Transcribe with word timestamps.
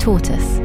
Tortoise. 0.00 0.56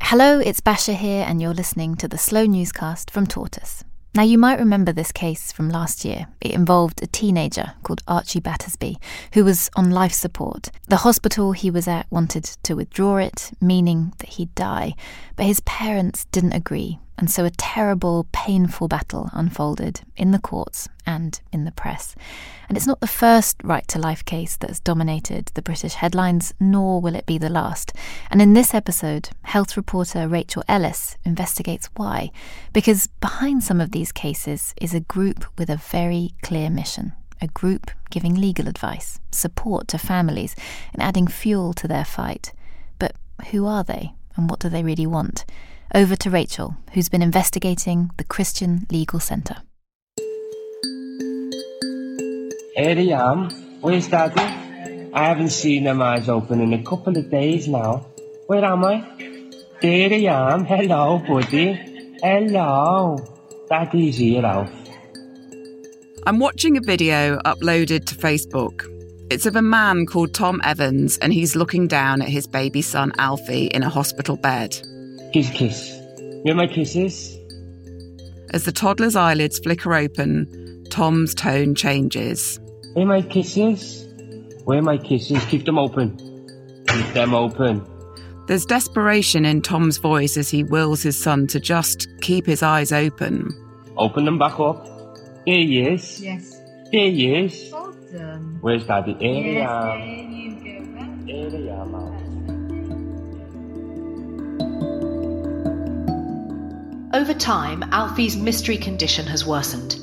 Hello, 0.00 0.40
it's 0.40 0.60
Basia 0.60 0.94
here, 0.94 1.24
and 1.24 1.40
you're 1.40 1.54
listening 1.54 1.94
to 1.98 2.08
the 2.08 2.18
slow 2.18 2.46
newscast 2.46 3.12
from 3.12 3.28
Tortoise. 3.28 3.84
Now, 4.12 4.24
you 4.24 4.38
might 4.38 4.58
remember 4.58 4.90
this 4.92 5.12
case 5.12 5.52
from 5.52 5.68
last 5.68 6.04
year. 6.04 6.26
It 6.40 6.50
involved 6.50 7.00
a 7.00 7.06
teenager 7.06 7.74
called 7.84 8.02
Archie 8.08 8.40
Battersbee, 8.40 8.96
who 9.34 9.44
was 9.44 9.70
on 9.76 9.92
life 9.92 10.12
support. 10.12 10.72
The 10.88 10.96
hospital 10.96 11.52
he 11.52 11.70
was 11.70 11.86
at 11.86 12.08
wanted 12.10 12.42
to 12.64 12.74
withdraw 12.74 13.18
it, 13.18 13.52
meaning 13.60 14.14
that 14.18 14.30
he'd 14.30 14.52
die, 14.56 14.96
but 15.36 15.46
his 15.46 15.60
parents 15.60 16.24
didn't 16.32 16.54
agree, 16.54 16.98
and 17.18 17.30
so 17.30 17.44
a 17.44 17.50
terrible, 17.50 18.26
painful 18.32 18.88
battle 18.88 19.30
unfolded 19.32 20.00
in 20.16 20.30
the 20.30 20.38
courts 20.38 20.88
and 21.06 21.40
in 21.52 21.64
the 21.64 21.72
press. 21.72 22.16
And 22.68 22.76
it's 22.76 22.86
not 22.86 23.00
the 23.00 23.06
first 23.06 23.56
right 23.62 23.86
to 23.88 23.98
life 23.98 24.24
case 24.24 24.56
that's 24.56 24.80
dominated 24.80 25.46
the 25.54 25.62
British 25.62 25.94
headlines, 25.94 26.54
nor 26.58 27.00
will 27.00 27.14
it 27.14 27.26
be 27.26 27.38
the 27.38 27.50
last. 27.50 27.92
And 28.30 28.40
in 28.40 28.54
this 28.54 28.72
episode, 28.72 29.28
health 29.42 29.76
reporter 29.76 30.26
Rachel 30.26 30.64
Ellis 30.68 31.16
investigates 31.24 31.90
why. 31.96 32.30
Because 32.72 33.08
behind 33.20 33.62
some 33.62 33.80
of 33.80 33.92
these 33.92 34.10
cases 34.10 34.74
is 34.80 34.94
a 34.94 35.00
group 35.00 35.44
with 35.58 35.68
a 35.68 35.76
very 35.76 36.34
clear 36.42 36.70
mission. 36.70 37.12
A 37.40 37.48
group 37.48 37.90
giving 38.10 38.34
legal 38.34 38.68
advice, 38.68 39.18
support 39.32 39.88
to 39.88 39.98
families, 39.98 40.56
and 40.92 41.02
adding 41.02 41.26
fuel 41.26 41.72
to 41.74 41.88
their 41.88 42.04
fight. 42.04 42.52
But 42.98 43.16
who 43.50 43.66
are 43.66 43.84
they, 43.84 44.14
and 44.36 44.48
what 44.48 44.60
do 44.60 44.68
they 44.68 44.82
really 44.82 45.06
want? 45.06 45.44
Over 45.94 46.16
to 46.16 46.30
Rachel, 46.30 46.74
who's 46.94 47.10
been 47.10 47.20
investigating 47.20 48.10
the 48.16 48.24
Christian 48.24 48.86
Legal 48.90 49.20
Centre. 49.20 49.56
Here 52.74 52.96
I 52.96 53.30
am. 53.30 53.50
Where's 53.82 54.08
Daddy? 54.08 54.40
I 55.12 55.28
haven't 55.28 55.50
seen 55.50 55.84
them 55.84 56.00
eyes 56.00 56.30
open 56.30 56.62
in 56.62 56.72
a 56.72 56.82
couple 56.82 57.18
of 57.18 57.30
days 57.30 57.68
now. 57.68 58.06
Where 58.46 58.64
am 58.64 58.86
I? 58.86 59.04
There 59.82 60.10
I 60.10 60.54
am. 60.54 60.64
Hello, 60.64 61.18
buddy. 61.18 61.74
Hello. 62.22 63.18
Daddy's 63.68 64.16
here, 64.16 64.46
Alf. 64.46 64.70
I'm 66.26 66.38
watching 66.38 66.78
a 66.78 66.80
video 66.80 67.38
uploaded 67.40 68.06
to 68.06 68.14
Facebook. 68.14 68.88
It's 69.30 69.44
of 69.44 69.56
a 69.56 69.62
man 69.62 70.06
called 70.06 70.32
Tom 70.32 70.62
Evans, 70.64 71.18
and 71.18 71.34
he's 71.34 71.54
looking 71.54 71.86
down 71.86 72.22
at 72.22 72.28
his 72.28 72.46
baby 72.46 72.80
son 72.80 73.12
Alfie 73.18 73.66
in 73.66 73.82
a 73.82 73.90
hospital 73.90 74.38
bed. 74.38 74.80
Kiss, 75.32 75.50
kiss. 75.50 75.98
Where 76.42 76.54
my 76.54 76.66
kisses? 76.66 77.38
As 78.50 78.64
the 78.64 78.72
toddler's 78.72 79.16
eyelids 79.16 79.58
flicker 79.58 79.94
open, 79.94 80.84
Tom's 80.90 81.34
tone 81.34 81.74
changes. 81.74 82.60
Where 82.92 83.06
my 83.06 83.22
kisses? 83.22 84.06
Where 84.64 84.82
my 84.82 84.98
kisses? 84.98 85.42
Keep 85.46 85.64
them 85.64 85.78
open. 85.78 86.16
Keep 86.88 87.06
them 87.14 87.34
open. 87.34 87.86
There's 88.46 88.66
desperation 88.66 89.44
in 89.46 89.62
Tom's 89.62 89.96
voice 89.96 90.36
as 90.36 90.50
he 90.50 90.64
wills 90.64 91.02
his 91.02 91.16
son 91.16 91.46
to 91.48 91.60
just 91.60 92.08
keep 92.20 92.44
his 92.44 92.62
eyes 92.62 92.92
open. 92.92 93.48
Open 93.96 94.24
them 94.26 94.38
back 94.38 94.60
up. 94.60 94.84
There 95.46 95.54
he 95.56 95.80
is. 95.80 96.20
Yes. 96.20 96.60
There 96.92 97.10
he 97.10 97.34
is. 97.34 97.70
Well 97.72 97.92
done. 98.12 98.58
Where's 98.60 98.84
Daddy? 98.84 99.14
Here 99.18 99.54
yes, 99.60 99.70
I 99.70 99.96
there 99.96 99.98
am. 99.98 100.32
you 100.32 100.50
go. 100.56 100.96
Well 100.98 101.50
Here 101.50 101.70
I 101.72 101.82
am, 101.82 101.94
Over 107.14 107.34
time, 107.34 107.82
Alfie's 107.92 108.38
mystery 108.38 108.78
condition 108.78 109.26
has 109.26 109.44
worsened. 109.44 109.96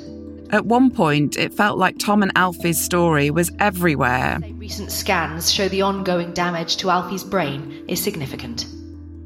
At 0.51 0.67
one 0.67 0.91
point, 0.91 1.37
it 1.37 1.51
felt 1.51 1.79
like 1.79 1.97
Tom 1.97 2.21
and 2.21 2.31
Alfie's 2.35 2.79
story 2.79 3.31
was 3.31 3.51
everywhere. 3.57 4.39
Recent 4.57 4.91
scans 4.91 5.51
show 5.51 5.67
the 5.67 5.81
ongoing 5.81 6.33
damage 6.33 6.77
to 6.77 6.91
Alfie's 6.91 7.23
brain 7.23 7.83
is 7.87 7.99
significant. 7.99 8.67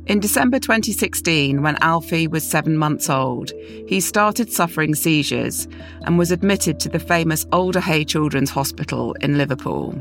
In 0.05 0.21
December 0.21 0.59
2016, 0.59 1.61
when 1.61 1.75
Alfie 1.81 2.27
was 2.27 2.49
seven 2.49 2.77
months 2.77 3.09
old, 3.09 3.51
he 3.88 4.00
started 4.00 4.51
suffering 4.51 4.95
seizures 4.95 5.67
and 6.03 6.17
was 6.17 6.31
admitted 6.31 6.79
to 6.81 6.89
the 6.89 7.00
famous 7.00 7.45
Alder 7.51 7.81
Hey 7.81 8.05
Children's 8.05 8.50
Hospital 8.50 9.13
in 9.19 9.38
Liverpool. 9.38 9.94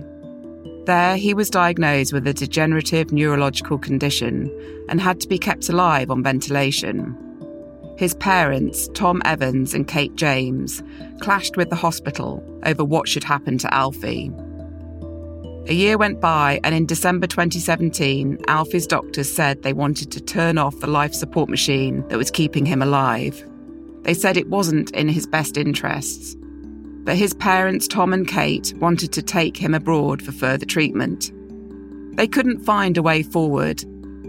There, 0.86 1.16
he 1.16 1.34
was 1.34 1.50
diagnosed 1.50 2.12
with 2.12 2.28
a 2.28 2.34
degenerative 2.34 3.12
neurological 3.12 3.78
condition 3.78 4.50
and 4.88 5.00
had 5.00 5.20
to 5.20 5.28
be 5.28 5.38
kept 5.38 5.68
alive 5.68 6.12
on 6.12 6.22
ventilation. 6.22 7.16
His 7.96 8.14
parents, 8.14 8.88
Tom 8.94 9.22
Evans 9.24 9.74
and 9.74 9.86
Kate 9.86 10.14
James, 10.16 10.82
clashed 11.20 11.56
with 11.56 11.70
the 11.70 11.76
hospital 11.76 12.42
over 12.64 12.84
what 12.84 13.08
should 13.08 13.24
happen 13.24 13.58
to 13.58 13.72
Alfie. 13.72 14.30
A 15.68 15.74
year 15.74 15.96
went 15.96 16.20
by, 16.20 16.58
and 16.64 16.74
in 16.74 16.86
December 16.86 17.28
2017, 17.28 18.38
Alfie's 18.48 18.86
doctors 18.86 19.30
said 19.30 19.62
they 19.62 19.72
wanted 19.72 20.10
to 20.10 20.20
turn 20.20 20.58
off 20.58 20.80
the 20.80 20.88
life 20.88 21.14
support 21.14 21.48
machine 21.48 22.06
that 22.08 22.18
was 22.18 22.32
keeping 22.32 22.66
him 22.66 22.82
alive. 22.82 23.48
They 24.02 24.14
said 24.14 24.36
it 24.36 24.48
wasn't 24.48 24.90
in 24.90 25.08
his 25.08 25.26
best 25.26 25.56
interests. 25.56 26.36
But 27.04 27.16
his 27.16 27.34
parents, 27.34 27.86
Tom 27.86 28.12
and 28.12 28.26
Kate, 28.26 28.74
wanted 28.78 29.12
to 29.12 29.22
take 29.22 29.56
him 29.56 29.74
abroad 29.74 30.20
for 30.20 30.32
further 30.32 30.66
treatment. 30.66 31.30
They 32.16 32.26
couldn't 32.26 32.64
find 32.64 32.96
a 32.96 33.02
way 33.02 33.22
forward, 33.22 33.84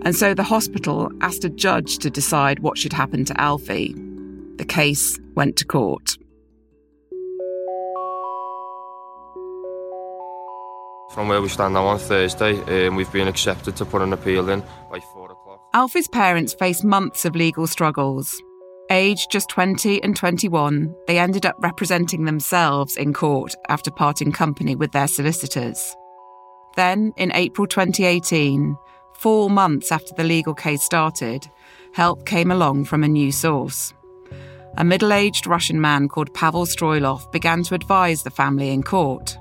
and 0.06 0.16
so 0.16 0.34
the 0.34 0.44
hospital 0.44 1.10
asked 1.22 1.44
a 1.46 1.50
judge 1.50 1.98
to 2.00 2.10
decide 2.10 2.60
what 2.60 2.78
should 2.78 2.94
happen 2.94 3.26
to 3.26 3.40
Alfie. 3.40 3.96
The 4.58 4.66
case 4.66 5.20
went 5.36 5.58
to 5.58 5.66
court. 5.66 6.18
From 11.14 11.28
where 11.28 11.42
we 11.42 11.50
stand 11.50 11.76
now 11.76 11.86
on 11.86 12.00
Thursday, 12.00 12.88
um, 12.88 12.96
we've 12.96 13.12
been 13.12 13.28
accepted 13.28 13.76
to 13.76 13.86
put 13.86 14.02
an 14.02 14.14
appeal 14.14 14.50
in 14.50 14.62
by 14.92 15.00
four 15.00 15.32
o'clock. 15.32 15.62
Alfie's 15.74 16.08
parents 16.08 16.54
faced 16.54 16.84
months 16.84 17.24
of 17.24 17.36
legal 17.36 17.68
struggles. 17.68 18.42
Aged 18.90 19.32
just 19.32 19.50
20 19.50 20.04
and 20.04 20.16
21, 20.16 20.94
they 21.08 21.20
ended 21.20 21.46
up 21.46 21.56
representing 21.60 22.26
themselves 22.26 22.98
in 22.98 23.14
court 23.14 23.56
after 23.70 23.92
parting 23.92 24.32
company 24.32 24.76
with 24.76 24.92
their 24.92 25.08
solicitors. 25.08 25.96
Then, 26.76 27.14
in 27.16 27.32
April 27.34 27.68
2018, 27.68 28.76
four 29.24 29.50
months 29.50 29.90
after 29.90 30.14
the 30.16 30.24
legal 30.26 30.54
case 30.54 30.84
started, 30.84 31.50
help 31.94 32.26
came 32.26 32.52
along 32.52 32.84
from 32.84 33.06
a 33.06 33.08
new 33.08 33.32
source. 33.32 33.94
A 34.76 34.84
middle 34.84 35.14
aged 35.14 35.48
Russian 35.48 35.80
man 35.80 36.10
called 36.10 36.34
Pavel 36.34 36.66
Stroilov 36.66 37.32
began 37.32 37.64
to 37.64 37.74
advise 37.74 38.24
the 38.24 38.30
family 38.30 38.72
in 38.72 38.84
court. 38.84 39.38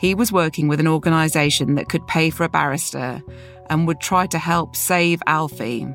He 0.00 0.12
was 0.12 0.32
working 0.32 0.66
with 0.66 0.80
an 0.80 0.88
organisation 0.88 1.76
that 1.76 1.88
could 1.88 2.04
pay 2.08 2.30
for 2.30 2.42
a 2.42 2.48
barrister 2.48 3.22
and 3.70 3.86
would 3.86 4.00
try 4.00 4.26
to 4.26 4.40
help 4.40 4.74
save 4.74 5.22
Alfie. 5.28 5.86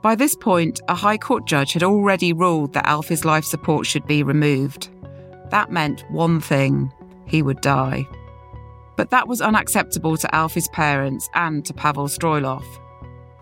By 0.00 0.14
this 0.14 0.34
point, 0.34 0.80
a 0.88 0.94
High 0.94 1.18
Court 1.18 1.44
judge 1.46 1.74
had 1.74 1.82
already 1.82 2.32
ruled 2.32 2.72
that 2.72 2.86
Alfie's 2.86 3.26
life 3.26 3.44
support 3.44 3.84
should 3.84 4.06
be 4.06 4.22
removed. 4.22 4.88
That 5.50 5.70
meant 5.70 6.10
one 6.10 6.40
thing 6.40 6.90
he 7.26 7.42
would 7.42 7.60
die. 7.60 8.06
But 9.00 9.08
that 9.08 9.28
was 9.28 9.40
unacceptable 9.40 10.18
to 10.18 10.34
Alfie's 10.34 10.68
parents 10.68 11.30
and 11.32 11.64
to 11.64 11.72
Pavel 11.72 12.06
Stroilov. 12.06 12.62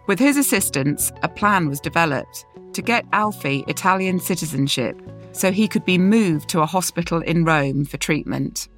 With 0.07 0.21
his 0.21 0.37
assistance, 0.37 1.11
a 1.25 1.29
plan 1.29 1.69
was 1.69 1.81
developed 1.81 2.47
to 2.75 2.81
get 2.81 3.05
Alfie 3.13 3.65
Italian 3.67 4.21
citizenship 4.21 5.03
so 5.33 5.51
he 5.51 5.67
could 5.67 5.85
be 5.85 5.99
moved 5.99 6.49
to 6.51 6.61
a 6.61 6.67
hospital 6.67 7.23
in 7.23 7.45
Rome 7.45 7.85
for 7.85 7.97
treatment. 7.97 8.69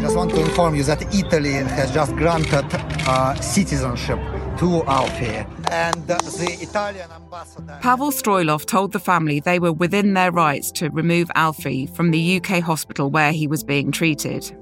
Just 0.00 0.14
want 0.14 0.30
to 0.30 0.40
inform 0.40 0.76
you 0.76 0.84
that 0.84 1.12
Italy 1.12 1.54
has 1.54 1.90
just 1.92 2.14
granted 2.14 2.66
uh, 3.08 3.34
citizenship 3.40 4.20
to 4.58 4.84
Alfie, 4.84 5.44
and 5.70 6.10
uh, 6.10 6.18
the 6.18 6.58
Italian 6.60 7.10
ambassador. 7.10 7.78
Pavel 7.80 8.10
Stroilov 8.10 8.66
told 8.66 8.92
the 8.92 9.00
family 9.00 9.40
they 9.40 9.58
were 9.58 9.72
within 9.72 10.14
their 10.14 10.30
rights 10.30 10.70
to 10.72 10.90
remove 10.90 11.30
Alfie 11.34 11.86
from 11.86 12.10
the 12.10 12.36
UK 12.36 12.62
hospital 12.62 13.10
where 13.10 13.32
he 13.32 13.46
was 13.46 13.64
being 13.64 13.90
treated. 13.90 14.56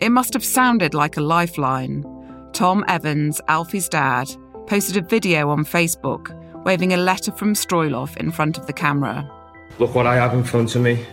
It 0.00 0.10
must 0.10 0.32
have 0.32 0.44
sounded 0.44 0.94
like 0.94 1.16
a 1.16 1.20
lifeline. 1.20 2.04
Tom 2.52 2.84
Evans, 2.88 3.40
Alfie's 3.48 3.88
dad, 3.88 4.28
posted 4.66 4.96
a 4.96 5.06
video 5.06 5.50
on 5.50 5.64
Facebook 5.64 6.34
waving 6.64 6.92
a 6.92 6.96
letter 6.96 7.32
from 7.32 7.54
Stroilov 7.54 8.16
in 8.18 8.30
front 8.30 8.58
of 8.58 8.66
the 8.66 8.72
camera. 8.72 9.28
Look 9.78 9.94
what 9.94 10.06
I 10.06 10.16
have 10.16 10.34
in 10.34 10.44
front 10.44 10.74
of 10.74 10.82
me. 10.82 11.04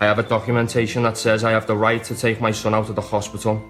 I 0.00 0.06
have 0.06 0.18
a 0.18 0.22
documentation 0.22 1.04
that 1.04 1.16
says 1.16 1.44
I 1.44 1.52
have 1.52 1.66
the 1.66 1.76
right 1.76 2.02
to 2.04 2.16
take 2.16 2.40
my 2.40 2.50
son 2.50 2.74
out 2.74 2.88
of 2.88 2.96
the 2.96 3.00
hospital. 3.00 3.62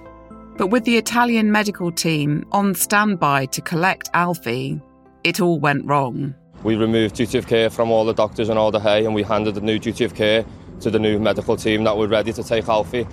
But 0.56 0.68
with 0.68 0.84
the 0.84 0.96
Italian 0.96 1.50
medical 1.50 1.90
team 1.90 2.46
on 2.52 2.76
standby 2.76 3.46
to 3.46 3.60
collect 3.60 4.08
Alfie, 4.14 4.80
it 5.24 5.40
all 5.40 5.58
went 5.58 5.84
wrong. 5.84 6.32
We 6.62 6.76
removed 6.76 7.16
duty 7.16 7.38
of 7.38 7.48
care 7.48 7.70
from 7.70 7.90
all 7.90 8.04
the 8.04 8.14
doctors 8.14 8.48
and 8.48 8.56
Alder 8.58 8.78
Hey, 8.78 9.04
and 9.04 9.14
we 9.14 9.24
handed 9.24 9.56
the 9.56 9.60
new 9.60 9.80
duty 9.80 10.04
of 10.04 10.14
care 10.14 10.44
to 10.80 10.90
the 10.90 11.00
new 11.00 11.18
medical 11.18 11.56
team 11.56 11.82
that 11.84 11.96
were 11.96 12.06
ready 12.06 12.32
to 12.32 12.42
take 12.44 12.68
Alfie. 12.68 13.06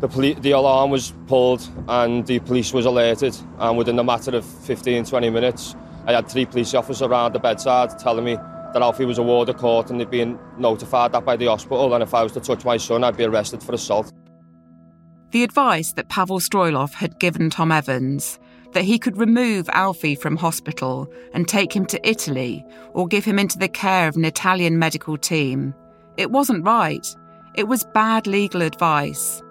The, 0.00 0.08
poli- 0.08 0.34
the 0.34 0.52
alarm 0.52 0.90
was 0.90 1.12
pulled 1.26 1.68
and 1.88 2.24
the 2.26 2.38
police 2.38 2.72
was 2.72 2.86
alerted, 2.86 3.36
and 3.58 3.76
within 3.76 3.98
a 3.98 4.04
matter 4.04 4.30
of 4.36 4.44
15 4.44 5.04
20 5.04 5.30
minutes, 5.30 5.74
I 6.06 6.12
had 6.12 6.28
three 6.28 6.46
police 6.46 6.74
officers 6.74 7.02
around 7.02 7.32
the 7.32 7.40
bedside 7.40 7.98
telling 7.98 8.24
me 8.24 8.36
that 8.36 8.82
Alfie 8.82 9.04
was 9.04 9.18
a 9.18 9.22
ward 9.22 9.48
of 9.48 9.56
court 9.56 9.90
and 9.90 10.00
they'd 10.00 10.10
been 10.10 10.38
notified 10.58 11.10
that 11.12 11.24
by 11.24 11.36
the 11.36 11.46
hospital, 11.46 11.92
and 11.92 12.02
if 12.04 12.14
I 12.14 12.22
was 12.22 12.32
to 12.32 12.40
touch 12.40 12.64
my 12.64 12.76
son, 12.76 13.02
I'd 13.02 13.16
be 13.16 13.24
arrested 13.24 13.62
for 13.64 13.74
assault. 13.74 14.12
The 15.32 15.44
advice 15.44 15.92
that 15.94 16.10
Pavel 16.10 16.40
Stroilov 16.40 16.92
had 16.92 17.18
given 17.18 17.48
Tom 17.48 17.72
Evans 17.72 18.38
that 18.72 18.84
he 18.84 18.98
could 18.98 19.16
remove 19.16 19.68
Alfie 19.70 20.14
from 20.14 20.36
hospital 20.36 21.10
and 21.32 21.48
take 21.48 21.74
him 21.74 21.86
to 21.86 22.08
Italy 22.08 22.64
or 22.92 23.06
give 23.06 23.24
him 23.24 23.38
into 23.38 23.58
the 23.58 23.68
care 23.68 24.08
of 24.08 24.16
an 24.16 24.26
Italian 24.26 24.78
medical 24.78 25.16
team. 25.16 25.74
It 26.18 26.30
wasn't 26.30 26.66
right. 26.66 27.06
It 27.54 27.66
was 27.66 27.84
bad 27.94 28.26
legal 28.26 28.60
advice. 28.60 29.42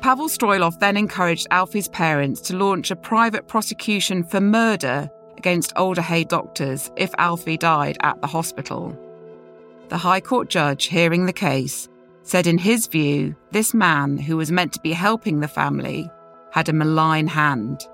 Pavel 0.00 0.28
Stroilov 0.28 0.80
then 0.80 0.96
encouraged 0.96 1.46
Alfie's 1.52 1.88
parents 1.88 2.40
to 2.42 2.56
launch 2.56 2.90
a 2.90 2.96
private 2.96 3.46
prosecution 3.46 4.24
for 4.24 4.40
murder 4.40 5.08
against 5.36 5.76
Alder 5.76 6.02
Hey 6.02 6.24
doctors 6.24 6.90
if 6.96 7.14
Alfie 7.18 7.56
died 7.56 7.98
at 8.00 8.20
the 8.20 8.26
hospital. 8.26 8.98
The 9.90 9.98
High 9.98 10.20
Court 10.20 10.48
judge 10.48 10.86
hearing 10.86 11.26
the 11.26 11.32
case 11.32 11.88
said, 12.30 12.46
in 12.46 12.58
his 12.58 12.86
view, 12.86 13.34
this 13.50 13.74
man, 13.74 14.16
who 14.16 14.36
was 14.36 14.52
meant 14.52 14.72
to 14.72 14.80
be 14.82 14.92
helping 14.92 15.40
the 15.40 15.48
family, 15.48 16.08
had 16.52 16.68
a 16.68 16.72
malign 16.72 17.26
hand. 17.26 17.84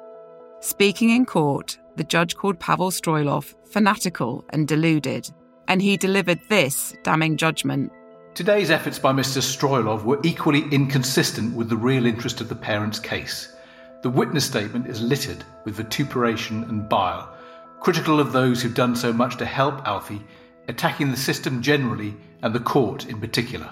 Speaking 0.61 1.09
in 1.09 1.25
court, 1.25 1.79
the 1.97 2.05
judge 2.05 2.37
called 2.37 2.61
Pavel 2.61 2.91
Stroilov 2.91 3.55
fanatical 3.65 4.45
and 4.51 4.69
deluded, 4.69 5.31
and 5.69 5.81
he 5.81 5.97
delivered 5.97 6.39
this 6.51 6.95
damning 7.03 7.39
judgment. 7.39 7.91
Today's 8.35 8.71
efforts 8.71 8.99
by 8.99 9.15
Mr. 9.15 9.41
Stroilov 9.41 10.05
were 10.05 10.21
equally 10.23 10.65
inconsistent 10.71 11.57
with 11.57 11.71
the 11.71 11.77
real 11.79 12.05
interest 12.05 12.43
of 12.43 12.51
the 12.51 12.55
parents' 12.55 12.99
case. 12.99 13.57
The 14.03 14.11
witness 14.11 14.45
statement 14.45 14.87
is 14.87 15.01
littered 15.01 15.45
with 15.65 15.77
vituperation 15.77 16.63
and 16.65 16.87
bile, 16.87 17.35
critical 17.81 18.21
of 18.21 18.33
those 18.33 18.61
who've 18.61 18.75
done 18.75 18.97
so 18.97 19.15
much 19.15 19.39
to 19.39 19.47
help 19.47 19.87
Alfie, 19.89 20.21
attacking 20.69 21.11
the 21.11 21.17
system 21.17 21.63
generally 21.63 22.15
and 22.43 22.55
the 22.55 22.61
court 22.61 23.07
in 23.07 23.19
particular. 23.19 23.71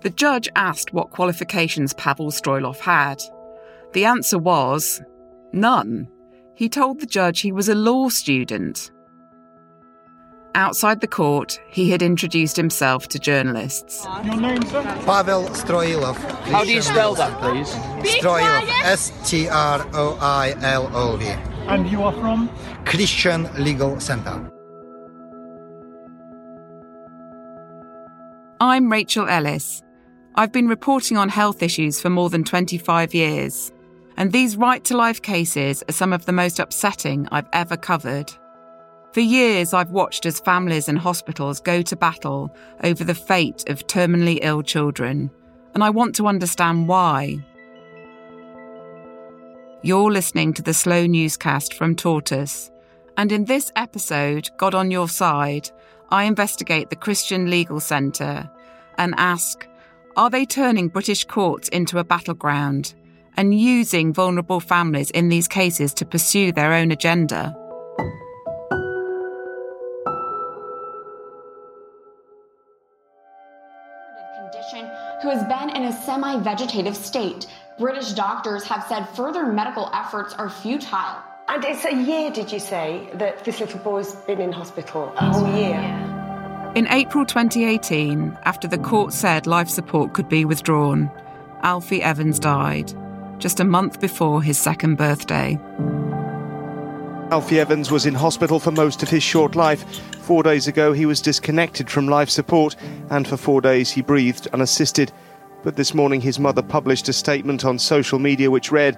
The 0.00 0.10
judge 0.10 0.48
asked 0.54 0.92
what 0.92 1.10
qualifications 1.10 1.92
Pavel 1.94 2.30
Stroilov 2.30 2.78
had. 2.78 3.20
The 3.92 4.04
answer 4.04 4.38
was 4.38 5.02
none. 5.52 6.08
He 6.54 6.68
told 6.68 7.00
the 7.00 7.06
judge 7.06 7.40
he 7.40 7.52
was 7.52 7.68
a 7.68 7.74
law 7.74 8.08
student. 8.08 8.90
Outside 10.54 11.00
the 11.00 11.06
court, 11.08 11.60
he 11.68 11.90
had 11.90 12.02
introduced 12.02 12.56
himself 12.56 13.08
to 13.08 13.18
journalists. 13.18 14.06
Your 14.24 14.36
name, 14.36 14.62
sir? 14.62 14.82
Pavel 15.04 15.44
Stroilov. 15.50 16.16
How 16.46 16.64
do 16.64 16.72
you 16.72 16.82
spell 16.82 17.14
that, 17.14 17.38
please? 17.40 17.68
Stroilov. 18.14 18.68
S 18.82 19.12
T 19.28 19.48
R 19.48 19.86
O 19.94 20.18
I 20.20 20.54
L 20.62 20.90
O 20.96 21.16
V. 21.16 21.26
And 21.68 21.88
you 21.88 22.02
are 22.02 22.12
from? 22.12 22.48
Christian 22.84 23.48
Legal 23.58 24.00
Center. 24.00 24.50
I'm 28.60 28.90
Rachel 28.90 29.28
Ellis. 29.28 29.82
I've 30.38 30.52
been 30.52 30.68
reporting 30.68 31.16
on 31.16 31.30
health 31.30 31.64
issues 31.64 32.00
for 32.00 32.10
more 32.10 32.30
than 32.30 32.44
25 32.44 33.12
years, 33.12 33.72
and 34.16 34.30
these 34.30 34.56
right 34.56 34.84
to 34.84 34.96
life 34.96 35.20
cases 35.20 35.82
are 35.88 35.92
some 35.92 36.12
of 36.12 36.26
the 36.26 36.32
most 36.32 36.60
upsetting 36.60 37.26
I've 37.32 37.48
ever 37.52 37.76
covered. 37.76 38.32
For 39.10 39.18
years, 39.18 39.74
I've 39.74 39.90
watched 39.90 40.26
as 40.26 40.38
families 40.38 40.88
and 40.88 40.96
hospitals 40.96 41.58
go 41.58 41.82
to 41.82 41.96
battle 41.96 42.54
over 42.84 43.02
the 43.02 43.16
fate 43.16 43.68
of 43.68 43.88
terminally 43.88 44.38
ill 44.40 44.62
children, 44.62 45.32
and 45.74 45.82
I 45.82 45.90
want 45.90 46.14
to 46.14 46.28
understand 46.28 46.86
why. 46.86 47.44
You're 49.82 50.12
listening 50.12 50.52
to 50.52 50.62
the 50.62 50.72
slow 50.72 51.08
newscast 51.08 51.74
from 51.74 51.96
Tortoise, 51.96 52.70
and 53.16 53.32
in 53.32 53.46
this 53.46 53.72
episode, 53.74 54.50
God 54.56 54.76
on 54.76 54.92
Your 54.92 55.08
Side, 55.08 55.68
I 56.10 56.22
investigate 56.24 56.90
the 56.90 56.94
Christian 56.94 57.50
Legal 57.50 57.80
Centre 57.80 58.48
and 58.98 59.16
ask 59.16 59.67
Are 60.18 60.30
they 60.30 60.46
turning 60.46 60.88
British 60.88 61.24
courts 61.24 61.68
into 61.68 62.00
a 62.00 62.02
battleground 62.02 62.92
and 63.36 63.56
using 63.56 64.12
vulnerable 64.12 64.58
families 64.58 65.12
in 65.12 65.28
these 65.28 65.46
cases 65.46 65.94
to 65.94 66.04
pursue 66.04 66.50
their 66.50 66.72
own 66.72 66.90
agenda? 66.90 67.54
condition 74.50 74.90
who 75.22 75.30
has 75.30 75.44
been 75.44 75.70
in 75.76 75.84
a 75.84 75.92
semi 76.02 76.40
vegetative 76.40 76.96
state. 76.96 77.46
British 77.78 78.10
doctors 78.14 78.64
have 78.64 78.84
said 78.88 79.04
further 79.10 79.46
medical 79.46 79.88
efforts 79.94 80.34
are 80.34 80.50
futile. 80.50 81.22
And 81.46 81.64
it's 81.64 81.84
a 81.84 81.94
year, 81.94 82.32
did 82.32 82.50
you 82.50 82.58
say, 82.58 83.08
that 83.14 83.44
this 83.44 83.60
little 83.60 83.78
boy's 83.78 84.16
been 84.26 84.40
in 84.40 84.50
hospital? 84.50 85.12
A 85.16 85.32
whole 85.32 85.56
year? 85.56 86.17
In 86.78 86.86
April 86.92 87.26
2018, 87.26 88.38
after 88.44 88.68
the 88.68 88.78
court 88.78 89.12
said 89.12 89.48
life 89.48 89.68
support 89.68 90.12
could 90.12 90.28
be 90.28 90.44
withdrawn, 90.44 91.10
Alfie 91.64 92.04
Evans 92.04 92.38
died, 92.38 92.94
just 93.40 93.58
a 93.58 93.64
month 93.64 93.98
before 93.98 94.40
his 94.44 94.58
second 94.58 94.94
birthday. 94.94 95.58
Alfie 97.32 97.58
Evans 97.58 97.90
was 97.90 98.06
in 98.06 98.14
hospital 98.14 98.60
for 98.60 98.70
most 98.70 99.02
of 99.02 99.10
his 99.10 99.24
short 99.24 99.56
life. 99.56 99.82
Four 100.22 100.44
days 100.44 100.68
ago, 100.68 100.92
he 100.92 101.04
was 101.04 101.20
disconnected 101.20 101.90
from 101.90 102.06
life 102.06 102.30
support, 102.30 102.76
and 103.10 103.26
for 103.26 103.36
four 103.36 103.60
days 103.60 103.90
he 103.90 104.00
breathed 104.00 104.46
unassisted. 104.52 105.10
But 105.64 105.74
this 105.74 105.94
morning, 105.94 106.20
his 106.20 106.38
mother 106.38 106.62
published 106.62 107.08
a 107.08 107.12
statement 107.12 107.64
on 107.64 107.80
social 107.80 108.20
media 108.20 108.52
which 108.52 108.70
read, 108.70 108.96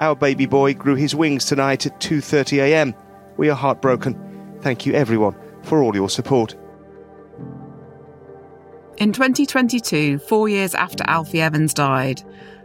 "Our 0.00 0.14
baby 0.14 0.46
boy 0.46 0.74
grew 0.74 0.94
his 0.94 1.16
wings 1.16 1.46
tonight 1.46 1.84
at 1.84 1.98
2:30 1.98 2.60
a.m. 2.60 2.94
We 3.36 3.50
are 3.50 3.56
heartbroken. 3.56 4.16
Thank 4.60 4.86
you, 4.86 4.92
everyone, 4.92 5.34
for 5.62 5.82
all 5.82 5.96
your 5.96 6.10
support." 6.10 6.54
In 8.98 9.12
2022, 9.12 10.18
four 10.18 10.48
years 10.48 10.74
after 10.74 11.04
Alfie 11.06 11.40
Evans 11.40 11.72
died, 11.72 12.20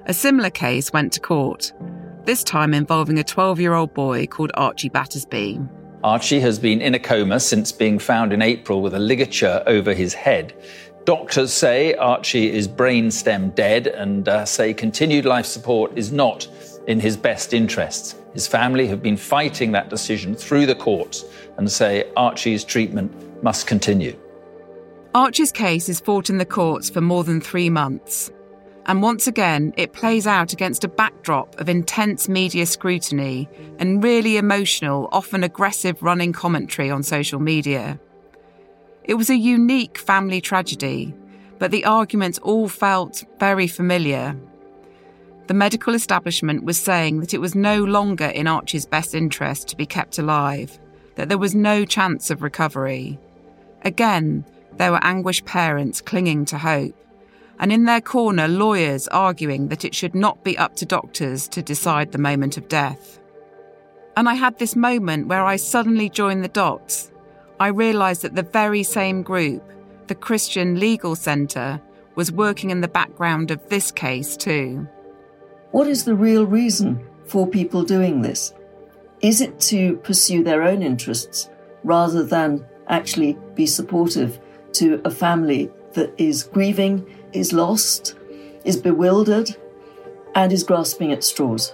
a 0.07 0.15
similar 0.15 0.49
case 0.49 0.91
went 0.91 1.13
to 1.13 1.19
court, 1.19 1.71
this 2.25 2.43
time 2.43 2.73
involving 2.73 3.19
a 3.19 3.23
12 3.23 3.59
year 3.59 3.75
old 3.75 3.93
boy 3.93 4.25
called 4.25 4.49
Archie 4.55 4.89
Battersbee. 4.89 5.69
Archie 6.03 6.39
has 6.39 6.57
been 6.57 6.81
in 6.81 6.95
a 6.95 6.99
coma 6.99 7.39
since 7.39 7.71
being 7.71 7.99
found 7.99 8.33
in 8.33 8.41
April 8.41 8.81
with 8.81 8.95
a 8.95 8.99
ligature 8.99 9.61
over 9.67 9.93
his 9.93 10.15
head. 10.15 10.55
Doctors 11.05 11.53
say 11.53 11.93
Archie 11.93 12.51
is 12.51 12.67
brainstem 12.67 13.53
dead 13.53 13.85
and 13.85 14.27
uh, 14.27 14.43
say 14.43 14.73
continued 14.73 15.25
life 15.25 15.45
support 15.45 15.95
is 15.95 16.11
not 16.11 16.47
in 16.87 16.99
his 16.99 17.15
best 17.15 17.53
interests. 17.53 18.15
His 18.33 18.47
family 18.47 18.87
have 18.87 19.03
been 19.03 19.17
fighting 19.17 19.71
that 19.73 19.89
decision 19.91 20.33
through 20.33 20.65
the 20.65 20.73
courts 20.73 21.25
and 21.57 21.71
say 21.71 22.11
Archie's 22.17 22.63
treatment 22.63 23.43
must 23.43 23.67
continue. 23.67 24.17
Archie's 25.15 25.51
case 25.51 25.89
is 25.89 25.99
fought 25.99 26.31
in 26.31 26.39
the 26.39 26.45
courts 26.45 26.89
for 26.89 26.99
more 26.99 27.23
than 27.23 27.39
three 27.39 27.69
months. 27.69 28.31
And 28.87 29.03
once 29.03 29.27
again, 29.27 29.71
it 29.77 29.93
plays 29.93 30.25
out 30.25 30.53
against 30.53 30.83
a 30.83 30.87
backdrop 30.87 31.59
of 31.59 31.69
intense 31.69 32.27
media 32.27 32.65
scrutiny 32.65 33.47
and 33.77 34.03
really 34.03 34.37
emotional, 34.37 35.09
often 35.11 35.43
aggressive 35.43 36.01
running 36.01 36.33
commentary 36.33 36.89
on 36.89 37.03
social 37.03 37.39
media. 37.39 37.99
It 39.03 39.13
was 39.13 39.29
a 39.29 39.35
unique 39.35 39.99
family 39.99 40.41
tragedy, 40.41 41.13
but 41.59 41.69
the 41.69 41.85
arguments 41.85 42.39
all 42.39 42.67
felt 42.67 43.23
very 43.39 43.67
familiar. 43.67 44.35
The 45.45 45.53
medical 45.53 45.93
establishment 45.93 46.63
was 46.63 46.79
saying 46.79 47.19
that 47.19 47.35
it 47.35 47.41
was 47.41 47.53
no 47.53 47.83
longer 47.83 48.25
in 48.25 48.47
Archie's 48.47 48.87
best 48.87 49.13
interest 49.13 49.67
to 49.67 49.77
be 49.77 49.85
kept 49.85 50.17
alive, 50.17 50.79
that 51.15 51.29
there 51.29 51.37
was 51.37 51.53
no 51.53 51.85
chance 51.85 52.31
of 52.31 52.41
recovery. 52.41 53.19
Again, 53.83 54.45
there 54.77 54.91
were 54.91 55.03
anguished 55.03 55.45
parents 55.45 56.01
clinging 56.01 56.45
to 56.45 56.57
hope 56.57 56.95
and 57.59 57.71
in 57.71 57.85
their 57.85 58.01
corner, 58.01 58.47
lawyers 58.47 59.07
arguing 59.07 59.69
that 59.69 59.85
it 59.85 59.95
should 59.95 60.15
not 60.15 60.43
be 60.43 60.57
up 60.57 60.75
to 60.75 60.85
doctors 60.85 61.47
to 61.49 61.61
decide 61.61 62.11
the 62.11 62.17
moment 62.17 62.57
of 62.57 62.67
death. 62.67 63.19
And 64.17 64.27
I 64.27 64.33
had 64.33 64.59
this 64.59 64.75
moment 64.75 65.27
where 65.27 65.45
I 65.45 65.55
suddenly 65.55 66.09
joined 66.09 66.43
the 66.43 66.49
dots. 66.49 67.11
I 67.59 67.67
realised 67.67 68.21
that 68.23 68.35
the 68.35 68.43
very 68.43 68.83
same 68.83 69.23
group, 69.23 69.63
the 70.07 70.15
Christian 70.15 70.79
Legal 70.79 71.15
Centre, 71.15 71.81
was 72.15 72.31
working 72.31 72.69
in 72.69 72.81
the 72.81 72.87
background 72.87 73.49
of 73.49 73.69
this 73.69 73.91
case 73.91 74.35
too. 74.35 74.87
What 75.71 75.87
is 75.87 76.03
the 76.03 76.15
real 76.15 76.45
reason 76.45 77.03
for 77.25 77.47
people 77.47 77.83
doing 77.83 78.21
this? 78.21 78.53
Is 79.21 79.41
it 79.41 79.59
to 79.61 79.95
pursue 79.97 80.43
their 80.43 80.63
own 80.63 80.83
interests, 80.83 81.49
rather 81.83 82.23
than 82.23 82.65
actually 82.89 83.37
be 83.55 83.65
supportive 83.65 84.39
to 84.75 85.01
a 85.05 85.11
family 85.11 85.71
that 85.93 86.13
is 86.17 86.43
grieving, 86.43 87.05
is 87.33 87.53
lost, 87.53 88.15
is 88.63 88.77
bewildered, 88.77 89.55
and 90.35 90.51
is 90.51 90.63
grasping 90.63 91.11
at 91.11 91.23
straws. 91.23 91.73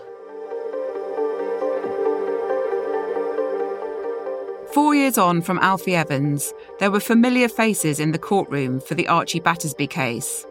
Four 4.73 4.93
years 4.93 5.17
on 5.17 5.41
from 5.41 5.57
Alfie 5.59 5.95
Evans, 5.95 6.53
there 6.79 6.91
were 6.91 6.99
familiar 6.99 7.49
faces 7.49 7.99
in 7.99 8.11
the 8.11 8.19
courtroom 8.19 8.79
for 8.79 8.93
the 8.93 9.07
Archie 9.07 9.39
Battersbee 9.39 9.89
case. 9.89 10.45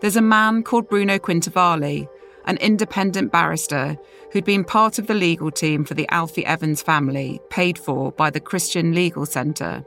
There's 0.00 0.16
a 0.16 0.22
man 0.22 0.62
called 0.62 0.88
Bruno 0.88 1.18
Quintavalle, 1.18 2.08
an 2.46 2.56
independent 2.56 3.30
barrister 3.30 3.98
who'd 4.32 4.46
been 4.46 4.64
part 4.64 4.98
of 4.98 5.06
the 5.08 5.14
legal 5.14 5.50
team 5.50 5.84
for 5.84 5.94
the 5.94 6.08
Alfie 6.08 6.46
Evans 6.46 6.80
family, 6.80 7.40
paid 7.50 7.78
for 7.78 8.12
by 8.12 8.30
the 8.30 8.40
Christian 8.40 8.94
Legal 8.94 9.26
Centre. 9.26 9.84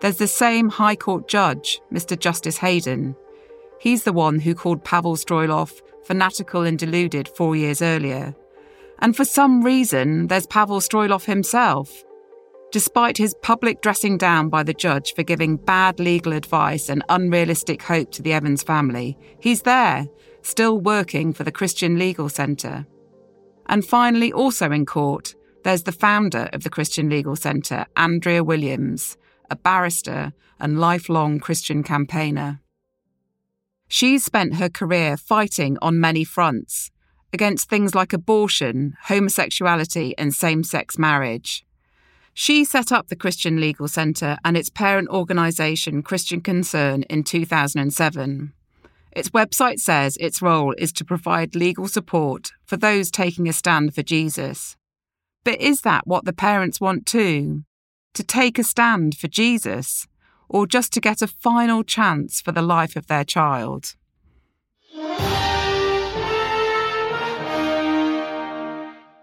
There's 0.00 0.16
the 0.16 0.28
same 0.28 0.68
High 0.68 0.96
Court 0.96 1.28
judge, 1.28 1.80
Mr. 1.92 2.18
Justice 2.18 2.56
Hayden. 2.58 3.14
He's 3.78 4.04
the 4.04 4.12
one 4.12 4.40
who 4.40 4.54
called 4.54 4.84
Pavel 4.84 5.16
Stroilov 5.16 5.80
fanatical 6.04 6.62
and 6.62 6.78
deluded 6.78 7.28
four 7.28 7.54
years 7.54 7.82
earlier. 7.82 8.34
And 8.98 9.16
for 9.16 9.24
some 9.24 9.62
reason, 9.62 10.26
there's 10.26 10.46
Pavel 10.46 10.80
Stroilov 10.80 11.24
himself, 11.24 12.04
Despite 12.72 13.18
his 13.18 13.34
public 13.42 13.80
dressing 13.80 14.16
down 14.16 14.48
by 14.48 14.62
the 14.62 14.72
judge 14.72 15.14
for 15.14 15.24
giving 15.24 15.56
bad 15.56 15.98
legal 15.98 16.32
advice 16.32 16.88
and 16.88 17.02
unrealistic 17.08 17.82
hope 17.82 18.12
to 18.12 18.22
the 18.22 18.32
Evans 18.32 18.62
family, 18.62 19.18
he's 19.40 19.62
there, 19.62 20.06
still 20.42 20.78
working 20.78 21.32
for 21.32 21.42
the 21.42 21.50
Christian 21.50 21.98
Legal 21.98 22.28
Centre. 22.28 22.86
And 23.66 23.84
finally, 23.84 24.32
also 24.32 24.70
in 24.70 24.86
court, 24.86 25.34
there's 25.64 25.82
the 25.82 25.92
founder 25.92 26.48
of 26.52 26.62
the 26.62 26.70
Christian 26.70 27.08
Legal 27.08 27.34
Centre, 27.34 27.86
Andrea 27.96 28.44
Williams, 28.44 29.16
a 29.50 29.56
barrister 29.56 30.32
and 30.58 30.80
lifelong 30.80 31.40
Christian 31.40 31.82
campaigner. 31.82 32.60
She's 33.88 34.24
spent 34.24 34.54
her 34.54 34.68
career 34.68 35.16
fighting 35.16 35.76
on 35.82 36.00
many 36.00 36.24
fronts 36.24 36.90
against 37.32 37.68
things 37.68 37.94
like 37.94 38.12
abortion, 38.12 38.94
homosexuality, 39.04 40.14
and 40.16 40.34
same 40.34 40.62
sex 40.62 40.98
marriage. 40.98 41.64
She 42.32 42.64
set 42.64 42.92
up 42.92 43.08
the 43.08 43.16
Christian 43.16 43.60
Legal 43.60 43.88
Centre 43.88 44.38
and 44.44 44.56
its 44.56 44.70
parent 44.70 45.08
organisation, 45.08 46.02
Christian 46.02 46.40
Concern, 46.40 47.02
in 47.04 47.24
2007. 47.24 48.52
Its 49.12 49.30
website 49.30 49.80
says 49.80 50.16
its 50.18 50.40
role 50.40 50.72
is 50.78 50.92
to 50.92 51.04
provide 51.04 51.56
legal 51.56 51.88
support 51.88 52.52
for 52.64 52.76
those 52.76 53.10
taking 53.10 53.48
a 53.48 53.52
stand 53.52 53.94
for 53.94 54.02
Jesus. 54.02 54.76
But 55.42 55.60
is 55.60 55.80
that 55.80 56.06
what 56.06 56.24
the 56.24 56.32
parents 56.32 56.80
want 56.80 57.06
too? 57.06 57.64
To 58.14 58.24
take 58.24 58.58
a 58.58 58.64
stand 58.64 59.16
for 59.16 59.28
Jesus? 59.28 60.06
Or 60.48 60.66
just 60.66 60.92
to 60.94 61.00
get 61.00 61.22
a 61.22 61.28
final 61.28 61.84
chance 61.84 62.40
for 62.40 62.50
the 62.50 62.62
life 62.62 62.96
of 62.96 63.06
their 63.06 63.24
child? 63.24 63.94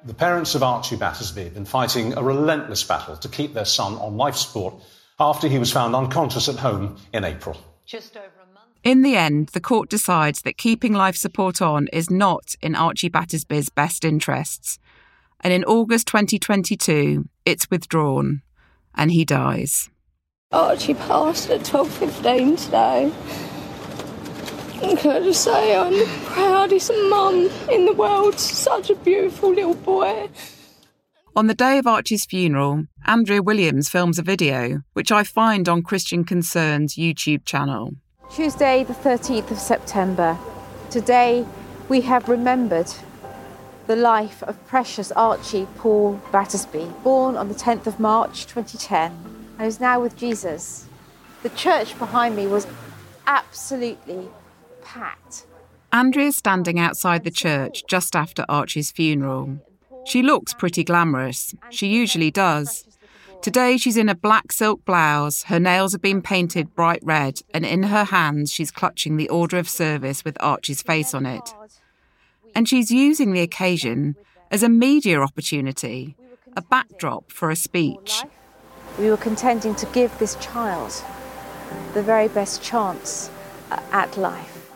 The 0.06 0.14
parents 0.14 0.56
of 0.56 0.64
Archie 0.64 0.96
Battersbee 0.96 1.44
have 1.44 1.54
been 1.54 1.66
fighting 1.66 2.14
a 2.14 2.24
relentless 2.24 2.82
battle 2.82 3.18
to 3.18 3.28
keep 3.28 3.54
their 3.54 3.66
son 3.66 3.96
on 3.96 4.16
life 4.16 4.38
support 4.38 4.76
after 5.20 5.50
he 5.50 5.60
was 5.60 5.70
found 5.72 5.94
unconscious 5.94 6.48
at 6.48 6.56
home 6.56 6.96
in 7.12 7.26
April. 7.26 7.58
In 8.86 9.02
the 9.02 9.18
end, 9.18 9.50
the 9.50 9.60
court 9.60 9.90
decides 9.90 10.44
that 10.44 10.58
keeping 10.58 10.94
life 10.94 11.18
support 11.18 11.62
on 11.62 11.88
is 11.88 12.10
not 12.10 12.56
in 12.62 12.74
Archie 12.74 13.10
Battersbee's 13.10 13.68
best 13.68 14.06
interests. 14.06 14.80
And 15.42 15.52
in 15.52 15.66
August 15.66 16.08
2022, 16.08 17.28
it's 17.44 17.70
withdrawn 17.70 18.44
and 18.98 19.12
he 19.12 19.24
dies. 19.24 19.90
Oh, 20.52 20.70
Archie 20.70 20.94
passed 20.94 21.50
at 21.50 21.62
12.15 21.62 22.66
today. 22.66 23.12
And 24.82 24.98
can 24.98 25.12
I 25.12 25.20
just 25.22 25.44
say 25.44 25.76
I'm 25.76 25.94
the 25.94 26.08
proudest 26.26 26.92
mum 27.10 27.50
in 27.72 27.86
the 27.86 27.94
world. 27.94 28.40
Such 28.40 28.90
a 28.90 28.96
beautiful 28.96 29.54
little 29.54 29.74
boy. 29.74 30.30
On 31.36 31.48
the 31.48 31.54
day 31.54 31.78
of 31.78 31.86
Archie's 31.86 32.26
funeral, 32.26 32.86
Andrea 33.06 33.44
Williams 33.44 33.90
films 33.90 34.18
a 34.18 34.24
video, 34.24 34.82
which 34.94 35.12
I 35.12 35.24
find 35.24 35.70
on 35.70 35.84
Christian 35.84 36.24
Concern's 36.24 36.96
YouTube 36.96 37.46
channel. 37.46 37.92
Tuesday, 38.32 38.84
the 38.84 38.94
13th 38.94 39.52
of 39.52 39.60
September. 39.60 40.38
Today, 40.90 41.46
we 41.90 42.02
have 42.02 42.28
remembered 42.28 42.92
the 43.88 43.96
life 43.96 44.44
of 44.44 44.64
precious 44.68 45.12
Archie 45.14 45.68
Paul 45.78 46.22
Battersbee, 46.32 47.04
born 47.04 47.38
on 47.38 47.48
the 47.48 47.56
10th 47.56 47.88
of 47.88 48.00
March 48.00 48.46
2010, 48.46 49.12
and 49.58 49.68
is 49.68 49.80
now 49.80 50.02
with 50.02 50.18
Jesus. 50.18 50.88
The 51.42 51.50
church 51.50 51.98
behind 51.98 52.36
me 52.36 52.48
was 52.48 52.68
absolutely 53.26 54.28
packed. 54.84 55.46
Andrea's 55.94 56.36
standing 56.36 56.80
outside 56.80 57.24
the 57.24 57.32
church 57.32 57.84
just 57.88 58.16
after 58.16 58.46
Archie's 58.50 58.92
funeral. 58.92 59.60
She 60.06 60.22
looks 60.22 60.54
pretty 60.54 60.84
glamorous. 60.84 61.56
She 61.70 61.88
usually 61.88 62.30
does. 62.30 62.86
Today 63.42 63.78
she's 63.78 63.98
in 63.98 64.10
a 64.10 64.16
black 64.16 64.52
silk 64.52 64.84
blouse, 64.84 65.44
her 65.44 65.60
nails 65.60 65.94
have 65.94 66.02
been 66.02 66.22
painted 66.22 66.76
bright 66.76 67.00
red, 67.04 67.42
and 67.54 67.66
in 67.66 67.84
her 67.84 68.04
hands 68.04 68.52
she's 68.52 68.72
clutching 68.72 69.16
the 69.16 69.30
Order 69.30 69.58
of 69.58 69.70
Service 69.70 70.26
with 70.26 70.38
Archie's 70.42 70.82
face 70.82 71.14
on 71.14 71.26
it. 71.26 71.54
And 72.56 72.68
she's 72.68 72.92
using 72.92 73.34
the 73.34 73.42
occasion 73.42 74.16
as 74.52 74.64
a 74.64 74.70
media 74.70 75.20
opportunity, 75.22 76.16
a 76.56 76.62
backdrop 76.62 77.32
for 77.32 77.50
a 77.50 77.56
speech. 77.56 78.24
We 78.98 79.10
were 79.10 79.18
contending 79.18 79.76
to 79.76 79.86
give 79.88 80.18
this 80.18 80.36
child 80.36 80.92
the 81.94 82.02
very 82.02 82.28
best 82.28 82.64
chance 82.64 83.30
uh, 83.72 83.82
at 83.92 84.18
life. 84.18 84.72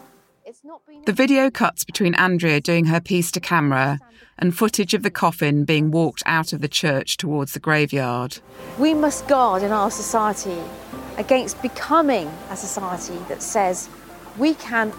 The 1.05 1.13
video 1.13 1.49
cuts 1.49 1.83
between 1.83 2.13
Andrea 2.15 2.59
doing 2.59 2.85
her 2.85 2.99
piece 2.99 3.31
to 3.31 3.39
camera 3.39 3.99
and 4.37 4.55
footage 4.55 4.93
of 4.93 5.03
the 5.03 5.11
coffin 5.11 5.65
being 5.65 5.91
walked 5.91 6.23
out 6.25 6.51
of 6.51 6.61
the 6.61 6.67
church 6.67 7.17
towards 7.17 7.53
the 7.53 7.59
graveyard. 7.59 8.39
We 8.77 8.93
must 8.93 9.27
guard 9.27 9.63
in 9.63 9.71
our 9.71 9.89
society 9.91 10.57
against 11.17 11.61
becoming 11.61 12.31
a 12.49 12.55
society 12.55 13.17
that 13.29 13.41
says 13.41 13.89
we 14.37 14.55
can 14.55 14.91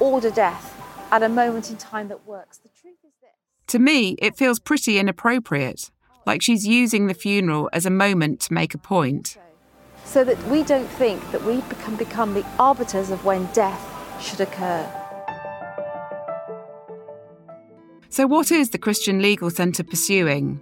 order 0.00 0.30
death 0.30 0.75
at 1.10 1.22
a 1.22 1.28
moment 1.28 1.70
in 1.70 1.76
time 1.76 2.08
that 2.08 2.26
works. 2.26 2.58
The 2.58 2.68
truth 2.68 2.98
is 3.04 3.12
this. 3.20 3.30
To 3.68 3.78
me, 3.78 4.16
it 4.18 4.36
feels 4.36 4.58
pretty 4.58 4.98
inappropriate, 4.98 5.90
like 6.26 6.42
she's 6.42 6.66
using 6.66 7.06
the 7.06 7.14
funeral 7.14 7.68
as 7.72 7.86
a 7.86 7.90
moment 7.90 8.40
to 8.42 8.54
make 8.54 8.74
a 8.74 8.78
point. 8.78 9.36
So 10.04 10.24
that 10.24 10.42
we 10.48 10.62
don't 10.62 10.88
think 10.88 11.30
that 11.32 11.42
we 11.44 11.62
can 11.82 11.96
become 11.96 12.34
the 12.34 12.46
arbiters 12.58 13.10
of 13.10 13.24
when 13.24 13.46
death 13.52 13.82
should 14.20 14.40
occur. 14.40 14.88
So, 18.08 18.26
what 18.26 18.50
is 18.50 18.70
the 18.70 18.78
Christian 18.78 19.20
Legal 19.20 19.50
Centre 19.50 19.84
pursuing? 19.84 20.60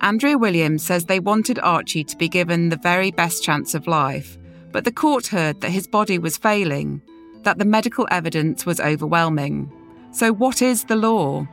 Andrea 0.00 0.36
Williams 0.36 0.84
says 0.84 1.06
they 1.06 1.18
wanted 1.18 1.58
Archie 1.58 2.04
to 2.04 2.16
be 2.16 2.28
given 2.28 2.68
the 2.68 2.76
very 2.76 3.10
best 3.10 3.42
chance 3.42 3.74
of 3.74 3.86
life, 3.86 4.36
but 4.70 4.84
the 4.84 4.92
court 4.92 5.28
heard 5.28 5.60
that 5.60 5.70
his 5.70 5.86
body 5.86 6.18
was 6.18 6.36
failing, 6.36 7.00
that 7.44 7.58
the 7.58 7.64
medical 7.64 8.06
evidence 8.10 8.66
was 8.66 8.80
overwhelming. 8.80 9.72
So, 10.10 10.32
what 10.32 10.62
is 10.62 10.84
the 10.84 10.96
law? 10.96 11.46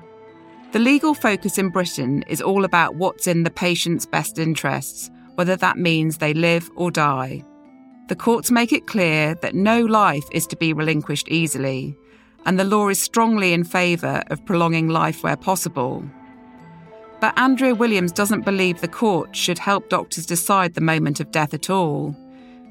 The 0.71 0.79
legal 0.79 1.13
focus 1.13 1.57
in 1.57 1.69
Britain 1.69 2.23
is 2.27 2.41
all 2.41 2.63
about 2.63 2.95
what's 2.95 3.27
in 3.27 3.43
the 3.43 3.49
patient's 3.49 4.05
best 4.05 4.39
interests, 4.39 5.11
whether 5.35 5.55
that 5.57 5.77
means 5.77 6.17
they 6.17 6.33
live 6.33 6.71
or 6.75 6.91
die. 6.91 7.43
The 8.07 8.15
courts 8.15 8.51
make 8.51 8.71
it 8.71 8.87
clear 8.87 9.35
that 9.35 9.55
no 9.55 9.81
life 9.85 10.25
is 10.31 10.47
to 10.47 10.55
be 10.55 10.73
relinquished 10.73 11.29
easily, 11.29 11.97
and 12.45 12.59
the 12.59 12.63
law 12.63 12.89
is 12.89 13.01
strongly 13.01 13.53
in 13.53 13.63
favour 13.63 14.23
of 14.27 14.45
prolonging 14.45 14.89
life 14.89 15.23
where 15.23 15.37
possible. 15.37 16.03
But 17.19 17.37
Andrea 17.37 17.75
Williams 17.75 18.11
doesn't 18.11 18.45
believe 18.45 18.81
the 18.81 18.87
court 18.87 19.35
should 19.35 19.59
help 19.59 19.89
doctors 19.89 20.25
decide 20.25 20.73
the 20.73 20.81
moment 20.81 21.19
of 21.19 21.31
death 21.31 21.53
at 21.53 21.69
all. 21.69 22.15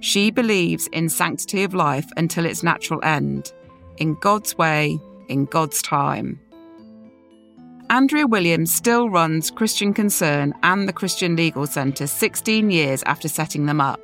She 0.00 0.30
believes 0.30 0.88
in 0.88 1.08
sanctity 1.08 1.62
of 1.62 1.74
life 1.74 2.10
until 2.16 2.46
its 2.46 2.62
natural 2.62 3.00
end, 3.04 3.52
in 3.98 4.14
God's 4.14 4.56
way, 4.56 4.98
in 5.28 5.44
God's 5.44 5.82
time. 5.82 6.40
Andrea 7.90 8.26
Williams 8.26 8.72
still 8.72 9.10
runs 9.10 9.50
Christian 9.50 9.92
Concern 9.92 10.54
and 10.62 10.88
the 10.88 10.92
Christian 10.92 11.36
Legal 11.36 11.66
Centre 11.66 12.06
16 12.06 12.70
years 12.70 13.02
after 13.04 13.28
setting 13.28 13.66
them 13.66 13.80
up. 13.80 14.00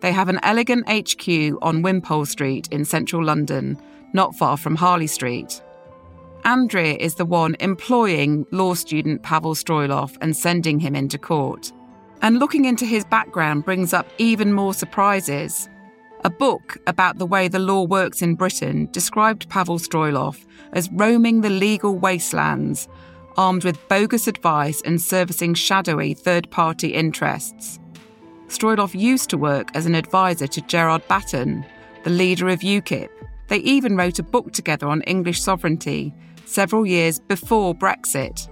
They 0.00 0.12
have 0.12 0.28
an 0.28 0.40
elegant 0.42 0.88
HQ 0.88 1.28
on 1.62 1.82
Wimpole 1.82 2.26
Street 2.26 2.68
in 2.70 2.84
central 2.84 3.24
London 3.24 3.80
not 4.12 4.34
far 4.34 4.56
from 4.56 4.76
Harley 4.76 5.06
Street. 5.06 5.62
Andrea 6.44 6.94
is 6.94 7.16
the 7.16 7.26
one 7.26 7.56
employing 7.60 8.46
law 8.50 8.74
student 8.74 9.22
Pavel 9.22 9.54
Stroilov 9.54 10.16
and 10.20 10.36
sending 10.36 10.80
him 10.80 10.94
into 10.94 11.18
court. 11.18 11.72
And 12.20 12.38
looking 12.38 12.64
into 12.64 12.84
his 12.84 13.04
background 13.04 13.64
brings 13.64 13.92
up 13.92 14.08
even 14.18 14.52
more 14.52 14.74
surprises. 14.74 15.68
A 16.24 16.30
book 16.30 16.76
about 16.86 17.18
the 17.18 17.26
way 17.26 17.46
the 17.46 17.60
law 17.60 17.84
works 17.84 18.22
in 18.22 18.34
Britain 18.34 18.88
described 18.90 19.48
Pavel 19.48 19.78
Stroilov 19.78 20.44
as 20.72 20.90
roaming 20.92 21.40
the 21.40 21.50
legal 21.50 21.96
wastelands, 21.96 22.88
armed 23.36 23.62
with 23.62 23.88
bogus 23.88 24.26
advice 24.26 24.82
and 24.82 25.00
servicing 25.00 25.54
shadowy 25.54 26.12
third 26.14 26.50
party 26.50 26.88
interests. 26.88 27.78
Stroilov 28.48 28.98
used 28.98 29.30
to 29.30 29.38
work 29.38 29.70
as 29.74 29.86
an 29.86 29.94
advisor 29.94 30.48
to 30.48 30.60
Gerard 30.62 31.06
Batten, 31.06 31.64
the 32.02 32.10
leader 32.10 32.48
of 32.48 32.60
UKIP. 32.60 33.08
They 33.46 33.58
even 33.58 33.96
wrote 33.96 34.18
a 34.18 34.24
book 34.24 34.52
together 34.52 34.88
on 34.88 35.02
English 35.02 35.40
sovereignty 35.40 36.12
several 36.46 36.84
years 36.84 37.20
before 37.20 37.74
Brexit. 37.74 38.48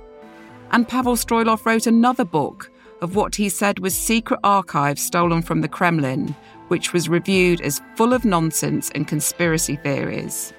And 0.70 0.86
Pavel 0.86 1.16
Stroilov 1.16 1.64
wrote 1.66 1.86
another 1.86 2.24
book 2.24 2.70
of 3.00 3.16
what 3.16 3.34
he 3.34 3.48
said 3.48 3.78
was 3.78 3.94
secret 3.94 4.40
archives 4.42 5.02
stolen 5.02 5.42
from 5.42 5.60
the 5.60 5.68
Kremlin, 5.68 6.34
which 6.68 6.92
was 6.92 7.08
reviewed 7.08 7.60
as 7.60 7.82
full 7.94 8.12
of 8.12 8.24
nonsense 8.24 8.90
and 8.94 9.06
conspiracy 9.06 9.76
theories. 9.76 10.52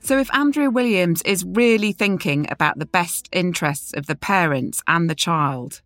So, 0.00 0.18
if 0.18 0.32
Andrea 0.32 0.70
Williams 0.70 1.22
is 1.22 1.44
really 1.44 1.92
thinking 1.92 2.46
about 2.50 2.78
the 2.78 2.86
best 2.86 3.28
interests 3.32 3.92
of 3.92 4.06
the 4.06 4.16
parents 4.16 4.82
and 4.86 5.10
the 5.10 5.14
child, 5.14 5.82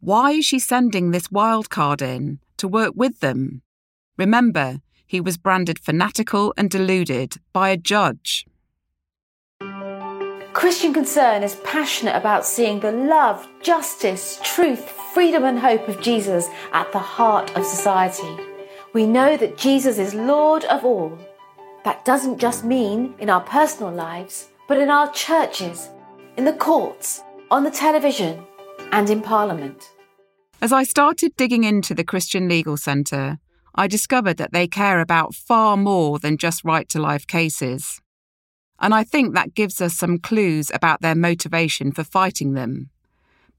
why 0.00 0.32
is 0.32 0.46
she 0.46 0.58
sending 0.58 1.10
this 1.10 1.30
wild 1.30 1.68
card 1.68 2.00
in 2.00 2.40
to 2.56 2.66
work 2.66 2.94
with 2.96 3.20
them? 3.20 3.62
Remember, 4.16 4.80
he 5.06 5.20
was 5.20 5.36
branded 5.36 5.78
fanatical 5.78 6.54
and 6.56 6.70
deluded 6.70 7.36
by 7.52 7.70
a 7.70 7.76
judge. 7.76 8.46
Christian 10.52 10.92
Concern 10.92 11.44
is 11.44 11.54
passionate 11.62 12.16
about 12.16 12.44
seeing 12.44 12.80
the 12.80 12.90
love, 12.90 13.48
justice, 13.62 14.40
truth, 14.42 14.90
freedom, 15.14 15.44
and 15.44 15.58
hope 15.58 15.86
of 15.86 16.00
Jesus 16.00 16.48
at 16.72 16.90
the 16.92 16.98
heart 16.98 17.56
of 17.56 17.64
society. 17.64 18.36
We 18.92 19.06
know 19.06 19.36
that 19.36 19.56
Jesus 19.56 19.98
is 19.98 20.12
Lord 20.12 20.64
of 20.64 20.84
all. 20.84 21.16
That 21.84 22.04
doesn't 22.04 22.38
just 22.38 22.64
mean 22.64 23.14
in 23.20 23.30
our 23.30 23.42
personal 23.42 23.92
lives, 23.92 24.48
but 24.66 24.78
in 24.78 24.90
our 24.90 25.12
churches, 25.12 25.88
in 26.36 26.44
the 26.44 26.52
courts, 26.52 27.22
on 27.50 27.62
the 27.62 27.70
television, 27.70 28.42
and 28.90 29.08
in 29.08 29.22
Parliament. 29.22 29.92
As 30.60 30.72
I 30.72 30.82
started 30.82 31.36
digging 31.36 31.62
into 31.62 31.94
the 31.94 32.04
Christian 32.04 32.48
Legal 32.48 32.76
Centre, 32.76 33.38
I 33.76 33.86
discovered 33.86 34.36
that 34.38 34.52
they 34.52 34.66
care 34.66 35.00
about 35.00 35.34
far 35.34 35.76
more 35.76 36.18
than 36.18 36.36
just 36.36 36.64
right 36.64 36.88
to 36.88 37.00
life 37.00 37.26
cases. 37.26 38.00
And 38.80 38.94
I 38.94 39.04
think 39.04 39.34
that 39.34 39.54
gives 39.54 39.80
us 39.80 39.94
some 39.94 40.18
clues 40.18 40.70
about 40.72 41.02
their 41.02 41.14
motivation 41.14 41.92
for 41.92 42.04
fighting 42.04 42.54
them. 42.54 42.90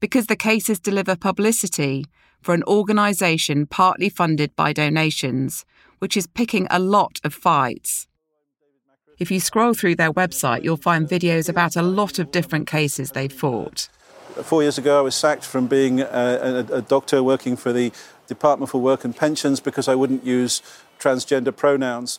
Because 0.00 0.26
the 0.26 0.36
cases 0.36 0.80
deliver 0.80 1.14
publicity 1.14 2.06
for 2.40 2.54
an 2.54 2.64
organisation 2.64 3.66
partly 3.66 4.08
funded 4.08 4.54
by 4.56 4.72
donations, 4.72 5.64
which 6.00 6.16
is 6.16 6.26
picking 6.26 6.66
a 6.70 6.80
lot 6.80 7.20
of 7.22 7.32
fights. 7.32 8.08
If 9.18 9.30
you 9.30 9.38
scroll 9.38 9.74
through 9.74 9.94
their 9.94 10.12
website, 10.12 10.64
you'll 10.64 10.76
find 10.76 11.08
videos 11.08 11.48
about 11.48 11.76
a 11.76 11.82
lot 11.82 12.18
of 12.18 12.32
different 12.32 12.66
cases 12.66 13.12
they've 13.12 13.32
fought. 13.32 13.88
Four 14.42 14.62
years 14.62 14.78
ago, 14.78 14.98
I 14.98 15.02
was 15.02 15.14
sacked 15.14 15.44
from 15.44 15.68
being 15.68 16.00
a, 16.00 16.04
a, 16.04 16.58
a 16.78 16.82
doctor 16.82 17.22
working 17.22 17.54
for 17.54 17.72
the 17.72 17.92
Department 18.26 18.70
for 18.70 18.80
Work 18.80 19.04
and 19.04 19.14
Pensions 19.14 19.60
because 19.60 19.86
I 19.86 19.94
wouldn't 19.94 20.24
use 20.24 20.62
transgender 20.98 21.54
pronouns. 21.54 22.18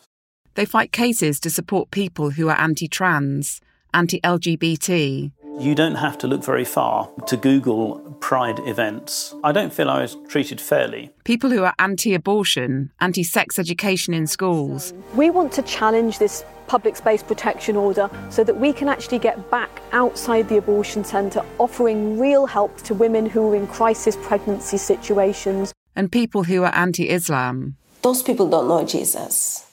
They 0.54 0.64
fight 0.64 0.92
cases 0.92 1.40
to 1.40 1.50
support 1.50 1.90
people 1.90 2.30
who 2.30 2.48
are 2.48 2.58
anti 2.58 2.86
trans, 2.86 3.60
anti 3.92 4.20
LGBT. 4.20 5.32
You 5.58 5.74
don't 5.74 5.96
have 5.96 6.18
to 6.18 6.26
look 6.26 6.44
very 6.44 6.64
far 6.64 7.08
to 7.26 7.36
Google 7.36 7.98
pride 8.20 8.60
events. 8.60 9.34
I 9.44 9.52
don't 9.52 9.72
feel 9.72 9.88
I 9.88 10.02
was 10.02 10.16
treated 10.28 10.60
fairly. 10.60 11.10
People 11.24 11.50
who 11.50 11.64
are 11.64 11.74
anti 11.78 12.14
abortion, 12.14 12.92
anti 13.00 13.24
sex 13.24 13.58
education 13.58 14.14
in 14.14 14.26
schools. 14.26 14.92
We 15.14 15.30
want 15.30 15.52
to 15.52 15.62
challenge 15.62 16.18
this 16.18 16.44
public 16.66 16.96
space 16.96 17.22
protection 17.22 17.76
order 17.76 18.08
so 18.30 18.42
that 18.44 18.58
we 18.58 18.72
can 18.72 18.88
actually 18.88 19.18
get 19.18 19.50
back 19.50 19.82
outside 19.92 20.48
the 20.48 20.56
abortion 20.56 21.04
centre, 21.04 21.44
offering 21.58 22.18
real 22.18 22.46
help 22.46 22.76
to 22.82 22.94
women 22.94 23.26
who 23.26 23.52
are 23.52 23.56
in 23.56 23.66
crisis 23.66 24.16
pregnancy 24.22 24.76
situations. 24.76 25.72
And 25.96 26.10
people 26.10 26.44
who 26.44 26.62
are 26.62 26.74
anti 26.74 27.10
Islam. 27.10 27.76
Those 28.02 28.22
people 28.22 28.48
don't 28.48 28.68
know 28.68 28.84
Jesus 28.84 29.63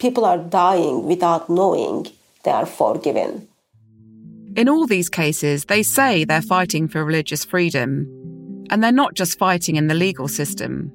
people 0.00 0.24
are 0.24 0.38
dying 0.38 1.06
without 1.06 1.48
knowing 1.48 2.06
they 2.42 2.50
are 2.50 2.66
forgiven. 2.66 3.46
In 4.56 4.68
all 4.68 4.86
these 4.86 5.08
cases, 5.08 5.66
they 5.66 5.82
say 5.82 6.24
they're 6.24 6.42
fighting 6.42 6.88
for 6.88 7.04
religious 7.04 7.44
freedom. 7.44 8.06
And 8.70 8.82
they're 8.82 8.92
not 8.92 9.14
just 9.14 9.38
fighting 9.38 9.76
in 9.76 9.86
the 9.86 9.94
legal 9.94 10.26
system. 10.26 10.92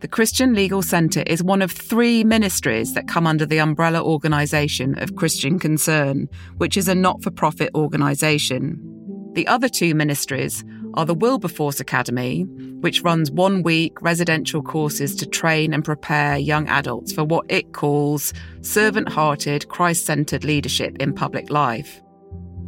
The 0.00 0.08
Christian 0.08 0.54
Legal 0.54 0.82
Centre 0.82 1.22
is 1.26 1.42
one 1.42 1.60
of 1.60 1.72
three 1.72 2.22
ministries 2.22 2.94
that 2.94 3.08
come 3.08 3.26
under 3.26 3.44
the 3.44 3.58
umbrella 3.58 4.02
organisation 4.02 4.96
of 4.98 5.16
Christian 5.16 5.58
Concern, 5.58 6.28
which 6.58 6.76
is 6.76 6.86
a 6.86 6.94
not 6.94 7.22
for 7.22 7.30
profit 7.30 7.70
organisation. 7.74 8.78
The 9.34 9.46
other 9.46 9.68
two 9.68 9.94
ministries 9.94 10.64
are 10.98 11.06
the 11.06 11.14
Wilberforce 11.14 11.78
Academy, 11.78 12.42
which 12.80 13.02
runs 13.02 13.30
one 13.30 13.62
week 13.62 14.02
residential 14.02 14.60
courses 14.60 15.14
to 15.14 15.26
train 15.26 15.72
and 15.72 15.84
prepare 15.84 16.36
young 16.36 16.66
adults 16.66 17.12
for 17.12 17.22
what 17.22 17.46
it 17.48 17.72
calls 17.72 18.34
servant 18.62 19.08
hearted, 19.08 19.68
Christ 19.68 20.04
centered 20.04 20.42
leadership 20.42 20.96
in 20.98 21.14
public 21.14 21.50
life. 21.50 22.02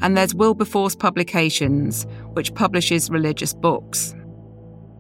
And 0.00 0.16
there's 0.16 0.32
Wilberforce 0.32 0.94
Publications, 0.94 2.06
which 2.34 2.54
publishes 2.54 3.10
religious 3.10 3.52
books. 3.52 4.14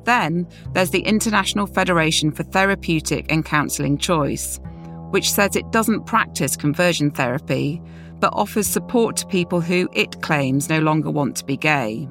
Then 0.02 0.48
there's 0.72 0.90
the 0.90 1.02
International 1.02 1.68
Federation 1.68 2.32
for 2.32 2.42
Therapeutic 2.42 3.30
and 3.30 3.44
Counselling 3.44 3.98
Choice, 3.98 4.58
which 5.10 5.30
says 5.30 5.54
it 5.54 5.70
doesn't 5.70 6.04
practice 6.04 6.56
conversion 6.56 7.12
therapy, 7.12 7.80
but 8.18 8.34
offers 8.34 8.66
support 8.66 9.16
to 9.18 9.26
people 9.28 9.60
who 9.60 9.88
it 9.92 10.20
claims 10.20 10.68
no 10.68 10.80
longer 10.80 11.12
want 11.12 11.36
to 11.36 11.44
be 11.44 11.56
gay. 11.56 12.08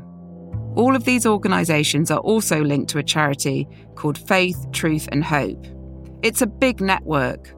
All 0.79 0.95
of 0.95 1.03
these 1.03 1.25
organisations 1.25 2.09
are 2.09 2.21
also 2.21 2.63
linked 2.63 2.89
to 2.91 2.99
a 2.99 3.03
charity 3.03 3.67
called 3.95 4.17
Faith, 4.17 4.65
Truth 4.71 5.09
and 5.11 5.25
Hope. 5.25 5.67
It's 6.23 6.41
a 6.41 6.47
big 6.47 6.79
network. 6.79 7.53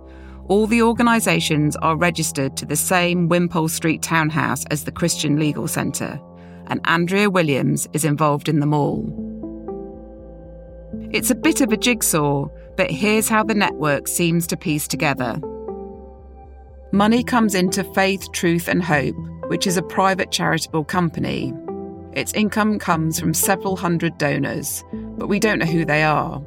All 0.48 0.66
the 0.66 0.82
organisations 0.82 1.76
are 1.84 1.96
registered 1.96 2.58
to 2.58 2.66
the 2.66 2.76
same 2.76 3.30
Wimpole 3.30 3.68
Street 3.68 4.02
townhouse 4.02 4.66
as 4.72 4.86
the 4.86 4.92
Christian 4.92 5.38
Legal 5.38 5.68
Centre, 5.68 6.20
and 6.66 6.82
Andrea 6.86 7.30
Williams 7.30 7.88
is 7.94 8.06
involved 8.06 8.50
in 8.50 8.60
them 8.60 8.74
all. 8.74 9.06
It's 11.12 11.30
a 11.30 11.36
bit 11.36 11.62
of 11.62 11.72
a 11.72 11.78
jigsaw, 11.78 12.48
but 12.76 12.90
here's 12.90 13.30
how 13.30 13.44
the 13.44 13.54
network 13.54 14.08
seems 14.08 14.48
to 14.48 14.58
piece 14.58 14.88
together. 14.88 15.40
Money 16.92 17.24
comes 17.24 17.54
into 17.54 17.84
Faith, 17.94 18.32
Truth 18.32 18.68
and 18.68 18.82
Hope, 18.82 19.16
which 19.46 19.68
is 19.68 19.78
a 19.78 19.84
private 19.84 20.32
charitable 20.32 20.86
company 20.86 21.54
its 22.14 22.34
income 22.34 22.80
comes 22.80 23.20
from 23.20 23.34
several 23.34 23.76
hundred 23.76 24.18
donors, 24.18 24.84
but 25.18 25.28
we 25.28 25.40
don't 25.40 25.60
know 25.60 25.66
who 25.66 25.86
they 25.86 26.04
are. 26.04 26.42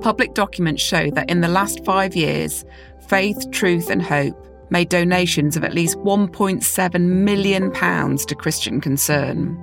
Public 0.00 0.34
documents 0.34 0.82
show 0.82 1.10
that 1.10 1.28
in 1.28 1.40
the 1.40 1.48
last 1.48 1.84
five 1.84 2.16
years, 2.16 2.64
Faith, 3.08 3.50
Truth 3.50 3.90
and 3.90 4.00
Hope 4.00 4.46
made 4.70 4.88
donations 4.88 5.56
of 5.56 5.64
at 5.64 5.74
least 5.74 5.98
£1.7 5.98 7.00
million 7.00 7.72
to 7.72 8.34
Christian 8.34 8.80
Concern. 8.80 9.58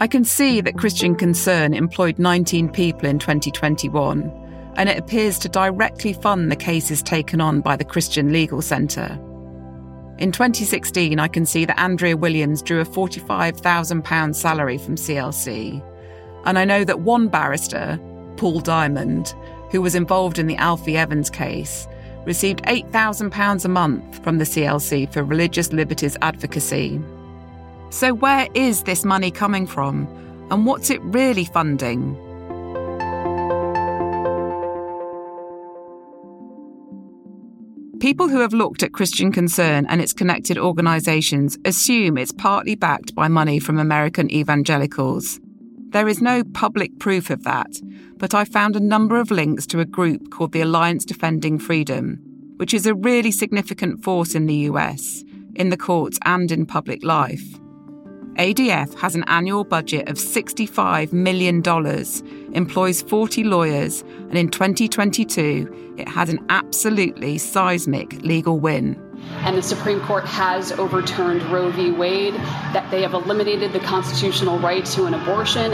I 0.00 0.06
can 0.06 0.24
see 0.24 0.60
that 0.60 0.78
Christian 0.78 1.14
Concern 1.14 1.74
employed 1.74 2.18
19 2.18 2.70
people 2.70 3.08
in 3.08 3.18
2021, 3.18 4.72
and 4.76 4.88
it 4.88 4.98
appears 4.98 5.38
to 5.40 5.48
directly 5.48 6.12
fund 6.12 6.50
the 6.50 6.56
cases 6.56 7.02
taken 7.02 7.40
on 7.40 7.60
by 7.60 7.76
the 7.76 7.84
Christian 7.84 8.32
Legal 8.32 8.62
Centre. 8.62 9.18
In 10.18 10.32
2016, 10.32 11.20
I 11.20 11.28
can 11.28 11.46
see 11.46 11.64
that 11.64 11.78
Andrea 11.78 12.16
Williams 12.16 12.60
drew 12.60 12.80
a 12.80 12.84
£45,000 12.84 14.34
salary 14.34 14.76
from 14.76 14.96
CLC. 14.96 15.80
And 16.44 16.58
I 16.58 16.64
know 16.64 16.82
that 16.82 17.00
one 17.00 17.28
barrister, 17.28 18.00
Paul 18.36 18.58
Diamond, 18.58 19.32
who 19.70 19.80
was 19.80 19.94
involved 19.94 20.40
in 20.40 20.48
the 20.48 20.56
Alfie 20.56 20.96
Evans 20.96 21.30
case, 21.30 21.86
received 22.24 22.64
£8,000 22.64 23.64
a 23.64 23.68
month 23.68 24.24
from 24.24 24.38
the 24.38 24.44
CLC 24.44 25.12
for 25.12 25.22
religious 25.22 25.72
liberties 25.72 26.16
advocacy. 26.20 27.00
So, 27.90 28.12
where 28.12 28.48
is 28.54 28.82
this 28.82 29.04
money 29.04 29.30
coming 29.30 29.68
from? 29.68 30.08
And 30.50 30.66
what's 30.66 30.90
it 30.90 31.00
really 31.02 31.44
funding? 31.44 32.16
People 38.00 38.28
who 38.28 38.38
have 38.38 38.52
looked 38.52 38.84
at 38.84 38.92
Christian 38.92 39.32
Concern 39.32 39.84
and 39.88 40.00
its 40.00 40.12
connected 40.12 40.56
organisations 40.56 41.58
assume 41.64 42.16
it's 42.16 42.30
partly 42.30 42.76
backed 42.76 43.12
by 43.16 43.26
money 43.26 43.58
from 43.58 43.76
American 43.76 44.30
evangelicals. 44.30 45.40
There 45.88 46.06
is 46.06 46.22
no 46.22 46.44
public 46.44 46.96
proof 47.00 47.28
of 47.28 47.42
that, 47.42 47.80
but 48.16 48.34
I 48.34 48.44
found 48.44 48.76
a 48.76 48.80
number 48.80 49.18
of 49.18 49.32
links 49.32 49.66
to 49.68 49.80
a 49.80 49.84
group 49.84 50.30
called 50.30 50.52
the 50.52 50.60
Alliance 50.60 51.04
Defending 51.04 51.58
Freedom, 51.58 52.20
which 52.58 52.72
is 52.72 52.86
a 52.86 52.94
really 52.94 53.32
significant 53.32 54.04
force 54.04 54.36
in 54.36 54.46
the 54.46 54.68
US, 54.70 55.24
in 55.56 55.70
the 55.70 55.76
courts 55.76 56.20
and 56.24 56.52
in 56.52 56.66
public 56.66 57.02
life. 57.02 57.42
ADF 58.38 58.94
has 59.00 59.16
an 59.16 59.24
annual 59.26 59.64
budget 59.64 60.08
of 60.08 60.14
$65 60.14 61.12
million, 61.12 61.60
employs 62.54 63.02
40 63.02 63.42
lawyers, 63.42 64.02
and 64.02 64.38
in 64.38 64.48
2022, 64.48 65.96
it 65.98 66.06
had 66.06 66.28
an 66.28 66.38
absolutely 66.48 67.36
seismic 67.36 68.12
legal 68.22 68.60
win. 68.60 68.96
And 69.38 69.56
the 69.56 69.62
Supreme 69.62 70.00
Court 70.02 70.24
has 70.24 70.70
overturned 70.70 71.42
Roe 71.50 71.72
v. 71.72 71.90
Wade, 71.90 72.34
that 72.72 72.88
they 72.92 73.02
have 73.02 73.12
eliminated 73.12 73.72
the 73.72 73.80
constitutional 73.80 74.60
right 74.60 74.84
to 74.86 75.06
an 75.06 75.14
abortion. 75.14 75.72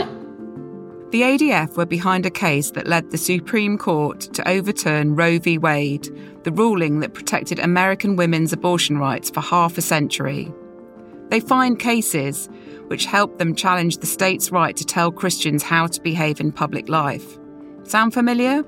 The 1.11 1.21
ADF 1.21 1.77
were 1.77 1.85
behind 1.85 2.25
a 2.25 2.31
case 2.31 2.71
that 2.71 2.87
led 2.87 3.11
the 3.11 3.19
Supreme 3.19 3.77
Court 3.77 4.21
to 4.21 4.49
overturn 4.49 5.15
Roe 5.15 5.37
v. 5.37 5.59
Wade, 5.59 6.09
the 6.43 6.51
ruling 6.51 6.99
that 7.01 7.13
protected 7.13 7.59
American 7.59 8.15
women's 8.15 8.53
abortion 8.53 8.97
rights 8.97 9.29
for 9.29 9.41
half 9.41 9.77
a 9.77 9.83
century. 9.83 10.51
They 11.29 11.39
find 11.39 11.79
cases 11.79 12.49
which 12.87 13.05
help 13.05 13.37
them 13.37 13.55
challenge 13.55 13.97
the 13.97 14.05
state's 14.05 14.51
right 14.51 14.75
to 14.77 14.85
tell 14.85 15.11
Christians 15.11 15.63
how 15.63 15.87
to 15.87 16.01
behave 16.01 16.39
in 16.39 16.51
public 16.51 16.87
life. 16.87 17.37
Sound 17.83 18.13
familiar? 18.13 18.61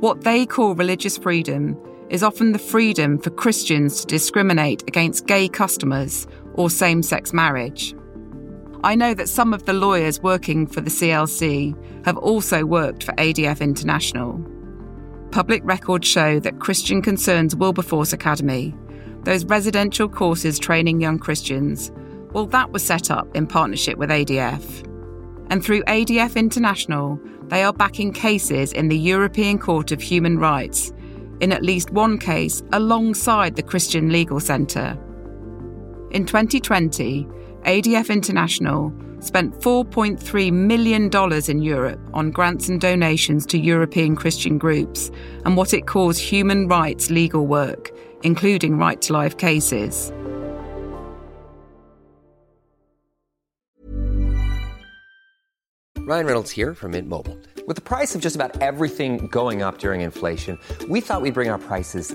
What 0.00 0.22
they 0.22 0.46
call 0.46 0.74
religious 0.74 1.16
freedom 1.18 1.76
is 2.10 2.22
often 2.22 2.52
the 2.52 2.58
freedom 2.58 3.18
for 3.18 3.30
Christians 3.30 4.00
to 4.00 4.06
discriminate 4.06 4.82
against 4.86 5.26
gay 5.26 5.48
customers 5.48 6.26
or 6.54 6.70
same 6.70 7.02
sex 7.02 7.32
marriage. 7.32 7.94
I 8.84 8.94
know 8.94 9.14
that 9.14 9.28
some 9.28 9.54
of 9.54 9.64
the 9.64 9.72
lawyers 9.72 10.20
working 10.20 10.66
for 10.66 10.80
the 10.80 10.90
CLC 10.90 11.74
have 12.04 12.18
also 12.18 12.64
worked 12.66 13.04
for 13.04 13.12
ADF 13.12 13.60
International. 13.60 14.38
Public 15.30 15.62
records 15.64 16.06
show 16.06 16.38
that 16.40 16.60
Christian 16.60 17.00
Concerns 17.00 17.56
Wilberforce 17.56 18.12
Academy, 18.12 18.74
those 19.24 19.44
residential 19.44 20.08
courses 20.08 20.58
training 20.58 21.00
young 21.00 21.18
Christians, 21.18 21.90
well, 22.32 22.46
that 22.46 22.70
was 22.70 22.84
set 22.84 23.10
up 23.10 23.34
in 23.34 23.46
partnership 23.46 23.96
with 23.96 24.10
ADF. 24.10 24.86
And 25.50 25.64
through 25.64 25.82
ADF 25.84 26.36
International, 26.36 27.18
they 27.48 27.62
are 27.62 27.72
backing 27.72 28.12
cases 28.12 28.72
in 28.72 28.88
the 28.88 28.98
European 28.98 29.58
Court 29.58 29.92
of 29.92 30.00
Human 30.00 30.38
Rights, 30.38 30.92
in 31.40 31.52
at 31.52 31.62
least 31.62 31.90
one 31.90 32.18
case 32.18 32.62
alongside 32.72 33.56
the 33.56 33.62
Christian 33.62 34.10
Legal 34.10 34.40
Centre. 34.40 34.98
In 36.10 36.26
2020, 36.26 37.26
ADF 37.62 38.10
International 38.10 38.92
spent 39.20 39.54
$4.3 39.60 40.52
million 40.52 41.10
in 41.48 41.62
Europe 41.62 42.00
on 42.12 42.30
grants 42.30 42.68
and 42.68 42.80
donations 42.80 43.46
to 43.46 43.58
European 43.58 44.16
Christian 44.16 44.58
groups 44.58 45.10
and 45.44 45.56
what 45.56 45.72
it 45.72 45.86
calls 45.86 46.18
human 46.18 46.68
rights 46.68 47.10
legal 47.10 47.46
work, 47.46 47.90
including 48.24 48.76
right 48.76 49.00
to 49.02 49.12
life 49.12 49.36
cases. 49.36 50.10
Ryan 56.06 56.26
Reynolds 56.26 56.50
here 56.50 56.74
from 56.74 56.90
Mint 56.90 57.08
Mobile. 57.08 57.38
With 57.66 57.76
the 57.76 57.82
price 57.82 58.14
of 58.14 58.20
just 58.20 58.36
about 58.36 58.60
everything 58.60 59.26
going 59.28 59.62
up 59.62 59.78
during 59.78 60.02
inflation, 60.02 60.58
we 60.90 61.00
thought 61.00 61.22
we'd 61.22 61.32
bring 61.32 61.48
our 61.48 61.58
prices 61.58 62.14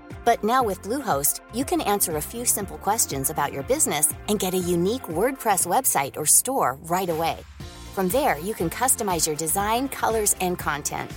but 0.23 0.43
now 0.43 0.63
with 0.63 0.81
Bluehost, 0.81 1.41
you 1.53 1.65
can 1.65 1.81
answer 1.81 2.15
a 2.15 2.21
few 2.21 2.45
simple 2.45 2.77
questions 2.77 3.29
about 3.29 3.51
your 3.51 3.63
business 3.63 4.13
and 4.29 4.39
get 4.39 4.53
a 4.53 4.57
unique 4.57 5.03
WordPress 5.03 5.65
website 5.65 6.15
or 6.15 6.25
store 6.25 6.77
right 6.83 7.09
away. 7.09 7.37
From 7.95 8.07
there, 8.09 8.37
you 8.39 8.53
can 8.53 8.69
customize 8.69 9.27
your 9.27 9.35
design, 9.35 9.89
colors, 9.89 10.35
and 10.39 10.57
content. 10.57 11.11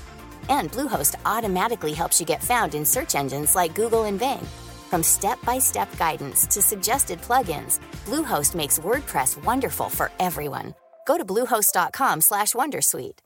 And 0.48 0.72
Bluehost 0.72 1.14
automatically 1.24 1.92
helps 1.92 2.18
you 2.18 2.26
get 2.26 2.42
found 2.42 2.74
in 2.74 2.84
search 2.84 3.14
engines 3.14 3.54
like 3.54 3.74
Google 3.74 4.04
and 4.04 4.18
Bing. 4.18 4.46
From 4.90 5.02
step-by-step 5.02 5.96
guidance 5.96 6.46
to 6.46 6.60
suggested 6.60 7.20
plugins, 7.20 7.80
Bluehost 8.06 8.54
makes 8.54 8.78
WordPress 8.78 9.42
wonderful 9.44 9.88
for 9.88 10.10
everyone. 10.18 10.74
Go 11.06 11.16
to 11.18 11.24
bluehost.com/wondersuite. 11.24 13.18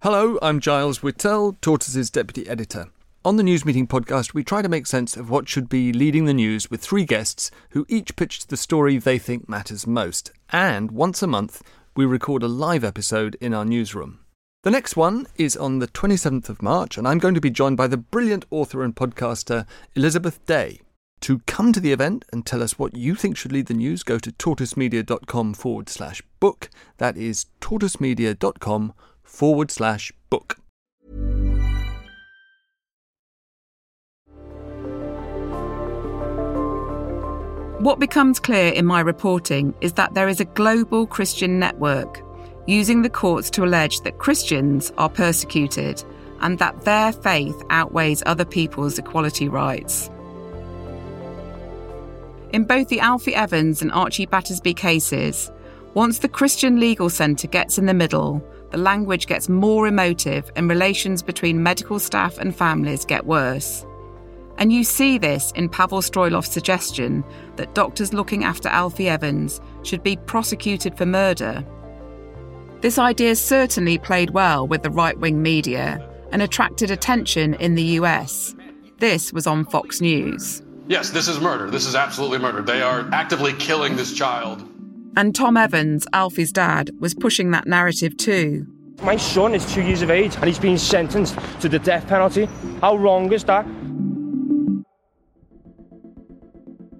Hello, 0.00 0.38
I'm 0.42 0.58
Giles 0.58 0.98
Whittell, 1.00 1.60
Tortoise's 1.60 2.10
deputy 2.10 2.48
editor. 2.48 2.86
On 3.24 3.36
the 3.36 3.44
News 3.44 3.64
Meeting 3.64 3.86
podcast, 3.86 4.34
we 4.34 4.42
try 4.42 4.62
to 4.62 4.68
make 4.68 4.84
sense 4.84 5.16
of 5.16 5.30
what 5.30 5.48
should 5.48 5.68
be 5.68 5.92
leading 5.92 6.24
the 6.24 6.34
news 6.34 6.68
with 6.72 6.82
three 6.82 7.04
guests 7.04 7.52
who 7.70 7.86
each 7.88 8.16
pitched 8.16 8.48
the 8.48 8.56
story 8.56 8.98
they 8.98 9.16
think 9.16 9.48
matters 9.48 9.86
most. 9.86 10.32
And 10.50 10.90
once 10.90 11.22
a 11.22 11.28
month, 11.28 11.62
we 11.94 12.04
record 12.04 12.42
a 12.42 12.48
live 12.48 12.82
episode 12.82 13.36
in 13.40 13.54
our 13.54 13.64
newsroom. 13.64 14.18
The 14.64 14.72
next 14.72 14.96
one 14.96 15.28
is 15.36 15.56
on 15.56 15.78
the 15.78 15.86
27th 15.86 16.48
of 16.48 16.62
March, 16.62 16.98
and 16.98 17.06
I'm 17.06 17.20
going 17.20 17.34
to 17.34 17.40
be 17.40 17.48
joined 17.48 17.76
by 17.76 17.86
the 17.86 17.96
brilliant 17.96 18.44
author 18.50 18.82
and 18.82 18.96
podcaster 18.96 19.66
Elizabeth 19.94 20.44
Day. 20.44 20.80
To 21.20 21.38
come 21.46 21.72
to 21.72 21.78
the 21.78 21.92
event 21.92 22.24
and 22.32 22.44
tell 22.44 22.60
us 22.60 22.76
what 22.76 22.96
you 22.96 23.14
think 23.14 23.36
should 23.36 23.52
lead 23.52 23.66
the 23.66 23.74
news, 23.74 24.02
go 24.02 24.18
to 24.18 24.32
tortoisemedia.com 24.32 25.54
forward 25.54 25.88
slash 25.88 26.22
book. 26.40 26.70
That 26.98 27.16
is 27.16 27.46
tortoisemedia.com 27.60 28.94
forward 29.22 29.70
slash 29.70 30.12
book. 30.28 30.56
What 37.82 37.98
becomes 37.98 38.38
clear 38.38 38.72
in 38.72 38.86
my 38.86 39.00
reporting 39.00 39.74
is 39.80 39.94
that 39.94 40.14
there 40.14 40.28
is 40.28 40.38
a 40.38 40.44
global 40.44 41.04
Christian 41.04 41.58
network 41.58 42.20
using 42.68 43.02
the 43.02 43.10
courts 43.10 43.50
to 43.50 43.64
allege 43.64 44.02
that 44.02 44.18
Christians 44.18 44.92
are 44.98 45.08
persecuted 45.08 46.04
and 46.42 46.60
that 46.60 46.82
their 46.82 47.10
faith 47.10 47.60
outweighs 47.70 48.22
other 48.24 48.44
people's 48.44 49.00
equality 49.00 49.48
rights. 49.48 50.12
In 52.52 52.66
both 52.66 52.86
the 52.86 53.00
Alfie 53.00 53.34
Evans 53.34 53.82
and 53.82 53.90
Archie 53.90 54.28
Battersbee 54.28 54.76
cases, 54.76 55.50
once 55.94 56.20
the 56.20 56.28
Christian 56.28 56.78
Legal 56.78 57.10
Centre 57.10 57.48
gets 57.48 57.78
in 57.78 57.86
the 57.86 57.94
middle, 57.94 58.40
the 58.70 58.78
language 58.78 59.26
gets 59.26 59.48
more 59.48 59.88
emotive 59.88 60.52
and 60.54 60.68
relations 60.68 61.20
between 61.20 61.64
medical 61.64 61.98
staff 61.98 62.38
and 62.38 62.54
families 62.54 63.04
get 63.04 63.26
worse. 63.26 63.84
And 64.58 64.72
you 64.72 64.84
see 64.84 65.18
this 65.18 65.50
in 65.52 65.68
Pavel 65.68 66.00
Stroilov's 66.00 66.50
suggestion 66.50 67.24
that 67.56 67.74
doctors 67.74 68.12
looking 68.12 68.44
after 68.44 68.68
Alfie 68.68 69.08
Evans 69.08 69.60
should 69.82 70.02
be 70.02 70.16
prosecuted 70.16 70.96
for 70.96 71.06
murder. 71.06 71.64
This 72.80 72.98
idea 72.98 73.36
certainly 73.36 73.98
played 73.98 74.30
well 74.30 74.66
with 74.66 74.82
the 74.82 74.90
right 74.90 75.18
wing 75.18 75.42
media 75.42 76.06
and 76.32 76.42
attracted 76.42 76.90
attention 76.90 77.54
in 77.54 77.74
the 77.74 77.82
US. 78.00 78.54
This 78.98 79.32
was 79.32 79.46
on 79.46 79.64
Fox 79.64 80.00
News. 80.00 80.62
Yes, 80.88 81.10
this 81.10 81.28
is 81.28 81.40
murder. 81.40 81.70
This 81.70 81.86
is 81.86 81.94
absolutely 81.94 82.38
murder. 82.38 82.60
They 82.62 82.82
are 82.82 83.08
actively 83.12 83.52
killing 83.54 83.96
this 83.96 84.12
child. 84.12 84.68
And 85.16 85.34
Tom 85.34 85.56
Evans, 85.56 86.06
Alfie's 86.12 86.52
dad, 86.52 86.90
was 86.98 87.14
pushing 87.14 87.50
that 87.52 87.66
narrative 87.66 88.16
too. 88.16 88.66
My 89.02 89.16
son 89.16 89.54
is 89.54 89.70
two 89.72 89.82
years 89.82 90.02
of 90.02 90.10
age 90.10 90.34
and 90.36 90.44
he's 90.44 90.58
been 90.58 90.78
sentenced 90.78 91.36
to 91.60 91.68
the 91.68 91.78
death 91.78 92.06
penalty. 92.08 92.46
How 92.80 92.96
wrong 92.96 93.32
is 93.32 93.44
that? 93.44 93.66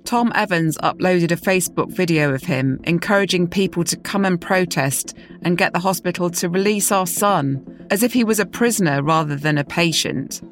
Tom 0.04 0.32
Evans 0.34 0.76
uploaded 0.78 1.30
a 1.30 1.36
Facebook 1.36 1.90
video 1.90 2.34
of 2.34 2.42
him 2.42 2.80
encouraging 2.84 3.46
people 3.46 3.84
to 3.84 3.96
come 3.96 4.24
and 4.24 4.40
protest 4.40 5.16
and 5.42 5.56
get 5.56 5.72
the 5.72 5.78
hospital 5.78 6.28
to 6.30 6.48
release 6.48 6.90
our 6.90 7.06
son, 7.06 7.86
as 7.90 8.02
if 8.02 8.12
he 8.12 8.24
was 8.24 8.40
a 8.40 8.46
prisoner 8.46 9.02
rather 9.02 9.36
than 9.36 9.58
a 9.58 9.64
patient. 9.64 10.42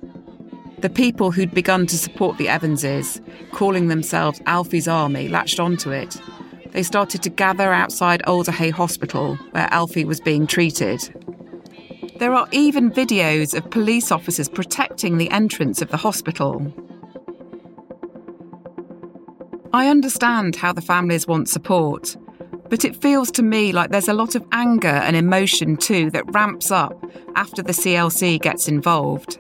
The 0.79 0.89
people 0.89 1.31
who'd 1.31 1.53
begun 1.53 1.87
to 1.89 1.99
support 1.99 2.39
the 2.39 2.47
Evanses, 2.47 3.21
calling 3.53 3.89
themselves 3.89 4.41
Alfie's 4.47 4.89
Army, 4.89 5.29
latched 5.29 5.61
onto 5.61 5.91
it. 5.91 6.21
They 6.71 6.83
started 6.83 7.23
to 7.25 7.31
gather 7.31 7.73
outside 7.73 8.23
Alder 8.23 8.53
Hey 8.53 8.71
Hospital, 8.71 9.37
where 9.51 9.69
Alfie 9.73 10.05
was 10.05 10.21
being 10.21 10.47
treated. 10.47 11.01
There 12.19 12.33
are 12.33 12.49
even 12.53 12.91
videos 12.91 13.55
of 13.57 13.71
police 13.71 14.13
officers 14.13 14.49
protecting 14.49 15.19
the 15.19 15.31
entrance 15.31 15.83
of 15.83 15.91
the 15.91 15.97
hospital. 15.97 16.73
I 19.73 19.89
understand 19.89 20.57
how 20.57 20.73
the 20.73 20.81
families 20.81 21.29
want 21.29 21.49
support, 21.49 22.17
but 22.69 22.85
it 22.85 22.97
feels 22.97 23.31
to 23.33 23.43
me 23.43 23.71
like 23.71 23.91
there's 23.91 24.09
a 24.09 24.15
lot 24.15 24.35
of 24.35 24.45
anger 24.51 24.89
and 24.89 25.15
emotion 25.15 25.77
too 25.77 26.11
that 26.11 26.33
ramps 26.33 26.73
up 26.73 27.05
after 27.37 27.63
the 27.63 27.73
CLC 27.73 28.41
gets 28.41 28.67
involved. 28.67 29.39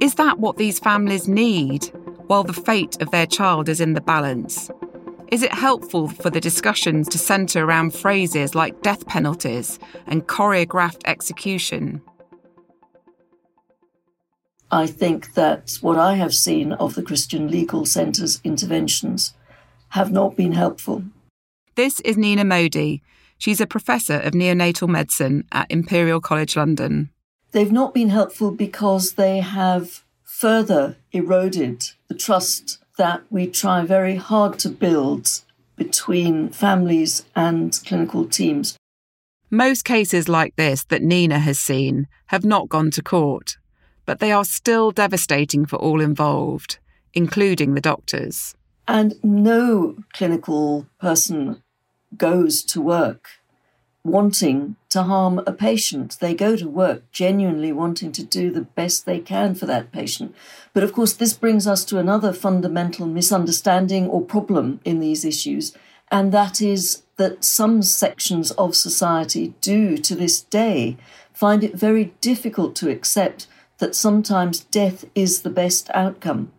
Is 0.00 0.16
that 0.16 0.40
what 0.40 0.58
these 0.58 0.78
families 0.78 1.26
need 1.26 1.86
while 2.26 2.44
the 2.44 2.52
fate 2.52 3.00
of 3.00 3.10
their 3.12 3.26
child 3.26 3.70
is 3.70 3.80
in 3.80 3.94
the 3.94 4.02
balance? 4.02 4.70
Is 5.28 5.42
it 5.42 5.54
helpful 5.54 6.08
for 6.08 6.28
the 6.28 6.40
discussions 6.40 7.08
to 7.08 7.18
centre 7.18 7.64
around 7.64 7.94
phrases 7.94 8.54
like 8.54 8.82
death 8.82 9.06
penalties 9.06 9.78
and 10.06 10.26
choreographed 10.26 11.00
execution? 11.06 12.02
I 14.74 14.88
think 14.88 15.34
that 15.34 15.78
what 15.82 15.96
I 15.98 16.14
have 16.14 16.34
seen 16.34 16.72
of 16.72 16.96
the 16.96 17.02
Christian 17.04 17.48
Legal 17.48 17.86
Centre's 17.86 18.40
interventions 18.42 19.32
have 19.90 20.10
not 20.10 20.34
been 20.34 20.50
helpful. 20.50 21.04
This 21.76 22.00
is 22.00 22.16
Nina 22.16 22.44
Modi. 22.44 23.00
She's 23.38 23.60
a 23.60 23.68
professor 23.68 24.18
of 24.18 24.32
neonatal 24.32 24.88
medicine 24.88 25.44
at 25.52 25.70
Imperial 25.70 26.20
College 26.20 26.56
London. 26.56 27.10
They've 27.52 27.70
not 27.70 27.94
been 27.94 28.08
helpful 28.08 28.50
because 28.50 29.12
they 29.12 29.38
have 29.38 30.02
further 30.24 30.96
eroded 31.12 31.90
the 32.08 32.14
trust 32.16 32.78
that 32.98 33.22
we 33.30 33.46
try 33.46 33.84
very 33.84 34.16
hard 34.16 34.58
to 34.58 34.68
build 34.68 35.42
between 35.76 36.48
families 36.48 37.24
and 37.36 37.80
clinical 37.86 38.26
teams. 38.26 38.76
Most 39.52 39.84
cases 39.84 40.28
like 40.28 40.56
this 40.56 40.84
that 40.86 41.02
Nina 41.02 41.38
has 41.38 41.60
seen 41.60 42.08
have 42.26 42.44
not 42.44 42.68
gone 42.68 42.90
to 42.90 43.02
court, 43.04 43.56
but 44.06 44.20
they 44.20 44.32
are 44.32 44.44
still 44.44 44.90
devastating 44.90 45.66
for 45.66 45.76
all 45.76 46.00
involved, 46.00 46.78
including 47.12 47.74
the 47.74 47.80
doctors. 47.80 48.54
And 48.86 49.14
no 49.22 49.96
clinical 50.12 50.86
person 51.00 51.62
goes 52.16 52.62
to 52.64 52.80
work 52.80 53.28
wanting 54.04 54.76
to 54.90 55.02
harm 55.04 55.40
a 55.46 55.52
patient. 55.52 56.18
They 56.20 56.34
go 56.34 56.56
to 56.56 56.68
work 56.68 57.10
genuinely 57.10 57.72
wanting 57.72 58.12
to 58.12 58.22
do 58.22 58.50
the 58.50 58.60
best 58.60 59.06
they 59.06 59.18
can 59.18 59.54
for 59.54 59.64
that 59.66 59.90
patient. 59.90 60.34
But 60.74 60.84
of 60.84 60.92
course, 60.92 61.14
this 61.14 61.32
brings 61.32 61.66
us 61.66 61.84
to 61.86 61.98
another 61.98 62.32
fundamental 62.32 63.06
misunderstanding 63.06 64.08
or 64.08 64.20
problem 64.20 64.80
in 64.84 65.00
these 65.00 65.24
issues, 65.24 65.74
and 66.10 66.32
that 66.32 66.60
is 66.60 67.02
that 67.16 67.44
some 67.44 67.82
sections 67.82 68.50
of 68.52 68.76
society 68.76 69.54
do 69.60 69.96
to 69.96 70.14
this 70.14 70.42
day 70.42 70.98
find 71.32 71.64
it 71.64 71.74
very 71.74 72.12
difficult 72.20 72.76
to 72.76 72.90
accept 72.90 73.46
that 73.78 73.94
sometimes 73.94 74.60
death 74.60 75.04
is 75.14 75.42
the 75.42 75.50
best 75.50 75.90
outcome. 75.94 76.52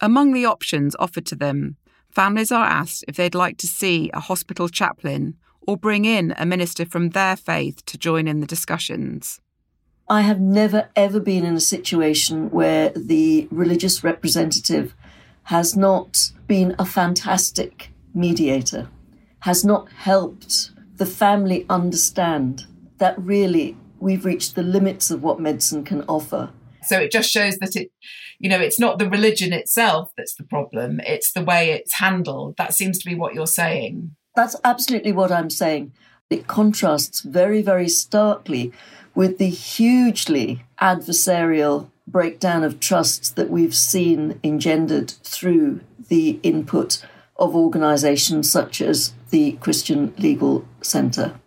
Among 0.00 0.32
the 0.32 0.46
options 0.46 0.96
offered 0.98 1.26
to 1.26 1.36
them, 1.36 1.76
families 2.10 2.52
are 2.52 2.64
asked 2.64 3.04
if 3.06 3.16
they'd 3.16 3.34
like 3.34 3.56
to 3.58 3.66
see 3.66 4.10
a 4.12 4.20
hospital 4.20 4.68
chaplain 4.68 5.36
or 5.66 5.76
bring 5.76 6.04
in 6.04 6.34
a 6.36 6.46
minister 6.46 6.84
from 6.84 7.10
their 7.10 7.36
faith 7.36 7.84
to 7.86 7.98
join 7.98 8.26
in 8.26 8.40
the 8.40 8.46
discussions. 8.46 9.40
I 10.08 10.22
have 10.22 10.40
never 10.40 10.88
ever 10.96 11.20
been 11.20 11.44
in 11.44 11.54
a 11.54 11.60
situation 11.60 12.50
where 12.50 12.90
the 12.90 13.48
religious 13.50 14.02
representative 14.02 14.94
has 15.44 15.76
not 15.76 16.32
been 16.46 16.74
a 16.78 16.84
fantastic 16.84 17.90
mediator, 18.14 18.88
has 19.40 19.64
not 19.64 19.90
helped 19.90 20.70
the 20.96 21.06
family 21.06 21.64
understand 21.70 22.66
that 22.98 23.18
really 23.18 23.76
we've 24.02 24.24
reached 24.24 24.56
the 24.56 24.62
limits 24.62 25.10
of 25.10 25.22
what 25.22 25.40
medicine 25.40 25.84
can 25.84 26.02
offer. 26.02 26.50
So 26.82 26.98
it 26.98 27.12
just 27.12 27.30
shows 27.30 27.58
that 27.58 27.76
it, 27.76 27.92
you 28.40 28.50
know, 28.50 28.58
it's 28.58 28.80
not 28.80 28.98
the 28.98 29.08
religion 29.08 29.52
itself 29.52 30.10
that's 30.16 30.34
the 30.34 30.42
problem, 30.42 31.00
it's 31.06 31.32
the 31.32 31.44
way 31.44 31.70
it's 31.70 31.94
handled. 31.94 32.56
That 32.58 32.74
seems 32.74 32.98
to 32.98 33.08
be 33.08 33.14
what 33.14 33.34
you're 33.34 33.46
saying. 33.46 34.16
That's 34.34 34.56
absolutely 34.64 35.12
what 35.12 35.30
I'm 35.30 35.50
saying. 35.50 35.92
It 36.28 36.48
contrasts 36.48 37.20
very, 37.20 37.62
very 37.62 37.88
starkly 37.88 38.72
with 39.14 39.38
the 39.38 39.50
hugely 39.50 40.64
adversarial 40.80 41.90
breakdown 42.06 42.64
of 42.64 42.80
trust 42.80 43.36
that 43.36 43.50
we've 43.50 43.74
seen 43.74 44.40
engendered 44.42 45.10
through 45.22 45.80
the 46.08 46.40
input 46.42 47.04
of 47.36 47.54
organisations 47.54 48.50
such 48.50 48.80
as 48.80 49.12
the 49.30 49.52
Christian 49.52 50.12
Legal 50.18 50.66
Centre. 50.80 51.38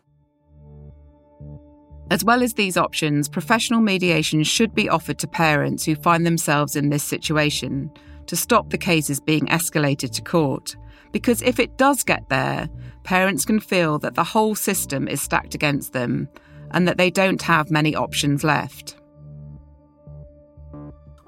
As 2.12 2.24
well 2.24 2.44
as 2.44 2.54
these 2.54 2.78
options, 2.78 3.28
professional 3.28 3.82
mediation 3.82 4.44
should 4.44 4.76
be 4.76 4.90
offered 4.90 5.18
to 5.20 5.28
parents 5.28 5.84
who 5.84 5.96
find 5.96 6.26
themselves 6.26 6.76
in 6.76 6.90
this 6.90 7.04
situation 7.04 7.92
to 8.28 8.36
stop 8.36 8.70
the 8.70 8.78
cases 8.78 9.20
being 9.20 9.48
escalated 9.48 10.12
to 10.12 10.22
court. 10.22 10.76
Because 11.12 11.42
if 11.42 11.60
it 11.60 11.78
does 11.78 12.04
get 12.04 12.28
there, 12.30 12.70
parents 13.04 13.46
can 13.46 13.60
feel 13.60 13.98
that 14.00 14.16
the 14.16 14.24
whole 14.24 14.56
system 14.56 15.08
is 15.08 15.22
stacked 15.22 15.56
against 15.56 15.94
them 15.94 16.28
and 16.72 16.88
that 16.88 16.98
they 16.98 17.10
don't 17.10 17.42
have 17.42 17.72
many 17.72 17.96
options 17.96 18.44
left. 18.44 18.98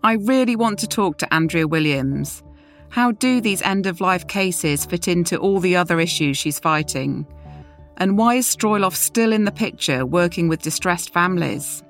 I 0.03 0.13
really 0.13 0.55
want 0.55 0.79
to 0.79 0.87
talk 0.87 1.17
to 1.17 1.33
Andrea 1.33 1.67
Williams. 1.67 2.43
How 2.89 3.11
do 3.11 3.41
these 3.41 3.61
end 3.61 3.87
of 3.87 3.99
life 3.99 4.27
cases 4.27 4.85
fit 4.85 5.07
into 5.07 5.37
all 5.37 5.59
the 5.59 5.75
other 5.75 5.99
issues 5.99 6.37
she's 6.37 6.59
fighting? 6.59 7.25
And 7.99 8.17
why 8.17 8.35
is 8.35 8.45
Stroilov 8.45 8.93
still 8.93 9.33
in 9.33 9.45
the 9.45 9.51
picture 9.51 10.05
working 10.05 10.47
with 10.47 10.61
distressed 10.61 11.11
families? 11.11 11.83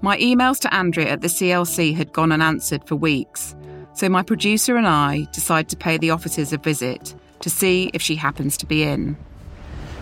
My 0.00 0.16
emails 0.18 0.60
to 0.60 0.72
Andrea 0.72 1.08
at 1.08 1.22
the 1.22 1.28
CLC 1.28 1.94
had 1.94 2.12
gone 2.12 2.30
unanswered 2.30 2.86
for 2.86 2.94
weeks, 2.94 3.56
so 3.94 4.08
my 4.08 4.22
producer 4.22 4.76
and 4.76 4.86
I 4.86 5.26
decide 5.32 5.68
to 5.70 5.76
pay 5.76 5.98
the 5.98 6.10
offices 6.10 6.52
a 6.52 6.58
visit 6.58 7.16
to 7.40 7.50
see 7.50 7.90
if 7.94 8.00
she 8.00 8.14
happens 8.14 8.56
to 8.58 8.66
be 8.66 8.84
in. 8.84 9.16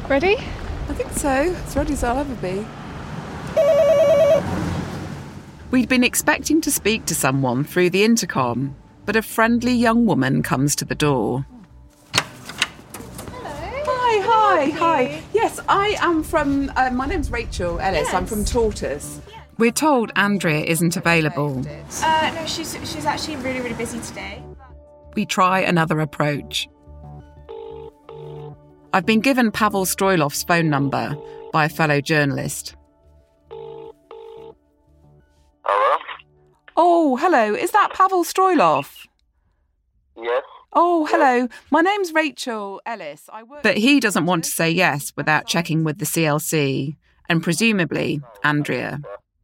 Ready? 0.09 0.37
I 0.37 0.95
think 0.95 1.13
so. 1.13 1.31
As 1.31 1.77
ready 1.77 1.95
as 1.95 2.05
I'll 2.05 2.19
ever 2.19 2.35
be. 2.35 2.67
We'd 5.71 5.89
been 5.89 6.05
expecting 6.05 6.61
to 6.61 6.71
speak 6.71 7.07
to 7.07 7.15
someone 7.15 7.65
through 7.65 7.91
the 7.91 8.05
intercom, 8.05 8.77
but 9.07 9.17
a 9.17 9.23
friendly 9.23 9.73
young 9.73 10.05
woman 10.05 10.43
comes 10.43 10.77
to 10.77 10.85
the 10.85 10.95
door. 10.95 11.47
Hi, 14.55 14.67
hi, 14.67 15.05
hi. 15.05 15.23
Yes, 15.33 15.59
I 15.69 15.97
am 16.01 16.23
from. 16.23 16.71
Uh, 16.77 16.89
my 16.91 17.07
name's 17.07 17.29
Rachel 17.29 17.81
Ellis. 17.81 18.15
I'm 18.15 18.25
from 18.25 18.45
Tortoise. 18.45 19.21
We're 19.59 19.73
told 19.73 20.13
Andrea 20.15 20.61
isn't 20.61 20.97
available. 20.97 21.65
Uh, 22.01 22.33
no, 22.33 22.47
she's 22.47 22.73
she's 22.89 23.05
actually 23.05 23.35
really 23.37 23.61
really 23.61 23.75
busy 23.75 23.99
today. 23.99 24.41
We 25.17 25.27
try 25.27 25.59
another 25.59 25.99
approach. 25.99 26.69
I've 28.93 29.05
been 29.05 29.19
given 29.21 29.51
Pavel 29.51 29.87
Stroilov's 29.87 30.45
phone 30.45 30.71
number 30.71 31.17
by 31.53 31.65
a 31.65 31.69
fellow 31.69 32.01
journalist. 32.01 32.77
Hello? 35.65 35.99
Oh, 36.77 37.17
hello. 37.17 37.55
Is 37.55 37.73
that 37.73 37.93
Pavel 37.93 38.23
Stroilov? 38.23 39.07
Yes. 40.17 40.45
Oh, 40.77 41.07
hello. 41.07 41.47
My 41.71 41.83
name's 41.83 42.13
Rachel 42.13 42.81
Ellis. 42.85 43.29
I 43.33 43.45
work. 43.45 43.63
But 43.63 43.77
he 43.77 44.01
doesn't 44.01 44.27
want 44.27 44.43
to 44.45 44.51
say 44.51 44.71
yes 44.71 45.13
without 45.17 45.47
checking 45.47 45.85
with 45.85 45.99
the 45.99 46.05
CLC 46.05 46.97
and 47.29 47.43
presumably 47.43 48.21
Andrea. 48.43 48.99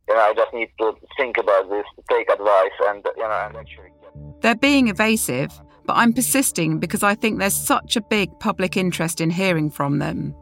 You 0.09 0.15
know, 0.17 0.21
I 0.21 0.35
just 0.35 0.53
need 0.53 0.71
to 0.81 0.93
think 1.17 1.37
about 1.39 1.71
this, 1.71 1.85
take 2.11 2.29
advice, 2.31 2.71
and 2.83 3.07
you 3.17 3.23
know, 3.23 3.47
and 3.47 3.57
actually. 3.57 3.91
They're 4.41 4.57
being 4.57 4.89
evasive, 4.89 5.53
but 5.87 5.93
I'm 5.93 6.13
persisting 6.13 6.81
because 6.81 7.05
I 7.05 7.15
think 7.15 7.39
there's 7.39 7.55
such 7.55 7.95
a 7.95 8.01
big 8.01 8.37
public 8.41 8.77
interest 8.77 9.21
in 9.21 9.31
hearing 9.31 9.71
from 9.71 10.01
them. 10.01 10.35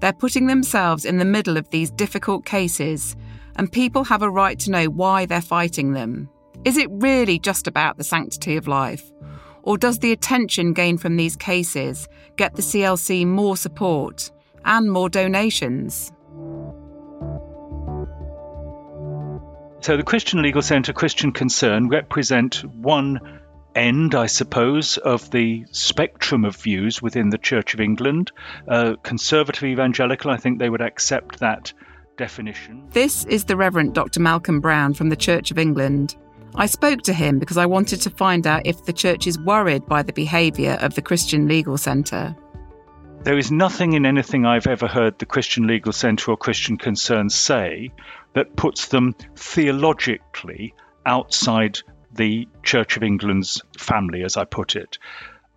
They're 0.00 0.12
putting 0.12 0.48
themselves 0.48 1.06
in 1.06 1.16
the 1.16 1.24
middle 1.24 1.56
of 1.56 1.70
these 1.70 1.90
difficult 1.90 2.44
cases, 2.44 3.16
and 3.56 3.72
people 3.72 4.04
have 4.04 4.20
a 4.20 4.30
right 4.30 4.58
to 4.58 4.70
know 4.70 4.86
why 4.86 5.24
they're 5.24 5.40
fighting 5.40 5.92
them. 5.92 6.28
Is 6.66 6.76
it 6.76 6.88
really 6.90 7.38
just 7.38 7.66
about 7.66 7.96
the 7.96 8.04
sanctity 8.04 8.56
of 8.56 8.68
life? 8.68 9.10
Or 9.66 9.76
does 9.76 9.98
the 9.98 10.12
attention 10.12 10.72
gained 10.72 11.02
from 11.02 11.16
these 11.16 11.36
cases 11.36 12.08
get 12.36 12.54
the 12.54 12.62
CLC 12.62 13.26
more 13.26 13.56
support 13.56 14.30
and 14.64 14.90
more 14.90 15.08
donations? 15.08 16.12
So 19.80 19.96
the 19.96 20.04
Christian 20.04 20.40
Legal 20.40 20.62
Centre, 20.62 20.92
Christian 20.92 21.32
Concern, 21.32 21.88
represent 21.88 22.64
one 22.76 23.40
end, 23.74 24.14
I 24.14 24.26
suppose, 24.26 24.98
of 24.98 25.30
the 25.32 25.66
spectrum 25.72 26.44
of 26.44 26.56
views 26.56 27.02
within 27.02 27.30
the 27.30 27.38
Church 27.38 27.74
of 27.74 27.80
England. 27.80 28.30
Uh, 28.68 28.94
conservative 29.02 29.64
evangelical, 29.64 30.30
I 30.30 30.36
think 30.36 30.60
they 30.60 30.70
would 30.70 30.80
accept 30.80 31.40
that 31.40 31.72
definition. 32.16 32.86
This 32.92 33.24
is 33.24 33.44
the 33.44 33.56
Reverend 33.56 33.94
Dr. 33.94 34.20
Malcolm 34.20 34.60
Brown 34.60 34.94
from 34.94 35.08
the 35.08 35.16
Church 35.16 35.50
of 35.50 35.58
England. 35.58 36.16
I 36.54 36.66
spoke 36.66 37.02
to 37.02 37.12
him 37.12 37.38
because 37.38 37.56
I 37.56 37.66
wanted 37.66 38.00
to 38.02 38.10
find 38.10 38.46
out 38.46 38.66
if 38.66 38.84
the 38.84 38.92
church 38.92 39.26
is 39.26 39.38
worried 39.38 39.86
by 39.86 40.02
the 40.02 40.12
behaviour 40.12 40.78
of 40.80 40.94
the 40.94 41.02
Christian 41.02 41.48
Legal 41.48 41.76
Centre. 41.76 42.36
There 43.24 43.36
is 43.36 43.50
nothing 43.50 43.94
in 43.94 44.06
anything 44.06 44.46
I've 44.46 44.68
ever 44.68 44.86
heard 44.86 45.18
the 45.18 45.26
Christian 45.26 45.66
Legal 45.66 45.92
Centre 45.92 46.30
or 46.30 46.36
Christian 46.36 46.76
Concerns 46.76 47.34
say 47.34 47.90
that 48.34 48.54
puts 48.54 48.86
them 48.86 49.14
theologically 49.34 50.74
outside 51.04 51.80
the 52.14 52.48
Church 52.62 52.96
of 52.96 53.02
England's 53.02 53.60
family, 53.78 54.22
as 54.22 54.36
I 54.36 54.44
put 54.44 54.76
it. 54.76 54.98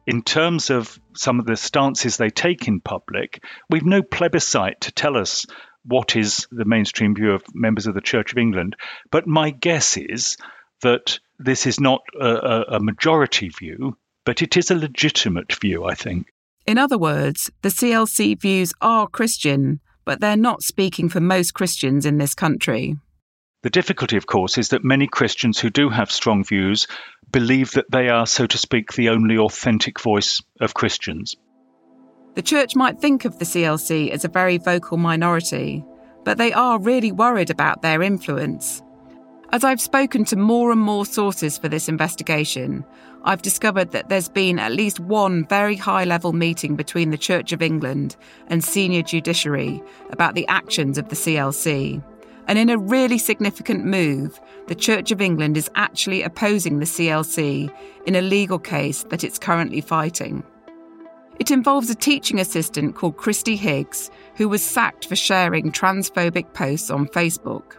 In 0.08 0.23
terms 0.23 0.71
of 0.71 0.99
some 1.15 1.39
of 1.39 1.45
the 1.45 1.56
stances 1.56 2.17
they 2.17 2.30
take 2.30 2.67
in 2.67 2.80
public, 2.80 3.43
we've 3.69 3.86
no 3.86 4.02
plebiscite 4.02 4.82
to 4.82 4.91
tell 4.91 5.15
us 5.15 5.45
what 5.86 6.15
is 6.15 6.47
the 6.52 6.65
mainstream 6.65 7.15
view 7.15 7.32
of 7.34 7.43
members 7.54 7.88
of 7.88 7.93
the 7.93 8.02
Church 8.02 8.32
of 8.32 8.38
England. 8.38 8.75
But 9.12 9.28
my 9.28 9.52
guess 9.52 9.97
is 9.97 10.38
that 10.82 11.20
this 11.38 11.65
is 11.65 11.80
not 11.80 12.02
a, 12.20 12.76
a 12.76 12.80
majority 12.80 13.50
view, 13.50 13.98
but 14.26 14.42
it 14.42 14.58
is 14.58 14.70
a 14.70 14.76
legitimate 14.76 15.54
view, 15.54 15.86
I 15.86 15.96
think. 15.96 16.28
In 16.65 16.78
other 16.78 16.98
words, 16.98 17.50
the 17.62 17.70
CLC 17.70 18.39
views 18.39 18.74
are 18.82 19.08
Christian, 19.08 19.80
but 20.06 20.20
they're 20.20 20.38
not 20.38 20.62
speaking 20.62 21.10
for 21.10 21.20
most 21.20 21.54
Christians 21.54 22.06
in 22.06 22.18
this 22.18 22.36
country. 22.36 22.96
The 23.62 23.70
difficulty, 23.70 24.15
of 24.18 24.26
course, 24.26 24.58
is 24.58 24.70
that 24.70 24.84
many 24.84 25.08
Christians 25.08 25.60
who 25.60 25.70
do 25.70 25.89
have 25.89 26.12
strong 26.12 26.44
views 26.44 26.88
believe 27.32 27.72
that 27.72 27.92
they 27.92 28.08
are, 28.10 28.26
so 28.26 28.48
to 28.48 28.58
speak, 28.58 28.94
the 28.94 29.10
only 29.10 29.38
authentic 29.38 30.00
voice 30.00 30.42
of 30.62 30.74
Christians. 30.74 31.36
The 32.36 32.42
church 32.42 32.76
might 32.76 33.00
think 33.00 33.26
of 33.26 33.38
the 33.38 33.46
CLC 33.46 34.12
as 34.12 34.24
a 34.24 34.30
very 34.30 34.58
vocal 34.58 34.98
minority, 34.98 35.84
but 36.24 36.38
they 36.38 36.54
are 36.54 36.80
really 36.80 37.12
worried 37.12 37.50
about 37.50 37.82
their 37.82 38.02
influence. 38.02 38.82
As 39.51 39.63
I've 39.63 39.81
spoken 39.81 40.25
to 40.25 40.35
more 40.35 40.71
and 40.71 40.79
more 40.79 41.07
sources 41.07 41.57
for 41.57 41.67
this 41.67 41.89
investigation, 41.89 42.85
I've 43.23 43.41
discovered 43.41 43.91
that 43.91 44.07
there's 44.07 44.29
been 44.29 44.59
at 44.59 44.73
least 44.73 44.99
one 44.99 45.43
very 45.47 45.75
high 45.75 46.03
level 46.03 46.33
meeting 46.33 46.75
between 46.75 47.09
the 47.09 47.17
Church 47.17 47.51
of 47.51 47.63
England 47.63 48.15
and 48.45 48.63
senior 48.63 49.01
judiciary 49.01 49.81
about 50.12 50.35
the 50.35 50.47
actions 50.49 50.99
of 50.99 51.09
the 51.09 51.15
CLC. 51.15 52.03
And 52.47 52.59
in 52.59 52.69
a 52.69 52.77
really 52.77 53.17
significant 53.17 53.85
move, 53.85 54.39
the 54.67 54.75
Church 54.75 55.09
of 55.09 55.19
England 55.19 55.57
is 55.57 55.69
actually 55.73 56.21
opposing 56.21 56.77
the 56.77 56.85
CLC 56.85 57.75
in 58.05 58.15
a 58.15 58.21
legal 58.21 58.59
case 58.59 59.03
that 59.09 59.23
it's 59.23 59.39
currently 59.39 59.81
fighting. 59.81 60.43
It 61.39 61.49
involves 61.49 61.89
a 61.89 61.95
teaching 61.95 62.39
assistant 62.39 62.95
called 62.95 63.17
Kristie 63.17 63.57
Higgs, 63.57 64.12
who 64.35 64.47
was 64.47 64.62
sacked 64.62 65.07
for 65.07 65.15
sharing 65.15 65.71
transphobic 65.71 66.53
posts 66.53 66.91
on 66.91 67.07
Facebook. 67.07 67.77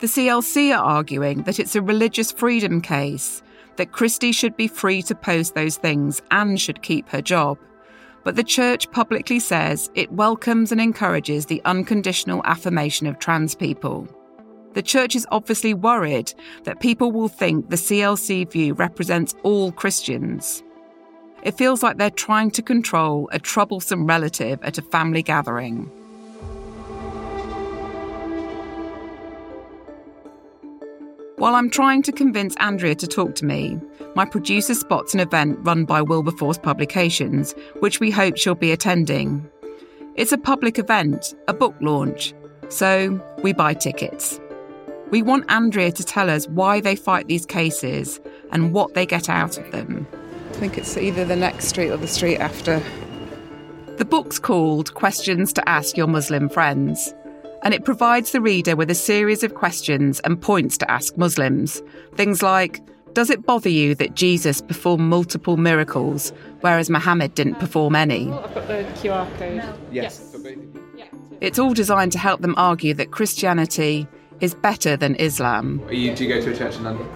The 0.00 0.06
CLC 0.06 0.74
are 0.74 0.82
arguing 0.82 1.42
that 1.42 1.60
it's 1.60 1.76
a 1.76 1.82
religious 1.82 2.32
freedom 2.32 2.80
case 2.80 3.42
that 3.76 3.92
Kristie 3.92 4.34
should 4.34 4.56
be 4.56 4.66
free 4.66 5.02
to 5.02 5.14
post 5.14 5.54
those 5.54 5.76
things 5.76 6.22
and 6.30 6.58
should 6.58 6.80
keep 6.80 7.06
her 7.10 7.20
job. 7.20 7.58
But 8.24 8.34
the 8.34 8.42
church 8.42 8.90
publicly 8.92 9.38
says 9.38 9.90
it 9.94 10.10
welcomes 10.10 10.72
and 10.72 10.80
encourages 10.80 11.44
the 11.44 11.60
unconditional 11.66 12.40
affirmation 12.46 13.06
of 13.06 13.18
trans 13.18 13.54
people. 13.54 14.08
The 14.72 14.80
church 14.82 15.14
is 15.14 15.26
obviously 15.30 15.74
worried 15.74 16.32
that 16.64 16.80
people 16.80 17.12
will 17.12 17.28
think 17.28 17.68
the 17.68 17.76
CLC 17.76 18.50
view 18.50 18.72
represents 18.72 19.34
all 19.42 19.70
Christians. 19.70 20.62
It 21.42 21.58
feels 21.58 21.82
like 21.82 21.98
they're 21.98 22.08
trying 22.08 22.52
to 22.52 22.62
control 22.62 23.28
a 23.32 23.38
troublesome 23.38 24.06
relative 24.06 24.62
at 24.62 24.78
a 24.78 24.82
family 24.82 25.22
gathering. 25.22 25.90
While 31.40 31.54
I'm 31.54 31.70
trying 31.70 32.02
to 32.02 32.12
convince 32.12 32.54
Andrea 32.56 32.94
to 32.96 33.06
talk 33.06 33.34
to 33.36 33.46
me, 33.46 33.80
my 34.14 34.26
producer 34.26 34.74
spots 34.74 35.14
an 35.14 35.20
event 35.20 35.58
run 35.62 35.86
by 35.86 36.02
Wilberforce 36.02 36.58
Publications, 36.58 37.54
which 37.78 37.98
we 37.98 38.10
hope 38.10 38.36
she'll 38.36 38.54
be 38.54 38.72
attending. 38.72 39.48
It's 40.16 40.32
a 40.32 40.36
public 40.36 40.78
event, 40.78 41.34
a 41.48 41.54
book 41.54 41.74
launch, 41.80 42.34
so 42.68 43.18
we 43.42 43.54
buy 43.54 43.72
tickets. 43.72 44.38
We 45.08 45.22
want 45.22 45.50
Andrea 45.50 45.90
to 45.92 46.04
tell 46.04 46.28
us 46.28 46.46
why 46.48 46.82
they 46.82 46.94
fight 46.94 47.26
these 47.26 47.46
cases 47.46 48.20
and 48.52 48.74
what 48.74 48.92
they 48.92 49.06
get 49.06 49.30
out 49.30 49.56
of 49.56 49.70
them. 49.70 50.06
I 50.50 50.52
think 50.56 50.76
it's 50.76 50.98
either 50.98 51.24
the 51.24 51.36
next 51.36 51.68
street 51.68 51.88
or 51.88 51.96
the 51.96 52.06
street 52.06 52.36
after. 52.36 52.82
The 53.96 54.04
book's 54.04 54.38
called 54.38 54.92
Questions 54.92 55.54
to 55.54 55.66
Ask 55.66 55.96
Your 55.96 56.06
Muslim 56.06 56.50
Friends 56.50 57.14
and 57.62 57.74
it 57.74 57.84
provides 57.84 58.32
the 58.32 58.40
reader 58.40 58.76
with 58.76 58.90
a 58.90 58.94
series 58.94 59.42
of 59.42 59.54
questions 59.54 60.20
and 60.20 60.40
points 60.40 60.78
to 60.78 60.90
ask 60.90 61.16
Muslims. 61.16 61.82
Things 62.14 62.42
like 62.42 62.80
Does 63.12 63.28
it 63.28 63.44
bother 63.44 63.68
you 63.68 63.94
that 63.96 64.14
Jesus 64.14 64.60
performed 64.60 65.02
multiple 65.08 65.56
miracles, 65.56 66.32
whereas 66.60 66.88
Muhammad 66.88 67.34
didn't 67.34 67.56
perform 67.56 67.96
any? 67.96 68.30
I've 68.30 68.54
got 68.54 68.68
the 68.68 68.84
QR 68.94 69.26
code. 69.36 69.78
Yes. 69.90 70.34
It's 71.40 71.58
all 71.58 71.72
designed 71.72 72.12
to 72.12 72.18
help 72.18 72.42
them 72.42 72.54
argue 72.56 72.94
that 72.94 73.10
Christianity 73.10 74.06
is 74.40 74.54
better 74.54 74.96
than 74.96 75.14
Islam. 75.16 75.82
Are 75.86 75.92
you, 75.94 76.14
do 76.14 76.24
you 76.24 76.34
go 76.34 76.40
to 76.40 76.52
a 76.52 76.56
church 76.56 76.76
in 76.76 76.84
London? 76.84 77.08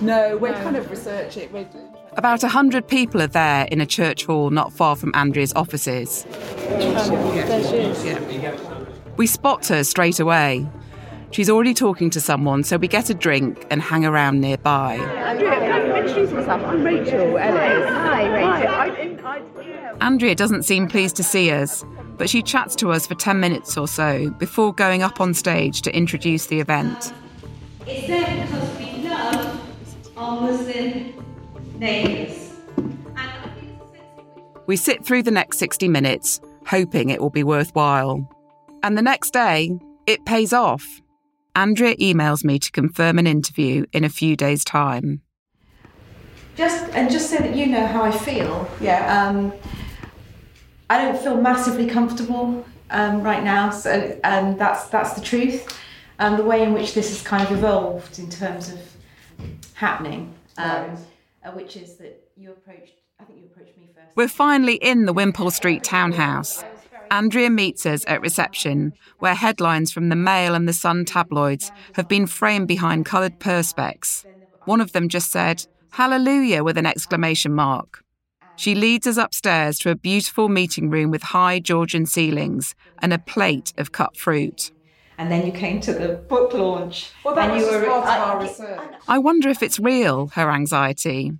No, 0.00 0.36
we're 0.36 0.54
kind 0.54 0.76
of 0.76 0.88
researching. 0.90 1.52
We're 1.52 1.68
About 2.16 2.44
a 2.44 2.48
hundred 2.48 2.86
people 2.86 3.20
are 3.20 3.26
there 3.26 3.66
in 3.66 3.80
a 3.80 3.86
church 3.86 4.24
hall 4.24 4.50
not 4.50 4.72
far 4.72 4.94
from 4.94 5.12
Andrea's 5.14 5.52
offices. 5.54 6.24
There 6.24 7.64
she 7.64 7.76
is. 7.76 8.67
We 9.18 9.26
spot 9.26 9.66
her 9.66 9.82
straight 9.82 10.20
away. 10.20 10.66
She's 11.32 11.50
already 11.50 11.74
talking 11.74 12.08
to 12.10 12.20
someone, 12.20 12.62
so 12.62 12.76
we 12.76 12.86
get 12.86 13.10
a 13.10 13.14
drink 13.14 13.66
and 13.68 13.82
hang 13.82 14.06
around 14.06 14.40
nearby. 14.40 14.94
Andrea, 14.94 15.58
can 15.58 15.90
I 15.90 15.98
introduce 15.98 16.30
myself? 16.30 16.62
I'm 16.62 16.84
Rachel 16.84 17.36
Ellis. 17.36 17.88
Hi, 17.90 18.86
Rachel. 18.86 19.96
Andrea 20.00 20.36
doesn't 20.36 20.62
seem 20.62 20.86
pleased 20.86 21.16
to 21.16 21.24
see 21.24 21.50
us, 21.50 21.84
but 22.16 22.30
she 22.30 22.42
chats 22.42 22.76
to 22.76 22.92
us 22.92 23.08
for 23.08 23.16
10 23.16 23.40
minutes 23.40 23.76
or 23.76 23.88
so 23.88 24.30
before 24.30 24.72
going 24.72 25.02
up 25.02 25.20
on 25.20 25.34
stage 25.34 25.82
to 25.82 25.94
introduce 25.94 26.46
the 26.46 26.60
event. 26.60 27.12
It's 27.86 28.06
there 28.06 28.46
because 28.46 28.78
we 28.78 29.08
love 29.08 29.60
our 30.16 30.40
Muslim 30.42 31.12
neighbours. 31.76 32.54
We 34.66 34.76
sit 34.76 35.04
through 35.04 35.24
the 35.24 35.30
next 35.32 35.58
60 35.58 35.88
minutes, 35.88 36.40
hoping 36.66 37.10
it 37.10 37.20
will 37.20 37.30
be 37.30 37.42
worthwhile. 37.42 38.28
And 38.82 38.96
the 38.96 39.02
next 39.02 39.32
day, 39.32 39.70
it 40.06 40.24
pays 40.24 40.52
off. 40.52 40.84
Andrea 41.54 41.96
emails 41.96 42.44
me 42.44 42.58
to 42.58 42.70
confirm 42.70 43.18
an 43.18 43.26
interview 43.26 43.84
in 43.92 44.04
a 44.04 44.08
few 44.08 44.36
days' 44.36 44.64
time. 44.64 45.22
Just 46.56 46.88
and 46.94 47.10
just 47.10 47.30
so 47.30 47.38
that 47.38 47.54
you 47.54 47.66
know 47.66 47.86
how 47.86 48.02
I 48.02 48.10
feel. 48.10 48.68
Yeah. 48.80 49.28
Um, 49.28 49.52
I 50.90 51.02
don't 51.02 51.20
feel 51.20 51.36
massively 51.36 51.86
comfortable 51.86 52.64
um, 52.90 53.22
right 53.22 53.42
now, 53.42 53.70
so 53.70 54.18
and 54.24 54.58
that's 54.58 54.88
that's 54.88 55.14
the 55.14 55.20
truth. 55.20 55.78
Um, 56.18 56.36
the 56.36 56.44
way 56.44 56.62
in 56.62 56.72
which 56.72 56.94
this 56.94 57.10
has 57.10 57.22
kind 57.22 57.44
of 57.44 57.52
evolved 57.56 58.18
in 58.18 58.28
terms 58.28 58.72
of 58.72 58.80
happening, 59.74 60.34
um, 60.56 60.96
uh, 61.44 61.50
which 61.52 61.76
is 61.76 61.94
that 61.96 62.20
you 62.36 62.50
approached. 62.50 62.94
I 63.20 63.24
think 63.24 63.40
you 63.40 63.46
approached 63.46 63.76
me 63.76 63.88
first. 63.94 64.16
We're 64.16 64.28
finally 64.28 64.76
in 64.76 65.06
the 65.06 65.12
Wimpole 65.12 65.50
Street 65.50 65.82
townhouse. 65.84 66.64
Andrea 67.10 67.50
meets 67.50 67.86
us 67.86 68.04
at 68.06 68.20
reception, 68.20 68.92
where 69.18 69.34
headlines 69.34 69.92
from 69.92 70.08
the 70.08 70.16
Mail 70.16 70.54
and 70.54 70.68
the 70.68 70.72
Sun 70.72 71.06
tabloids 71.06 71.72
have 71.94 72.08
been 72.08 72.26
framed 72.26 72.68
behind 72.68 73.06
coloured 73.06 73.38
perspex. 73.38 74.24
One 74.64 74.80
of 74.80 74.92
them 74.92 75.08
just 75.08 75.30
said, 75.30 75.66
Hallelujah, 75.90 76.62
with 76.62 76.76
an 76.76 76.86
exclamation 76.86 77.54
mark. 77.54 78.04
She 78.56 78.74
leads 78.74 79.06
us 79.06 79.16
upstairs 79.16 79.78
to 79.80 79.90
a 79.90 79.96
beautiful 79.96 80.48
meeting 80.48 80.90
room 80.90 81.10
with 81.10 81.22
high 81.22 81.60
Georgian 81.60 82.06
ceilings 82.06 82.74
and 83.00 83.12
a 83.12 83.18
plate 83.18 83.72
of 83.78 83.92
cut 83.92 84.16
fruit. 84.16 84.72
And 85.16 85.30
then 85.32 85.46
you 85.46 85.52
came 85.52 85.80
to 85.80 85.92
the 85.92 86.08
book 86.08 86.52
launch. 86.52 87.10
Well, 87.24 87.34
that 87.34 87.50
and 87.50 87.52
was 87.54 87.62
you 87.62 87.78
were 87.78 87.86
part 87.86 88.20
of 88.20 88.28
our 88.28 88.40
research. 88.40 88.80
I 89.08 89.18
wonder 89.18 89.48
if 89.48 89.62
it's 89.62 89.78
real, 89.78 90.28
her 90.34 90.50
anxiety. 90.50 91.32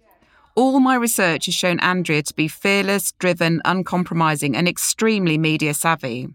All 0.58 0.80
my 0.80 0.96
research 0.96 1.46
has 1.46 1.54
shown 1.54 1.78
Andrea 1.78 2.20
to 2.20 2.34
be 2.34 2.48
fearless, 2.48 3.12
driven, 3.12 3.62
uncompromising, 3.64 4.56
and 4.56 4.66
extremely 4.66 5.38
media 5.38 5.72
savvy. 5.72 6.26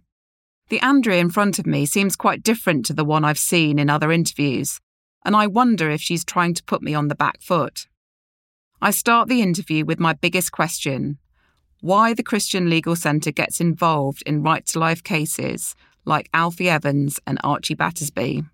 The 0.70 0.80
Andrea 0.80 1.20
in 1.20 1.30
front 1.30 1.60
of 1.60 1.66
me 1.66 1.86
seems 1.86 2.16
quite 2.16 2.42
different 2.42 2.86
to 2.86 2.94
the 2.94 3.04
one 3.04 3.26
I've 3.26 3.38
seen 3.38 3.78
in 3.78 3.90
other 3.90 4.14
interviews, 4.14 4.80
and 5.26 5.36
I 5.36 5.48
wonder 5.48 5.90
if 5.90 6.00
she's 6.00 6.24
trying 6.24 6.54
to 6.54 6.64
put 6.64 6.82
me 6.82 6.94
on 6.94 7.10
the 7.10 7.16
back 7.16 7.42
foot. 7.42 7.90
I 8.82 8.92
start 8.92 9.28
the 9.28 9.42
interview 9.42 9.84
with 9.84 10.00
my 10.00 10.14
biggest 10.14 10.54
question 10.54 11.18
why 11.82 12.14
the 12.14 12.24
Christian 12.24 12.70
Legal 12.70 12.96
Centre 12.96 13.34
gets 13.34 13.60
involved 13.60 14.24
in 14.26 14.42
right 14.42 14.66
to 14.68 14.80
life 14.80 15.04
cases 15.04 15.76
like 16.06 16.30
Alfie 16.34 16.70
Evans 16.70 17.20
and 17.28 17.40
Archie 17.44 17.76
Battersbee. 17.76 18.46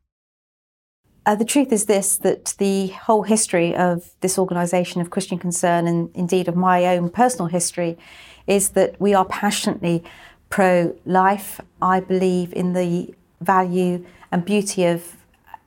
Uh, 1.30 1.36
the 1.36 1.46
truth 1.46 1.72
is 1.72 1.86
this 1.86 2.18
that 2.18 2.56
the 2.58 2.88
whole 2.88 3.22
history 3.22 3.76
of 3.76 4.10
this 4.22 4.40
organisation 4.40 5.00
of 5.00 5.12
Christian 5.12 5.38
Concern, 5.38 5.86
and 5.86 6.10
indeed 6.16 6.48
of 6.48 6.56
my 6.56 6.88
own 6.88 7.12
personal 7.12 7.46
history, 7.46 8.00
is 8.48 8.70
that 8.70 9.00
we 9.00 9.14
are 9.14 9.26
passionately 9.26 10.04
pro 10.50 10.98
life. 11.06 11.62
I 11.84 12.00
believe 12.00 12.52
in 12.54 12.74
the 12.74 13.14
value 13.42 14.04
and 14.32 14.44
beauty 14.44 14.86
of 14.86 15.18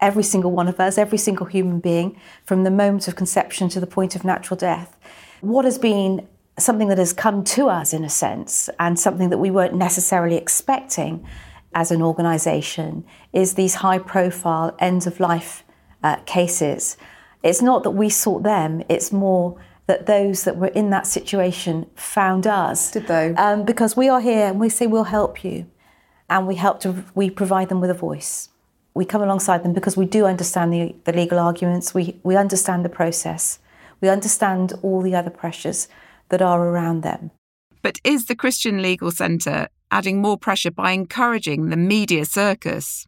every 0.01 0.25
single 0.25 0.51
one 0.51 0.67
of 0.67 0.81
us, 0.81 0.99
every 0.99 1.19
single 1.19 1.47
human 1.47 1.79
being, 1.79 2.21
from 2.45 2.65
the 2.65 2.71
moment 2.73 3.07
of 3.07 3.15
conception 3.15 3.69
to 3.69 3.79
the 3.79 3.87
point 3.87 4.17
of 4.17 4.25
natural 4.25 4.57
death. 4.57 4.97
What 5.43 5.65
has 5.65 5.79
been 5.79 6.27
something 6.59 6.89
that 6.89 6.99
has 6.99 7.13
come 7.13 7.45
to 7.45 7.69
us, 7.69 7.93
in 7.93 8.03
a 8.03 8.11
sense, 8.11 8.69
and 8.81 8.99
something 8.99 9.31
that 9.31 9.39
we 9.39 9.53
weren't 9.53 9.77
necessarily 9.77 10.35
expecting 10.35 11.25
as 11.75 11.91
an 11.91 12.03
organisation 12.03 13.05
is 13.33 13.55
these 13.55 13.77
high 13.77 13.99
profile 13.99 14.75
end 14.79 15.07
of 15.07 15.21
life 15.21 15.65
uh, 16.03 16.17
cases. 16.27 16.97
It's 17.43 17.63
not 17.63 17.83
that 17.83 17.91
we 17.91 18.09
sought 18.09 18.43
them, 18.43 18.83
it's 18.89 19.13
more 19.13 19.59
that 19.87 20.07
those 20.07 20.45
that 20.45 20.57
were 20.57 20.69
in 20.69 20.91
that 20.91 21.07
situation 21.07 21.87
found 21.97 22.47
us. 22.47 22.93
Did 22.93 23.09
they? 23.09 23.35
Um, 23.35 23.65
because 23.65 23.97
we 23.97 24.09
are 24.09 24.21
here 24.21 24.47
and 24.47 24.61
we 24.61 24.69
say 24.69 24.87
we'll 24.87 25.05
help 25.05 25.45
you. 25.45 25.67
And 26.31 26.47
we 26.47 26.55
help 26.55 26.81
to, 26.81 27.05
we 27.15 27.29
provide 27.29 27.69
them 27.69 27.81
with 27.81 27.91
a 27.91 27.95
voice. 27.95 28.49
We 28.95 29.05
come 29.05 29.23
alongside 29.23 29.65
them 29.65 29.73
because 29.73 29.97
we 29.97 30.07
do 30.07 30.25
understand 30.25 30.73
the, 30.73 30.95
the 31.05 31.13
legal 31.13 31.39
arguments, 31.39 31.95
we, 31.95 32.21
we 32.23 32.37
understand 32.37 32.85
the 32.85 32.89
process, 32.89 33.59
we 34.01 34.09
understand 34.09 34.73
all 34.83 35.03
the 35.03 35.15
other 35.15 35.31
pressures 35.31 35.89
that 36.29 36.41
are 36.41 36.67
around 36.69 37.03
them. 37.03 37.31
But 37.83 37.99
is 38.05 38.27
the 38.27 38.37
Christian 38.37 38.81
Legal 38.81 39.11
Centre 39.11 39.69
adding 39.93 40.21
more 40.21 40.39
pressure 40.39 40.71
by 40.73 40.91
encouraging 40.93 41.69
the 41.69 41.77
media 41.77 42.25
circus? 42.25 43.07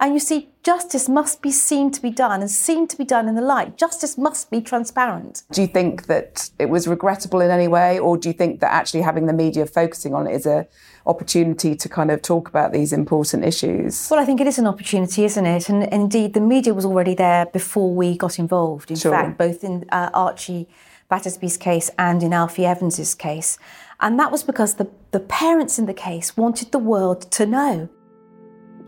And 0.00 0.14
you 0.14 0.18
see, 0.18 0.48
justice 0.64 1.08
must 1.08 1.42
be 1.42 1.52
seen 1.52 1.92
to 1.92 2.02
be 2.02 2.10
done 2.10 2.40
and 2.40 2.50
seen 2.50 2.88
to 2.88 2.98
be 2.98 3.04
done 3.04 3.28
in 3.28 3.36
the 3.36 3.40
light. 3.40 3.78
Justice 3.78 4.18
must 4.18 4.50
be 4.50 4.60
transparent. 4.60 5.44
Do 5.52 5.60
you 5.60 5.68
think 5.68 6.06
that 6.06 6.50
it 6.58 6.68
was 6.68 6.88
regrettable 6.88 7.40
in 7.40 7.52
any 7.52 7.68
way, 7.68 8.00
or 8.00 8.16
do 8.16 8.28
you 8.28 8.32
think 8.32 8.58
that 8.60 8.72
actually 8.72 9.02
having 9.02 9.26
the 9.26 9.32
media 9.32 9.64
focusing 9.64 10.12
on 10.12 10.26
it 10.26 10.34
is 10.34 10.44
a 10.44 10.66
opportunity 11.06 11.76
to 11.76 11.88
kind 11.88 12.10
of 12.10 12.20
talk 12.20 12.48
about 12.48 12.72
these 12.72 12.92
important 12.92 13.44
issues? 13.44 14.08
Well, 14.10 14.18
I 14.18 14.24
think 14.24 14.40
it 14.40 14.48
is 14.48 14.58
an 14.58 14.66
opportunity, 14.66 15.24
isn't 15.24 15.46
it? 15.46 15.68
And 15.68 15.84
indeed, 15.84 16.34
the 16.34 16.40
media 16.40 16.74
was 16.74 16.84
already 16.84 17.14
there 17.14 17.46
before 17.46 17.94
we 17.94 18.16
got 18.16 18.40
involved. 18.40 18.90
In 18.90 18.96
Sure. 18.96 19.12
fact, 19.12 19.38
both 19.38 19.62
in 19.62 19.84
uh, 19.92 20.10
Archie 20.12 20.68
Battersbee's 21.08 21.58
case 21.58 21.90
and 21.96 22.22
in 22.24 22.32
Alfie 22.32 22.66
Evans's 22.66 23.14
case. 23.14 23.56
And 24.02 24.18
that 24.18 24.32
was 24.32 24.42
because 24.42 24.74
the, 24.74 24.90
the 25.12 25.20
parents 25.20 25.78
in 25.78 25.86
the 25.86 25.94
case 25.94 26.36
wanted 26.36 26.72
the 26.72 26.78
world 26.78 27.30
to 27.32 27.46
know. 27.46 27.88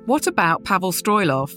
What 0.07 0.27
about 0.27 0.65
Pavel 0.65 0.93
Stroilov? 0.93 1.53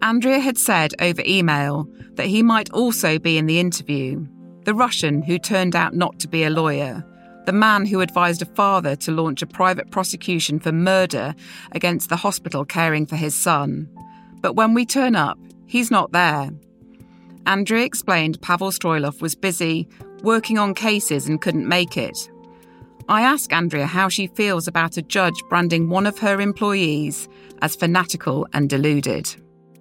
Andrea 0.00 0.40
had 0.40 0.58
said 0.58 0.94
over 1.00 1.22
email 1.24 1.86
that 2.14 2.26
he 2.26 2.42
might 2.42 2.70
also 2.70 3.18
be 3.18 3.38
in 3.38 3.46
the 3.46 3.60
interview. 3.60 4.26
The 4.64 4.74
Russian 4.74 5.22
who 5.22 5.38
turned 5.38 5.76
out 5.76 5.94
not 5.94 6.18
to 6.20 6.28
be 6.28 6.44
a 6.44 6.50
lawyer. 6.50 7.04
The 7.44 7.52
man 7.52 7.84
who 7.86 8.00
advised 8.00 8.40
a 8.40 8.46
father 8.46 8.96
to 8.96 9.12
launch 9.12 9.42
a 9.42 9.46
private 9.46 9.90
prosecution 9.90 10.58
for 10.58 10.72
murder 10.72 11.34
against 11.72 12.08
the 12.08 12.16
hospital 12.16 12.64
caring 12.64 13.04
for 13.06 13.16
his 13.16 13.34
son. 13.34 13.88
But 14.40 14.54
when 14.54 14.72
we 14.72 14.86
turn 14.86 15.14
up, 15.14 15.38
he's 15.66 15.90
not 15.90 16.12
there. 16.12 16.50
Andrea 17.44 17.84
explained 17.84 18.40
Pavel 18.40 18.70
Stroilov 18.70 19.20
was 19.20 19.34
busy 19.34 19.88
working 20.22 20.58
on 20.58 20.74
cases 20.74 21.28
and 21.28 21.40
couldn't 21.40 21.68
make 21.68 21.96
it. 21.96 22.30
I 23.08 23.22
ask 23.22 23.52
Andrea 23.52 23.86
how 23.86 24.08
she 24.08 24.26
feels 24.28 24.68
about 24.68 24.96
a 24.96 25.02
judge 25.02 25.42
branding 25.48 25.88
one 25.88 26.06
of 26.06 26.18
her 26.18 26.40
employees 26.40 27.28
as 27.60 27.74
fanatical 27.74 28.46
and 28.52 28.68
deluded. 28.68 29.34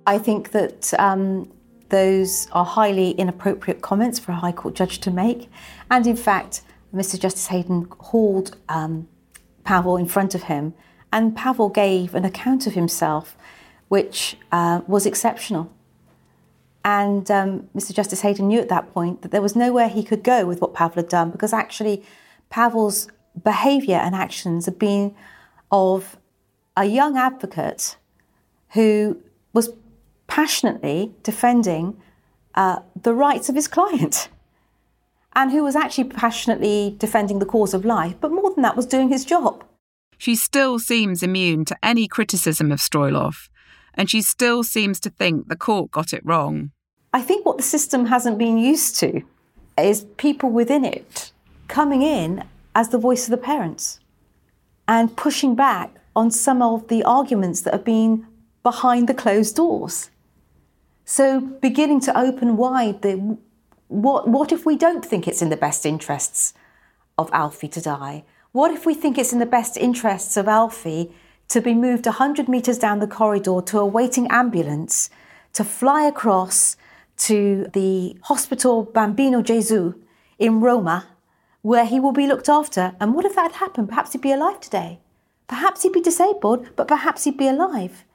I 0.07 0.17
think 0.17 0.51
that 0.51 0.93
um, 0.99 1.51
those 1.89 2.47
are 2.51 2.65
highly 2.65 3.11
inappropriate 3.11 3.81
comments 3.81 4.19
for 4.19 4.31
a 4.31 4.35
High 4.35 4.51
Court 4.51 4.75
judge 4.75 4.99
to 4.99 5.11
make. 5.11 5.49
And 5.89 6.07
in 6.07 6.15
fact, 6.15 6.61
Mr. 6.93 7.19
Justice 7.19 7.47
Hayden 7.47 7.87
hauled 7.99 8.57
um, 8.69 9.07
Pavel 9.63 9.97
in 9.97 10.07
front 10.07 10.33
of 10.35 10.43
him, 10.43 10.73
and 11.13 11.35
Pavel 11.35 11.69
gave 11.69 12.15
an 12.15 12.25
account 12.25 12.67
of 12.67 12.73
himself 12.73 13.37
which 13.89 14.37
uh, 14.53 14.79
was 14.87 15.05
exceptional. 15.05 15.69
And 16.85 17.29
um, 17.29 17.69
Mr. 17.75 17.93
Justice 17.93 18.21
Hayden 18.21 18.47
knew 18.47 18.59
at 18.59 18.69
that 18.69 18.93
point 18.93 19.21
that 19.21 19.31
there 19.31 19.41
was 19.41 19.53
nowhere 19.53 19.89
he 19.89 20.01
could 20.01 20.23
go 20.23 20.45
with 20.45 20.61
what 20.61 20.73
Pavel 20.73 20.95
had 20.95 21.09
done 21.09 21.29
because 21.29 21.51
actually 21.51 22.01
Pavel's 22.51 23.07
behaviour 23.43 23.95
and 23.95 24.13
actions 24.13 24.65
had 24.65 24.77
been 24.77 25.15
of 25.71 26.17
a 26.77 26.85
young 26.85 27.17
advocate 27.17 27.97
who 28.71 29.21
was 29.53 29.71
passionately 30.27 31.13
defending 31.23 31.97
uh, 32.53 32.79
the 33.01 33.13
rights 33.13 33.49
of 33.49 33.55
his 33.55 33.67
client 33.67 34.29
and 35.33 35.51
who 35.51 35.63
was 35.63 35.75
actually 35.75 36.03
passionately 36.03 36.95
defending 36.99 37.39
the 37.39 37.45
cause 37.45 37.73
of 37.73 37.85
life, 37.85 38.15
but 38.19 38.31
more 38.31 38.53
than 38.53 38.61
that, 38.61 38.75
was 38.75 38.85
doing 38.85 39.09
his 39.09 39.25
job. 39.25 39.63
She 40.17 40.35
still 40.35 40.77
seems 40.77 41.23
immune 41.23 41.65
to 41.65 41.77
any 41.81 42.07
criticism 42.07 42.71
of 42.71 42.79
Stroilov, 42.79 43.49
and 43.93 44.09
she 44.09 44.21
still 44.21 44.61
seems 44.63 44.99
to 44.99 45.09
think 45.09 45.47
the 45.47 45.55
court 45.55 45.89
got 45.89 46.13
it 46.13 46.25
wrong. 46.25 46.71
I 47.13 47.21
think 47.21 47.45
what 47.45 47.57
the 47.57 47.63
system 47.63 48.05
hasn't 48.05 48.37
been 48.37 48.57
used 48.57 48.97
to 48.97 49.21
is 49.77 50.05
people 50.17 50.49
within 50.49 50.85
it 50.85 51.30
coming 51.71 52.01
in 52.01 52.43
as 52.75 52.89
the 52.89 52.97
voice 52.99 53.23
of 53.25 53.31
the 53.31 53.47
parents 53.51 53.99
and 54.87 55.15
pushing 55.15 55.55
back 55.55 55.89
on 56.15 56.29
some 56.29 56.61
of 56.61 56.89
the 56.89 57.01
arguments 57.03 57.61
that 57.61 57.73
have 57.73 57.85
been 57.85 58.27
behind 58.61 59.07
the 59.07 59.13
closed 59.13 59.55
doors. 59.55 60.11
So 61.05 61.39
beginning 61.39 62.01
to 62.01 62.17
open 62.25 62.57
wide 62.57 63.01
the 63.01 63.37
what 63.87 64.27
what 64.27 64.51
if 64.51 64.65
we 64.65 64.75
don't 64.77 65.05
think 65.05 65.27
it's 65.27 65.41
in 65.41 65.49
the 65.49 65.63
best 65.67 65.85
interests 65.85 66.53
of 67.17 67.29
Alfie 67.31 67.69
to 67.69 67.81
die? 67.81 68.23
What 68.51 68.71
if 68.71 68.85
we 68.85 68.93
think 68.93 69.17
it's 69.17 69.33
in 69.33 69.39
the 69.39 69.55
best 69.57 69.77
interests 69.77 70.35
of 70.37 70.47
Alfie 70.47 71.11
to 71.47 71.61
be 71.61 71.73
moved 71.73 72.05
100 72.05 72.47
metres 72.47 72.77
down 72.77 72.99
the 72.99 73.07
corridor 73.07 73.61
to 73.61 73.79
a 73.79 73.85
waiting 73.85 74.27
ambulance 74.27 75.09
to 75.53 75.63
fly 75.63 76.03
across 76.03 76.75
to 77.27 77.69
the 77.73 78.17
Hospital 78.23 78.83
Bambino 78.83 79.41
Gesù 79.41 79.95
in 80.39 80.59
Roma, 80.59 81.10
where 81.61 81.85
he 81.85 81.99
will 81.99 82.11
be 82.11 82.27
looked 82.27 82.49
after? 82.49 82.95
And 82.99 83.13
what 83.13 83.25
if 83.25 83.35
that 83.35 83.51
had 83.51 83.59
happened? 83.59 83.89
Perhaps 83.89 84.13
he'd 84.13 84.21
be 84.21 84.31
alive 84.31 84.59
today. 84.59 84.99
Perhaps 85.47 85.83
he'd 85.83 85.93
be 85.93 86.01
disabled, 86.01 86.69
but 86.75 86.87
perhaps 86.87 87.23
he'd 87.23 87.37
be 87.37 87.47
alive. 87.47 88.05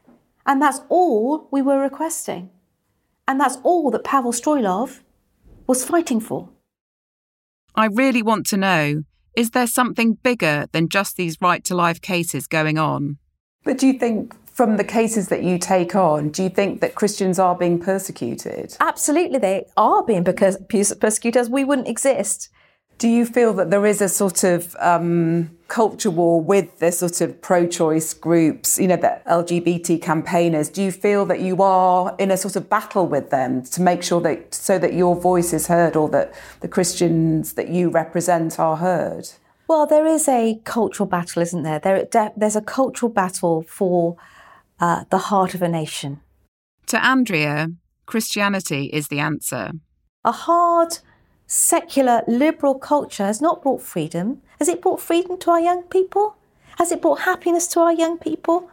And 0.47 0.63
that's 0.63 0.81
all 0.89 1.49
we 1.51 1.63
were 1.63 1.81
requesting. 1.81 2.51
And 3.29 3.41
that's 3.41 3.59
all 3.63 3.91
that 3.91 4.05
Pavel 4.05 4.33
Stroilov 4.33 5.01
was 5.67 5.85
fighting 5.85 6.21
for. 6.21 6.49
I 7.75 7.87
really 7.87 8.23
want 8.23 8.47
to 8.47 8.57
know 8.57 9.03
is 9.37 9.51
there 9.51 9.67
something 9.67 10.15
bigger 10.15 10.67
than 10.73 10.89
just 10.89 11.17
these 11.17 11.37
right 11.43 11.63
to 11.65 11.75
life 11.75 12.01
cases 12.01 12.47
going 12.47 12.79
on? 12.79 13.19
But 13.65 13.77
do 13.77 13.87
you 13.87 13.99
think, 13.99 14.35
from 14.49 14.79
the 14.79 14.85
cases 14.85 15.29
that 15.29 15.43
you 15.43 15.59
take 15.59 15.95
on, 15.95 16.31
do 16.31 16.43
you 16.43 16.49
think 16.49 16.81
that 16.81 16.95
Christians 16.95 17.39
are 17.39 17.55
being 17.55 17.79
persecuted? 17.79 18.77
Absolutely, 18.81 19.39
they 19.39 19.67
are 19.77 20.03
being 20.03 20.25
percus- 20.25 20.99
persecuted, 20.99 21.39
as 21.39 21.51
we 21.51 21.65
wouldn't 21.65 21.89
exist. 21.89 22.49
Do 22.99 23.09
you 23.09 23.27
feel 23.27 23.53
that 23.55 23.71
there 23.71 23.85
is 23.85 24.01
a 24.01 24.09
sort 24.09 24.43
of 24.43 24.75
um, 24.81 25.51
culture 25.69 26.11
war 26.11 26.41
with 26.41 26.79
the 26.79 26.91
sort 26.91 27.21
of 27.21 27.43
pro-choice 27.43 28.15
groups, 28.15 28.79
you 28.79 28.89
know, 28.89 28.97
the 28.97 29.21
LGBT 29.27 30.01
campaigners? 30.01 30.71
Do 30.71 30.83
you 30.83 30.91
feel 30.91 31.27
that 31.27 31.41
you 31.41 31.63
are 31.63 32.17
in 32.19 32.31
a 32.31 32.39
sort 32.39 32.57
of 32.57 32.71
battle 32.71 33.07
with 33.07 33.29
them 33.29 33.63
to 33.65 33.83
make 33.83 34.03
sure 34.03 34.23
that 34.23 34.55
so 34.55 34.79
that 34.79 34.95
your 34.95 35.15
voice 35.15 35.53
is 35.53 35.67
heard 35.67 35.95
or 35.95 36.09
that 36.09 36.33
the 36.61 36.69
Christians 36.69 37.53
that 37.55 37.69
you 37.69 37.91
represent 37.91 38.59
are 38.59 38.77
heard? 38.77 39.29
Well, 39.69 39.87
there 39.87 40.07
is 40.07 40.27
a 40.27 40.61
cultural 40.65 41.09
battle, 41.09 41.43
isn't 41.43 41.65
there? 41.65 41.81
there 41.81 42.33
there's 42.37 42.57
a 42.57 42.63
cultural 42.63 43.11
battle 43.11 43.63
for 43.63 44.17
uh, 44.81 45.05
the 45.11 45.19
heart 45.19 45.55
of 45.55 45.61
a 45.61 45.69
nation. 45.69 46.21
To 46.87 47.05
Andrea, 47.05 47.69
Christianity 48.07 48.87
is 48.87 49.09
the 49.09 49.19
answer. 49.19 49.73
A 50.25 50.33
hard, 50.33 50.99
secular, 51.47 52.23
liberal 52.27 52.75
culture 52.75 53.25
has 53.25 53.41
not 53.41 53.63
brought 53.63 53.83
freedom. 53.83 54.43
Has 54.59 54.69
it 54.69 54.83
brought 54.83 55.01
freedom 55.01 55.39
to 55.39 55.51
our 55.51 55.61
young 55.61 55.83
people? 55.85 56.37
Has 56.79 56.93
it 56.93 57.01
brought 57.01 57.21
happiness 57.21 57.67
to 57.69 57.81
our 57.81 57.93
young 57.93 58.19
people? 58.19 58.71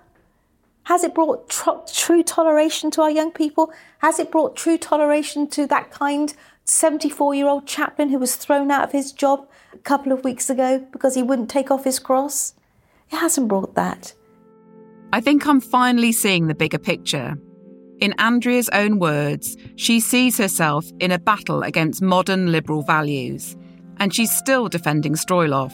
Has 0.84 1.04
it 1.04 1.14
brought 1.14 1.50
tr- 1.50 1.86
true 1.94 2.24
toleration 2.24 2.92
to 2.92 3.02
our 3.02 3.12
young 3.12 3.32
people? 3.32 3.72
Has 4.00 4.20
it 4.20 4.32
brought 4.32 4.56
true 4.56 4.78
toleration 4.78 5.48
to 5.52 5.66
that 5.68 5.92
kind 5.92 6.34
74 6.66 7.36
year 7.36 7.48
old 7.48 7.66
chaplain 7.66 8.10
who 8.10 8.20
was 8.20 8.36
thrown 8.36 8.72
out 8.72 8.84
of 8.84 8.92
his 8.92 9.12
job 9.12 9.48
a 9.74 9.78
couple 9.78 10.12
of 10.12 10.24
weeks 10.24 10.50
ago 10.50 10.86
because 10.92 11.16
he 11.16 11.24
wouldn't 11.24 11.50
take 11.50 11.72
off 11.72 11.86
his 11.86 12.00
cross? 12.00 12.54
It 13.12 13.18
hasn't 13.18 13.48
brought 13.48 13.76
that. 13.76 14.14
I 15.14 15.22
think 15.22 15.46
I'm 15.46 15.62
finally 15.62 16.12
seeing 16.12 16.48
the 16.48 16.56
bigger 16.56 16.80
picture. 16.80 17.38
In 18.04 18.14
Andrea's 18.18 18.68
own 18.74 19.00
words, 19.00 19.56
she 19.78 20.02
sees 20.02 20.38
herself 20.38 20.86
in 21.00 21.10
a 21.10 21.18
battle 21.18 21.64
against 21.64 22.02
modern 22.02 22.52
liberal 22.52 22.82
values, 22.82 23.56
and 23.96 24.14
she's 24.14 24.30
still 24.30 24.68
defending 24.68 25.14
Stroilov. 25.14 25.72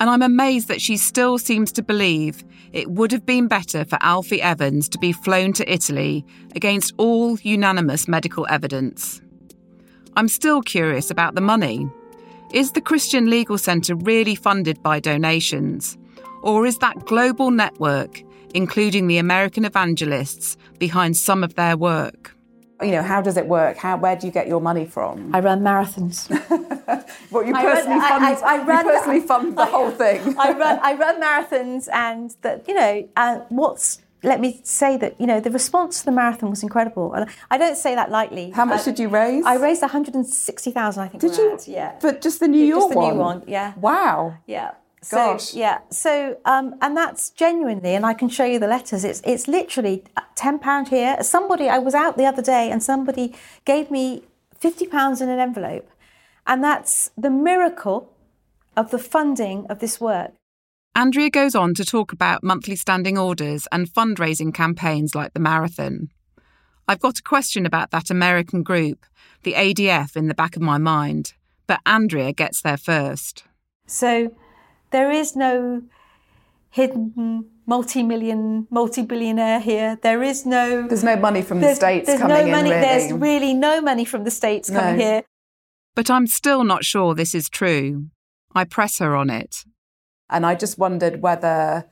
And 0.00 0.10
I'm 0.10 0.22
amazed 0.22 0.66
that 0.66 0.80
she 0.80 0.96
still 0.96 1.38
seems 1.38 1.70
to 1.74 1.82
believe 1.84 2.42
it 2.72 2.90
would 2.90 3.12
have 3.12 3.24
been 3.24 3.46
better 3.46 3.84
for 3.84 3.98
Alfie 4.00 4.42
Evans 4.42 4.88
to 4.88 4.98
be 4.98 5.12
flown 5.12 5.52
to 5.52 5.72
Italy 5.72 6.26
against 6.56 6.92
all 6.96 7.38
unanimous 7.38 8.08
medical 8.08 8.44
evidence. 8.50 9.22
I'm 10.16 10.26
still 10.26 10.60
curious 10.60 11.08
about 11.08 11.36
the 11.36 11.40
money. 11.40 11.88
Is 12.52 12.72
the 12.72 12.80
Christian 12.80 13.30
Legal 13.30 13.58
Centre 13.58 13.94
really 13.94 14.34
funded 14.34 14.82
by 14.82 14.98
donations? 14.98 15.96
Or 16.42 16.66
is 16.66 16.78
that 16.78 17.06
global 17.06 17.52
network, 17.52 18.24
including 18.54 19.06
the 19.06 19.18
American 19.18 19.64
evangelists, 19.64 20.56
behind 20.78 21.16
some 21.16 21.42
of 21.44 21.54
their 21.54 21.76
work? 21.76 22.34
You 22.80 22.92
know, 22.92 23.02
how 23.02 23.20
does 23.20 23.36
it 23.36 23.46
work? 23.48 23.76
How, 23.76 23.96
where 23.96 24.14
do 24.14 24.26
you 24.28 24.32
get 24.32 24.46
your 24.46 24.60
money 24.60 24.86
from? 24.86 25.34
I 25.34 25.40
run 25.40 25.62
marathons. 25.62 26.28
what 27.30 27.44
you 27.46 27.54
I 27.54 27.62
personally 27.64 27.98
run- 27.98 28.08
fund? 28.08 28.24
I- 28.24 28.32
I- 28.34 28.54
I 28.54 28.64
run- 28.64 28.86
you 28.86 28.92
personally 28.92 29.20
fund 29.20 29.58
the 29.58 29.66
whole 29.66 29.90
thing. 29.90 30.36
I 30.38 30.52
run 30.52 30.78
I 30.82 30.94
run 30.94 31.20
marathons, 31.20 31.88
and 31.92 32.34
that 32.42 32.68
you 32.68 32.74
know, 32.74 33.08
uh, 33.16 33.40
what's 33.48 34.00
let 34.22 34.40
me 34.40 34.60
say 34.64 34.96
that 34.96 35.20
you 35.20 35.26
know 35.26 35.40
the 35.40 35.50
response 35.50 36.00
to 36.00 36.04
the 36.04 36.12
marathon 36.12 36.50
was 36.50 36.62
incredible, 36.62 37.14
and 37.14 37.28
I 37.50 37.58
don't 37.58 37.76
say 37.76 37.96
that 37.96 38.10
lightly. 38.12 38.50
How 38.50 38.64
much 38.64 38.82
Uh, 38.82 38.84
did 38.86 38.98
you 39.00 39.08
raise? 39.08 39.44
I 39.44 39.56
raised 39.56 39.82
one 39.82 39.90
hundred 39.90 40.14
and 40.14 40.24
sixty 40.26 40.70
thousand. 40.70 41.02
I 41.02 41.08
think. 41.08 41.20
Did 41.20 41.36
you? 41.36 41.54
at, 41.54 41.66
Yeah. 41.66 41.96
But 42.00 42.20
just 42.20 42.38
the 42.38 42.46
New 42.46 42.58
Yeah, 42.62 42.74
York 42.76 42.80
just 42.82 42.90
the 42.92 42.98
one. 42.98 43.14
new 43.14 43.20
one. 43.20 43.42
Yeah. 43.48 43.72
Wow. 43.80 44.34
Yeah. 44.46 44.70
So, 45.00 45.38
Yeah. 45.52 45.78
So, 45.90 46.38
um, 46.44 46.74
and 46.80 46.96
that's 46.96 47.30
genuinely, 47.30 47.94
and 47.94 48.04
I 48.04 48.14
can 48.14 48.28
show 48.28 48.44
you 48.44 48.58
the 48.58 48.66
letters. 48.66 49.04
It's 49.04 49.20
it's 49.24 49.46
literally 49.46 50.04
ten 50.34 50.58
pound 50.58 50.88
here. 50.88 51.22
Somebody, 51.22 51.68
I 51.68 51.78
was 51.78 51.94
out 51.94 52.16
the 52.16 52.26
other 52.26 52.42
day, 52.42 52.70
and 52.70 52.82
somebody 52.82 53.34
gave 53.64 53.90
me 53.90 54.24
fifty 54.58 54.86
pounds 54.86 55.20
in 55.20 55.28
an 55.28 55.38
envelope, 55.38 55.88
and 56.46 56.62
that's 56.62 57.10
the 57.16 57.30
miracle 57.30 58.12
of 58.76 58.90
the 58.90 58.98
funding 58.98 59.66
of 59.68 59.78
this 59.78 60.00
work. 60.00 60.32
Andrea 60.94 61.30
goes 61.30 61.54
on 61.54 61.74
to 61.74 61.84
talk 61.84 62.12
about 62.12 62.42
monthly 62.42 62.74
standing 62.74 63.16
orders 63.16 63.68
and 63.70 63.88
fundraising 63.88 64.52
campaigns 64.52 65.14
like 65.14 65.32
the 65.32 65.40
marathon. 65.40 66.08
I've 66.88 67.00
got 67.00 67.18
a 67.18 67.22
question 67.22 67.66
about 67.66 67.90
that 67.90 68.10
American 68.10 68.62
group, 68.62 69.04
the 69.42 69.52
ADF, 69.52 70.16
in 70.16 70.26
the 70.26 70.34
back 70.34 70.56
of 70.56 70.62
my 70.62 70.78
mind, 70.78 71.34
but 71.68 71.80
Andrea 71.86 72.32
gets 72.32 72.62
there 72.62 72.76
first. 72.76 73.44
So 73.86 74.34
there 74.90 75.10
is 75.10 75.36
no 75.36 75.82
hidden 76.70 77.46
multi-million, 77.66 78.66
multi-billionaire 78.70 79.60
here. 79.60 79.98
There 80.02 80.22
is 80.22 80.46
no. 80.46 80.88
There's 80.88 81.04
no 81.04 81.16
money 81.16 81.42
from 81.42 81.60
the 81.60 81.74
States 81.74 82.06
there's 82.06 82.20
coming 82.20 82.46
no 82.46 82.50
money, 82.50 82.70
in, 82.72 82.80
There's 82.80 83.12
really. 83.12 83.18
really 83.20 83.54
no 83.54 83.80
money 83.80 84.04
from 84.04 84.24
the 84.24 84.30
states 84.30 84.70
coming 84.70 84.96
No. 84.98 85.04
here. 85.04 85.22
But 85.94 86.10
I'm 86.10 86.26
still 86.26 86.64
not 86.64 86.84
sure 86.84 87.14
this 87.14 87.34
is 87.34 87.48
true. 87.48 88.06
I 88.54 88.64
press 88.64 88.98
her 88.98 89.14
on 89.14 89.30
it. 89.30 89.64
And 90.30 90.46
I 90.46 90.54
just 90.54 90.78
wondered 90.78 91.22
whether 91.22 91.86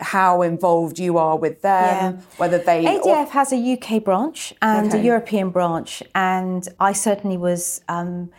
how 0.00 0.42
involved 0.42 0.98
you 0.98 1.18
are 1.18 1.36
with 1.36 1.62
them, 1.62 2.22
whether 2.36 2.58
they. 2.58 2.84
ADF 2.84 3.30
has 3.30 3.52
a 3.52 3.72
UK 3.74 4.02
branch 4.02 4.54
and 4.62 4.92
a 4.94 4.98
European 4.98 5.50
branch, 5.50 6.02
and 6.14 6.68
I 6.80 6.92
certainly 6.92 7.36
was 7.36 7.80
um, 7.88 8.30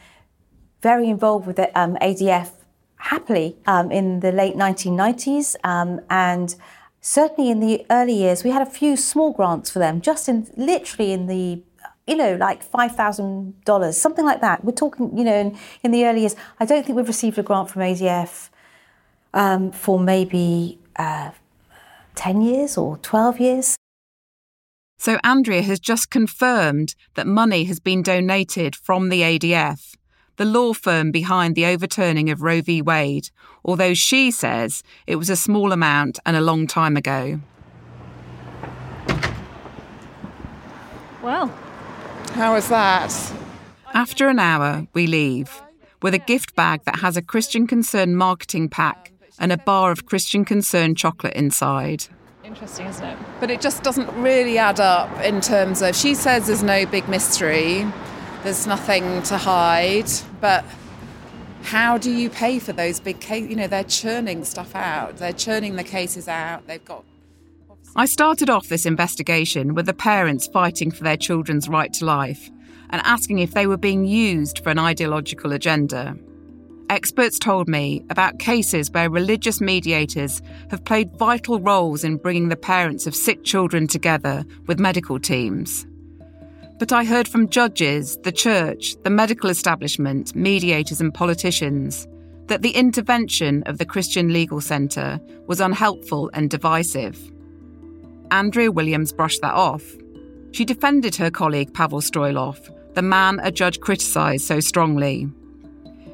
very 0.82 1.10
involved 1.10 1.48
with 1.48 1.58
the, 1.58 1.68
um, 1.80 1.98
ADF 2.02 2.52
happily 3.00 3.58
um, 3.66 3.92
in 3.92 4.20
the 4.20 4.32
late 4.32 4.56
1990s, 4.56 5.56
um, 5.64 6.02
and 6.10 6.56
certainly 7.02 7.50
in 7.50 7.60
the 7.60 7.86
early 7.90 8.14
years, 8.14 8.44
we 8.44 8.52
had 8.52 8.62
a 8.62 8.70
few 8.70 8.96
small 8.96 9.32
grants 9.34 9.70
for 9.70 9.80
them, 9.80 10.02
just 10.02 10.30
in 10.30 10.48
literally 10.56 11.12
in 11.12 11.28
the 11.28 11.62
you 12.10 12.16
know, 12.16 12.36
like 12.36 12.64
five 12.64 12.96
thousand 12.96 13.64
dollars, 13.66 13.96
something 13.96 14.26
like 14.26 14.42
that. 14.42 14.64
We're 14.66 14.72
talking, 14.72 15.16
you 15.16 15.24
know, 15.24 15.36
in, 15.36 15.58
in 15.84 15.92
the 15.92 16.06
early 16.06 16.22
years. 16.22 16.36
I 16.60 16.66
don't 16.66 16.84
think 16.84 16.96
we've 16.96 17.08
received 17.08 17.38
a 17.38 17.44
grant 17.44 17.70
from 17.70 17.84
ADF 17.84 18.50
um, 19.36 19.72
for 19.72 20.00
maybe 20.00 20.80
uh, 20.96 21.30
ten 22.16 22.42
years 22.42 22.78
or 22.78 22.98
twelve 22.98 23.40
years. 23.40 23.76
So 24.98 25.20
Andrea 25.24 25.62
has 25.62 25.80
just 25.80 26.10
confirmed 26.10 26.96
that 27.14 27.28
money 27.28 27.66
has 27.66 27.80
been 27.80 28.02
donated 28.02 28.76
from 28.76 29.10
the 29.10 29.22
ADF, 29.22 29.96
the 30.40 30.46
law 30.46 30.72
firm 30.72 31.12
behind 31.12 31.54
the 31.54 31.66
overturning 31.66 32.30
of 32.30 32.42
Roe 32.42 32.62
v. 32.62 32.82
Wade, 32.82 33.30
although 33.66 33.94
she 33.94 34.32
says 34.32 34.84
it 35.06 35.18
was 35.18 35.30
a 35.30 35.36
small 35.36 35.74
amount 35.74 36.18
and 36.26 36.38
a 36.38 36.40
long 36.40 36.66
time 36.66 36.96
ago. 36.96 37.42
Well, 41.22 41.48
How 42.36 42.54
was 42.54 42.70
that? 42.70 43.12
After 43.94 44.30
an 44.30 44.40
hour, 44.40 44.88
we 44.94 45.08
leave 45.08 45.62
with 46.02 46.14
a 46.14 46.20
gift 46.20 46.56
bag 46.56 46.86
that 46.86 47.00
has 47.00 47.18
a 47.18 47.22
Christian 47.22 47.68
Concern 47.68 48.16
marketing 48.16 48.70
pack 48.70 49.12
and 49.40 49.52
a 49.52 49.58
bar 49.58 49.92
of 49.92 50.06
Christian 50.06 50.46
Concern 50.46 50.96
chocolate 50.96 51.34
inside. 51.34 52.06
interesting, 52.46 52.86
isn't 52.86 53.06
it? 53.06 53.18
But 53.42 53.52
it 53.52 53.60
just 53.60 53.84
doesn't 53.84 54.10
really 54.14 54.58
add 54.58 54.80
up 54.80 55.10
in 55.22 55.42
terms 55.42 55.82
of. 55.82 55.98
She 55.98 56.16
says 56.16 56.48
there's 56.48 56.64
no 56.64 56.86
big 56.86 57.10
mystery, 57.10 57.86
there's 58.44 58.66
nothing 58.66 59.22
to 59.24 59.38
hide, 59.38 60.10
but 60.40 60.64
how 61.64 61.98
do 61.98 62.12
you 62.12 62.30
pay 62.30 62.60
for 62.60 62.74
those 62.74 63.00
big 63.00 63.20
cases? 63.20 63.50
You 63.50 63.56
know, 63.56 63.68
they're 63.68 63.84
churning 63.84 64.44
stuff 64.46 64.76
out, 64.76 65.18
they're 65.18 65.34
churning 65.34 65.76
the 65.76 65.84
cases 65.84 66.28
out, 66.28 66.66
they've 66.68 66.84
got. 66.84 67.04
I 67.96 68.06
started 68.06 68.50
off 68.50 68.68
this 68.68 68.86
investigation 68.86 69.74
with 69.74 69.86
the 69.86 69.94
parents 69.94 70.48
fighting 70.48 70.92
for 70.92 71.04
their 71.04 71.18
children's 71.18 71.68
right 71.68 71.92
to 71.94 72.06
life 72.06 72.50
and 72.92 73.02
asking 73.04 73.40
if 73.40 73.54
they 73.54 73.68
were 73.68 73.78
being 73.78 74.06
used 74.06 74.60
for 74.60 74.70
an 74.70 74.80
ideological 74.80 75.52
agenda. 75.52 76.16
Experts 76.90 77.38
told 77.38 77.68
me 77.68 78.04
about 78.10 78.40
cases 78.40 78.90
where 78.90 79.12
religious 79.12 79.62
mediators 79.62 80.42
have 80.72 80.84
played 80.86 81.16
vital 81.18 81.60
roles 81.60 82.04
in 82.04 82.18
bringing 82.18 82.50
the 82.50 82.56
parents 82.56 83.06
of 83.06 83.16
sick 83.16 83.44
children 83.44 83.86
together 83.86 84.44
with 84.66 84.80
medical 84.80 85.20
teams. 85.20 85.86
But 86.80 86.94
I 86.94 87.04
heard 87.04 87.28
from 87.28 87.50
judges, 87.50 88.18
the 88.24 88.32
church, 88.32 88.96
the 89.04 89.10
medical 89.10 89.50
establishment, 89.50 90.34
mediators, 90.34 91.02
and 91.02 91.14
politicians 91.14 92.08
that 92.48 92.62
the 92.62 92.72
intervention 92.72 93.64
of 93.64 93.78
the 93.78 93.86
Christian 93.86 94.32
Legal 94.32 94.62
Centre 94.62 95.20
was 95.46 95.60
unhelpful 95.60 96.32
and 96.34 96.50
divisive. 96.50 97.32
Andrea 98.32 98.72
Williams 98.72 99.12
brushed 99.12 99.42
that 99.42 99.54
off. 99.54 99.84
She 100.52 100.64
defended 100.64 101.16
her 101.18 101.30
colleague 101.30 101.74
Pavel 101.74 102.00
Stroilov, 102.00 102.74
the 102.94 103.02
man 103.02 103.40
a 103.44 103.52
judge 103.52 103.82
criticised 103.82 104.46
so 104.46 104.62
strongly. 104.62 105.28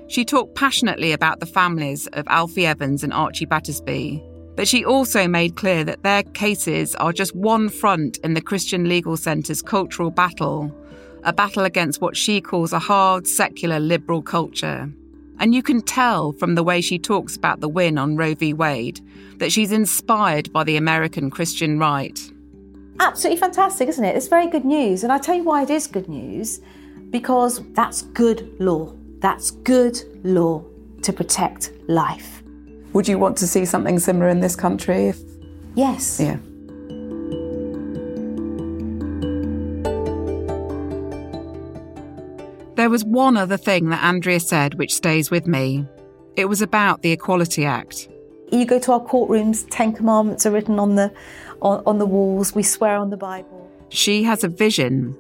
She 0.08 0.26
talked 0.26 0.56
passionately 0.56 1.12
about 1.12 1.40
the 1.40 1.46
families 1.46 2.08
of 2.08 2.28
Alfie 2.28 2.66
Evans 2.66 3.04
and 3.04 3.14
Archie 3.14 3.46
Battersbee, 3.46 4.22
but 4.56 4.68
she 4.68 4.86
also 4.86 5.28
made 5.28 5.56
clear 5.56 5.84
that 5.84 6.04
their 6.04 6.24
cases 6.24 6.96
are 6.96 7.12
just 7.14 7.36
one 7.36 7.70
front 7.70 8.18
in 8.20 8.34
the 8.34 8.42
Christian 8.42 8.88
Legal 8.88 9.18
Centre's 9.18 9.62
cultural 9.62 10.12
battle, 10.12 10.74
a 11.24 11.34
battle 11.34 11.64
against 11.64 12.02
what 12.02 12.16
she 12.16 12.40
calls 12.40 12.72
a 12.72 12.80
hard, 12.80 13.28
secular, 13.28 13.80
liberal 13.80 14.22
culture. 14.22 14.90
And 15.40 15.54
you 15.54 15.62
can 15.62 15.82
tell 15.82 16.32
from 16.34 16.56
the 16.56 16.64
way 16.64 16.80
she 16.80 16.98
talks 16.98 17.36
about 17.36 17.60
the 17.60 17.68
win 17.68 17.98
on 17.98 18.16
Roe 18.16 18.36
v. 18.36 18.54
Wade 18.54 19.02
that 19.40 19.52
she's 19.52 19.72
inspired 19.72 20.54
by 20.54 20.64
the 20.64 20.78
American 20.78 21.30
Christian 21.30 21.78
right. 21.78 22.20
Absolutely 23.02 23.40
fantastic, 23.40 23.90
isn't 23.90 24.06
it? 24.06 24.16
It's 24.16 24.30
very 24.30 24.48
good 24.48 24.64
news. 24.64 25.04
And 25.04 25.12
I 25.12 25.18
tell 25.18 25.36
you 25.36 25.44
why 25.44 25.64
it 25.64 25.70
is 25.70 25.88
good 25.88 26.08
news 26.08 26.62
because 27.10 27.62
that's 27.74 28.04
good 28.04 28.56
law. 28.60 28.94
That's 29.20 29.52
good 29.52 30.02
law 30.24 30.64
to 31.02 31.12
protect 31.12 31.72
life. 31.88 32.35
Would 32.96 33.10
you 33.10 33.20
want 33.20 33.36
to 33.40 33.48
see 33.48 33.66
something 33.66 34.00
similar 34.00 34.30
in 34.30 34.40
this 34.40 34.56
country? 34.56 35.08
If... 35.10 35.20
Yes. 35.76 36.18
Yeah. 36.18 36.38
There 42.76 42.90
was 42.90 43.04
one 43.04 43.36
other 43.36 43.58
thing 43.58 43.90
that 43.90 44.02
Andrea 44.02 44.40
said 44.40 44.76
which 44.76 44.96
stays 44.96 45.30
with 45.30 45.46
me. 45.46 45.86
It 46.38 46.46
was 46.46 46.62
about 46.62 47.02
the 47.02 47.12
Equality 47.12 47.66
Act. 47.66 48.08
You 48.54 48.64
go 48.64 48.80
to 48.80 48.94
our 48.94 49.02
courtrooms, 49.02 49.68
Ten 49.70 49.92
Commandments 49.92 50.46
are 50.46 50.52
written 50.52 50.80
on 50.80 50.96
the 50.96 51.12
on, 51.62 51.84
on 51.86 51.98
the 51.98 52.06
walls. 52.06 52.56
We 52.56 52.64
swear 52.64 52.96
on 52.96 53.10
the 53.10 53.18
Bible. 53.18 53.70
She 53.90 54.24
has 54.24 54.46
a 54.46 54.48
vision 54.48 55.18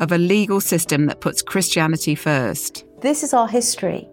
of 0.00 0.10
a 0.10 0.18
legal 0.18 0.60
system 0.60 1.06
that 1.06 1.20
puts 1.20 1.40
Christianity 1.40 2.16
first. 2.16 2.84
This 3.00 3.22
is 3.22 3.32
our 3.32 3.46
history. 3.46 4.08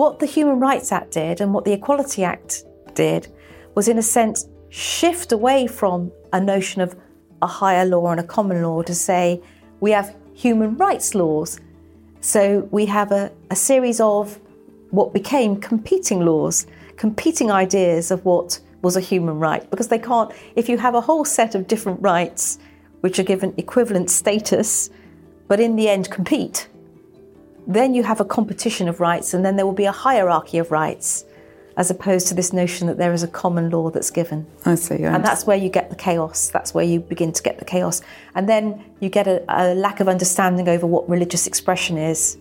What 0.00 0.18
the 0.18 0.24
Human 0.24 0.58
Rights 0.60 0.92
Act 0.92 1.10
did 1.10 1.42
and 1.42 1.52
what 1.52 1.66
the 1.66 1.74
Equality 1.74 2.24
Act 2.24 2.64
did 2.94 3.28
was, 3.74 3.86
in 3.86 3.98
a 3.98 4.02
sense, 4.02 4.48
shift 4.70 5.30
away 5.30 5.66
from 5.66 6.10
a 6.32 6.40
notion 6.40 6.80
of 6.80 6.96
a 7.42 7.46
higher 7.46 7.84
law 7.84 8.06
and 8.06 8.18
a 8.18 8.22
common 8.22 8.62
law 8.62 8.80
to 8.80 8.94
say 8.94 9.42
we 9.80 9.90
have 9.90 10.16
human 10.32 10.78
rights 10.78 11.14
laws. 11.14 11.60
So 12.22 12.66
we 12.70 12.86
have 12.86 13.12
a, 13.12 13.30
a 13.50 13.54
series 13.54 14.00
of 14.00 14.40
what 14.88 15.12
became 15.12 15.60
competing 15.60 16.24
laws, 16.24 16.66
competing 16.96 17.50
ideas 17.50 18.10
of 18.10 18.24
what 18.24 18.58
was 18.80 18.96
a 18.96 19.00
human 19.00 19.38
right, 19.38 19.70
because 19.70 19.88
they 19.88 19.98
can't, 19.98 20.32
if 20.56 20.66
you 20.66 20.78
have 20.78 20.94
a 20.94 21.02
whole 21.02 21.26
set 21.26 21.54
of 21.54 21.68
different 21.68 22.00
rights 22.00 22.58
which 23.02 23.18
are 23.18 23.28
given 23.32 23.52
equivalent 23.58 24.08
status, 24.08 24.88
but 25.46 25.60
in 25.60 25.76
the 25.76 25.90
end 25.90 26.10
compete, 26.10 26.69
then 27.66 27.94
you 27.94 28.02
have 28.02 28.20
a 28.20 28.24
competition 28.24 28.88
of 28.88 29.00
rights, 29.00 29.34
and 29.34 29.44
then 29.44 29.56
there 29.56 29.66
will 29.66 29.72
be 29.72 29.84
a 29.84 29.92
hierarchy 29.92 30.58
of 30.58 30.70
rights, 30.70 31.24
as 31.76 31.90
opposed 31.90 32.26
to 32.28 32.34
this 32.34 32.52
notion 32.52 32.86
that 32.88 32.98
there 32.98 33.12
is 33.12 33.22
a 33.22 33.28
common 33.28 33.70
law 33.70 33.90
that's 33.90 34.10
given. 34.10 34.46
I 34.66 34.74
see. 34.74 34.96
Yeah. 35.00 35.14
And 35.14 35.24
that's 35.24 35.46
where 35.46 35.56
you 35.56 35.68
get 35.68 35.88
the 35.88 35.96
chaos. 35.96 36.48
That's 36.48 36.74
where 36.74 36.84
you 36.84 37.00
begin 37.00 37.32
to 37.32 37.42
get 37.42 37.58
the 37.58 37.64
chaos. 37.64 38.02
And 38.34 38.48
then 38.48 38.84
you 39.00 39.08
get 39.08 39.26
a, 39.26 39.44
a 39.48 39.74
lack 39.74 40.00
of 40.00 40.08
understanding 40.08 40.68
over 40.68 40.86
what 40.86 41.08
religious 41.08 41.46
expression 41.46 41.96
is. 41.96 42.36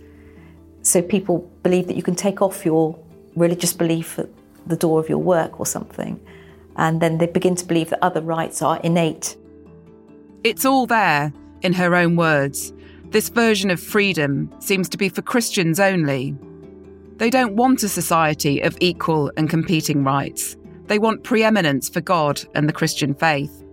So 0.81 1.01
people 1.01 1.49
believe 1.63 1.87
that 1.87 1.95
you 1.95 2.03
can 2.03 2.15
take 2.15 2.41
off 2.41 2.65
your 2.65 2.97
religious 3.35 3.73
belief 3.73 4.17
at 4.17 4.27
the 4.65 4.75
door 4.75 4.99
of 4.99 5.09
your 5.09 5.19
work 5.19 5.59
or 5.59 5.65
something. 5.65 6.19
And 6.75 7.01
then 7.01 7.17
they 7.17 7.27
begin 7.27 7.55
to 7.55 7.65
believe 7.65 7.89
that 7.91 7.99
other 8.01 8.21
rights 8.21 8.61
are 8.61 8.79
innate. 8.83 9.35
It's 10.43 10.65
all 10.65 10.85
there, 10.85 11.33
in 11.61 11.73
her 11.73 11.95
own 11.95 12.15
words. 12.15 12.73
This 13.11 13.29
version 13.29 13.71
of 13.71 13.79
freedom 13.79 14.53
seems 14.59 14.87
to 14.89 14.97
be 14.97 15.09
for 15.09 15.23
Christians 15.23 15.79
only. 15.79 16.37
They 17.17 17.31
don't 17.31 17.55
want 17.55 17.81
a 17.81 17.89
society 17.89 18.59
of 18.59 18.77
equal 18.81 19.31
and 19.35 19.49
competing 19.49 20.03
rights. 20.03 20.55
They 20.85 20.99
want 20.99 21.23
preeminence 21.23 21.89
for 21.89 22.01
God 22.01 22.39
and 22.53 22.69
the 22.69 22.73
Christian 22.73 23.15
faith. 23.15 23.63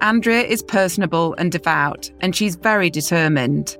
Andrea 0.00 0.42
is 0.42 0.62
personable 0.62 1.34
and 1.38 1.50
devout, 1.50 2.08
and 2.20 2.34
she's 2.34 2.54
very 2.54 2.88
determined. 2.88 3.76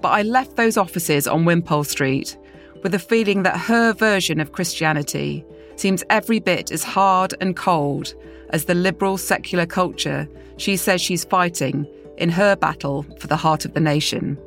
But 0.00 0.08
I 0.08 0.22
left 0.22 0.56
those 0.56 0.78
offices 0.78 1.26
on 1.26 1.44
Wimpole 1.44 1.84
Street 1.84 2.38
with 2.82 2.94
a 2.94 2.98
feeling 2.98 3.42
that 3.42 3.58
her 3.58 3.92
version 3.92 4.40
of 4.40 4.52
Christianity 4.52 5.44
seems 5.76 6.02
every 6.08 6.40
bit 6.40 6.72
as 6.72 6.82
hard 6.82 7.34
and 7.42 7.54
cold 7.54 8.14
as 8.48 8.64
the 8.64 8.74
liberal 8.74 9.18
secular 9.18 9.66
culture 9.66 10.26
she 10.56 10.76
says 10.76 11.02
she's 11.02 11.24
fighting 11.24 11.86
in 12.20 12.28
her 12.28 12.54
battle 12.54 13.02
for 13.18 13.26
the 13.26 13.36
heart 13.36 13.64
of 13.64 13.74
the 13.74 13.80
nation. 13.80 14.38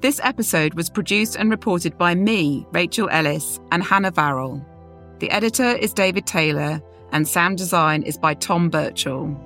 This 0.00 0.20
episode 0.24 0.74
was 0.74 0.90
produced 0.90 1.36
and 1.36 1.48
reported 1.48 1.96
by 1.96 2.16
me, 2.16 2.66
Rachel 2.72 3.08
Ellis, 3.08 3.60
and 3.70 3.84
Hannah 3.84 4.10
Varrell. 4.10 4.64
The 5.20 5.30
editor 5.30 5.76
is 5.76 5.92
David 5.92 6.26
Taylor, 6.26 6.82
and 7.12 7.28
sound 7.28 7.56
design 7.56 8.02
is 8.02 8.18
by 8.18 8.34
Tom 8.34 8.68
Birchall. 8.68 9.36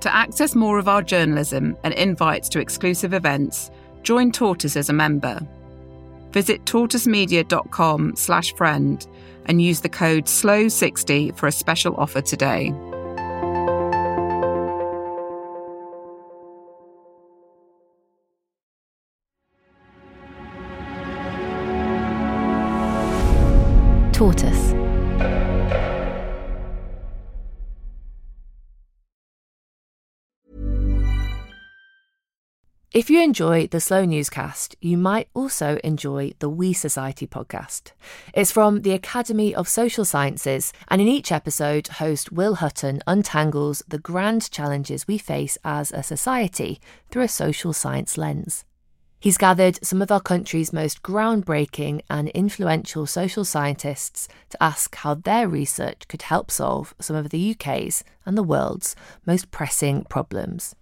To 0.00 0.14
access 0.14 0.56
more 0.56 0.78
of 0.80 0.88
our 0.88 1.00
journalism 1.00 1.76
and 1.84 1.94
invites 1.94 2.48
to 2.50 2.60
exclusive 2.60 3.14
events, 3.14 3.70
join 4.02 4.32
Tortoise 4.32 4.76
as 4.76 4.88
a 4.88 4.92
member. 4.92 5.40
Visit 6.36 6.66
tortoisemedia.com 6.66 8.14
slash 8.14 8.54
friend 8.56 9.06
and 9.46 9.62
use 9.62 9.80
the 9.80 9.88
code 9.88 10.26
SLOW60 10.26 11.34
for 11.34 11.46
a 11.46 11.50
special 11.50 11.96
offer 11.96 12.20
today. 12.20 12.74
Tortoise. 24.12 24.75
If 32.96 33.10
you 33.10 33.22
enjoy 33.22 33.66
the 33.66 33.78
Slow 33.78 34.06
Newscast, 34.06 34.74
you 34.80 34.96
might 34.96 35.28
also 35.34 35.78
enjoy 35.84 36.32
the 36.38 36.48
We 36.48 36.72
Society 36.72 37.26
podcast. 37.26 37.92
It's 38.32 38.50
from 38.50 38.80
the 38.80 38.92
Academy 38.92 39.54
of 39.54 39.68
Social 39.68 40.06
Sciences, 40.06 40.72
and 40.88 41.02
in 41.02 41.06
each 41.06 41.30
episode, 41.30 41.88
host 41.88 42.32
Will 42.32 42.54
Hutton 42.54 43.02
untangles 43.06 43.82
the 43.86 43.98
grand 43.98 44.50
challenges 44.50 45.06
we 45.06 45.18
face 45.18 45.58
as 45.62 45.92
a 45.92 46.02
society 46.02 46.80
through 47.10 47.24
a 47.24 47.28
social 47.28 47.74
science 47.74 48.16
lens. 48.16 48.64
He's 49.20 49.36
gathered 49.36 49.84
some 49.84 50.00
of 50.00 50.10
our 50.10 50.22
country's 50.22 50.72
most 50.72 51.02
groundbreaking 51.02 52.00
and 52.08 52.30
influential 52.30 53.04
social 53.04 53.44
scientists 53.44 54.26
to 54.48 54.62
ask 54.62 54.94
how 54.94 55.16
their 55.16 55.48
research 55.48 56.08
could 56.08 56.22
help 56.22 56.50
solve 56.50 56.94
some 56.98 57.14
of 57.14 57.28
the 57.28 57.50
UK's 57.50 58.04
and 58.24 58.38
the 58.38 58.42
world's 58.42 58.96
most 59.26 59.50
pressing 59.50 60.04
problems. 60.04 60.74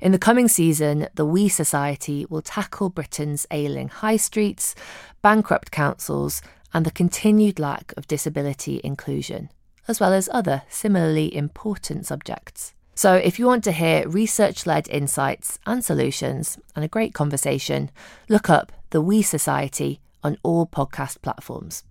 In 0.00 0.12
the 0.12 0.18
coming 0.18 0.48
season, 0.48 1.08
the 1.14 1.24
We 1.24 1.48
Society 1.48 2.26
will 2.28 2.42
tackle 2.42 2.90
Britain's 2.90 3.46
ailing 3.50 3.88
high 3.88 4.16
streets, 4.16 4.74
bankrupt 5.22 5.70
councils, 5.70 6.42
and 6.72 6.84
the 6.84 6.90
continued 6.90 7.58
lack 7.58 7.94
of 7.96 8.08
disability 8.08 8.80
inclusion, 8.82 9.50
as 9.86 10.00
well 10.00 10.12
as 10.12 10.28
other 10.32 10.62
similarly 10.68 11.34
important 11.34 12.06
subjects. 12.06 12.74
So, 12.96 13.14
if 13.14 13.38
you 13.38 13.46
want 13.46 13.64
to 13.64 13.72
hear 13.72 14.08
research 14.08 14.66
led 14.66 14.88
insights 14.88 15.58
and 15.66 15.84
solutions 15.84 16.58
and 16.76 16.84
a 16.84 16.88
great 16.88 17.12
conversation, 17.12 17.90
look 18.28 18.48
up 18.48 18.70
the 18.90 19.00
We 19.00 19.22
Society 19.22 20.00
on 20.22 20.38
all 20.42 20.66
podcast 20.66 21.20
platforms. 21.22 21.82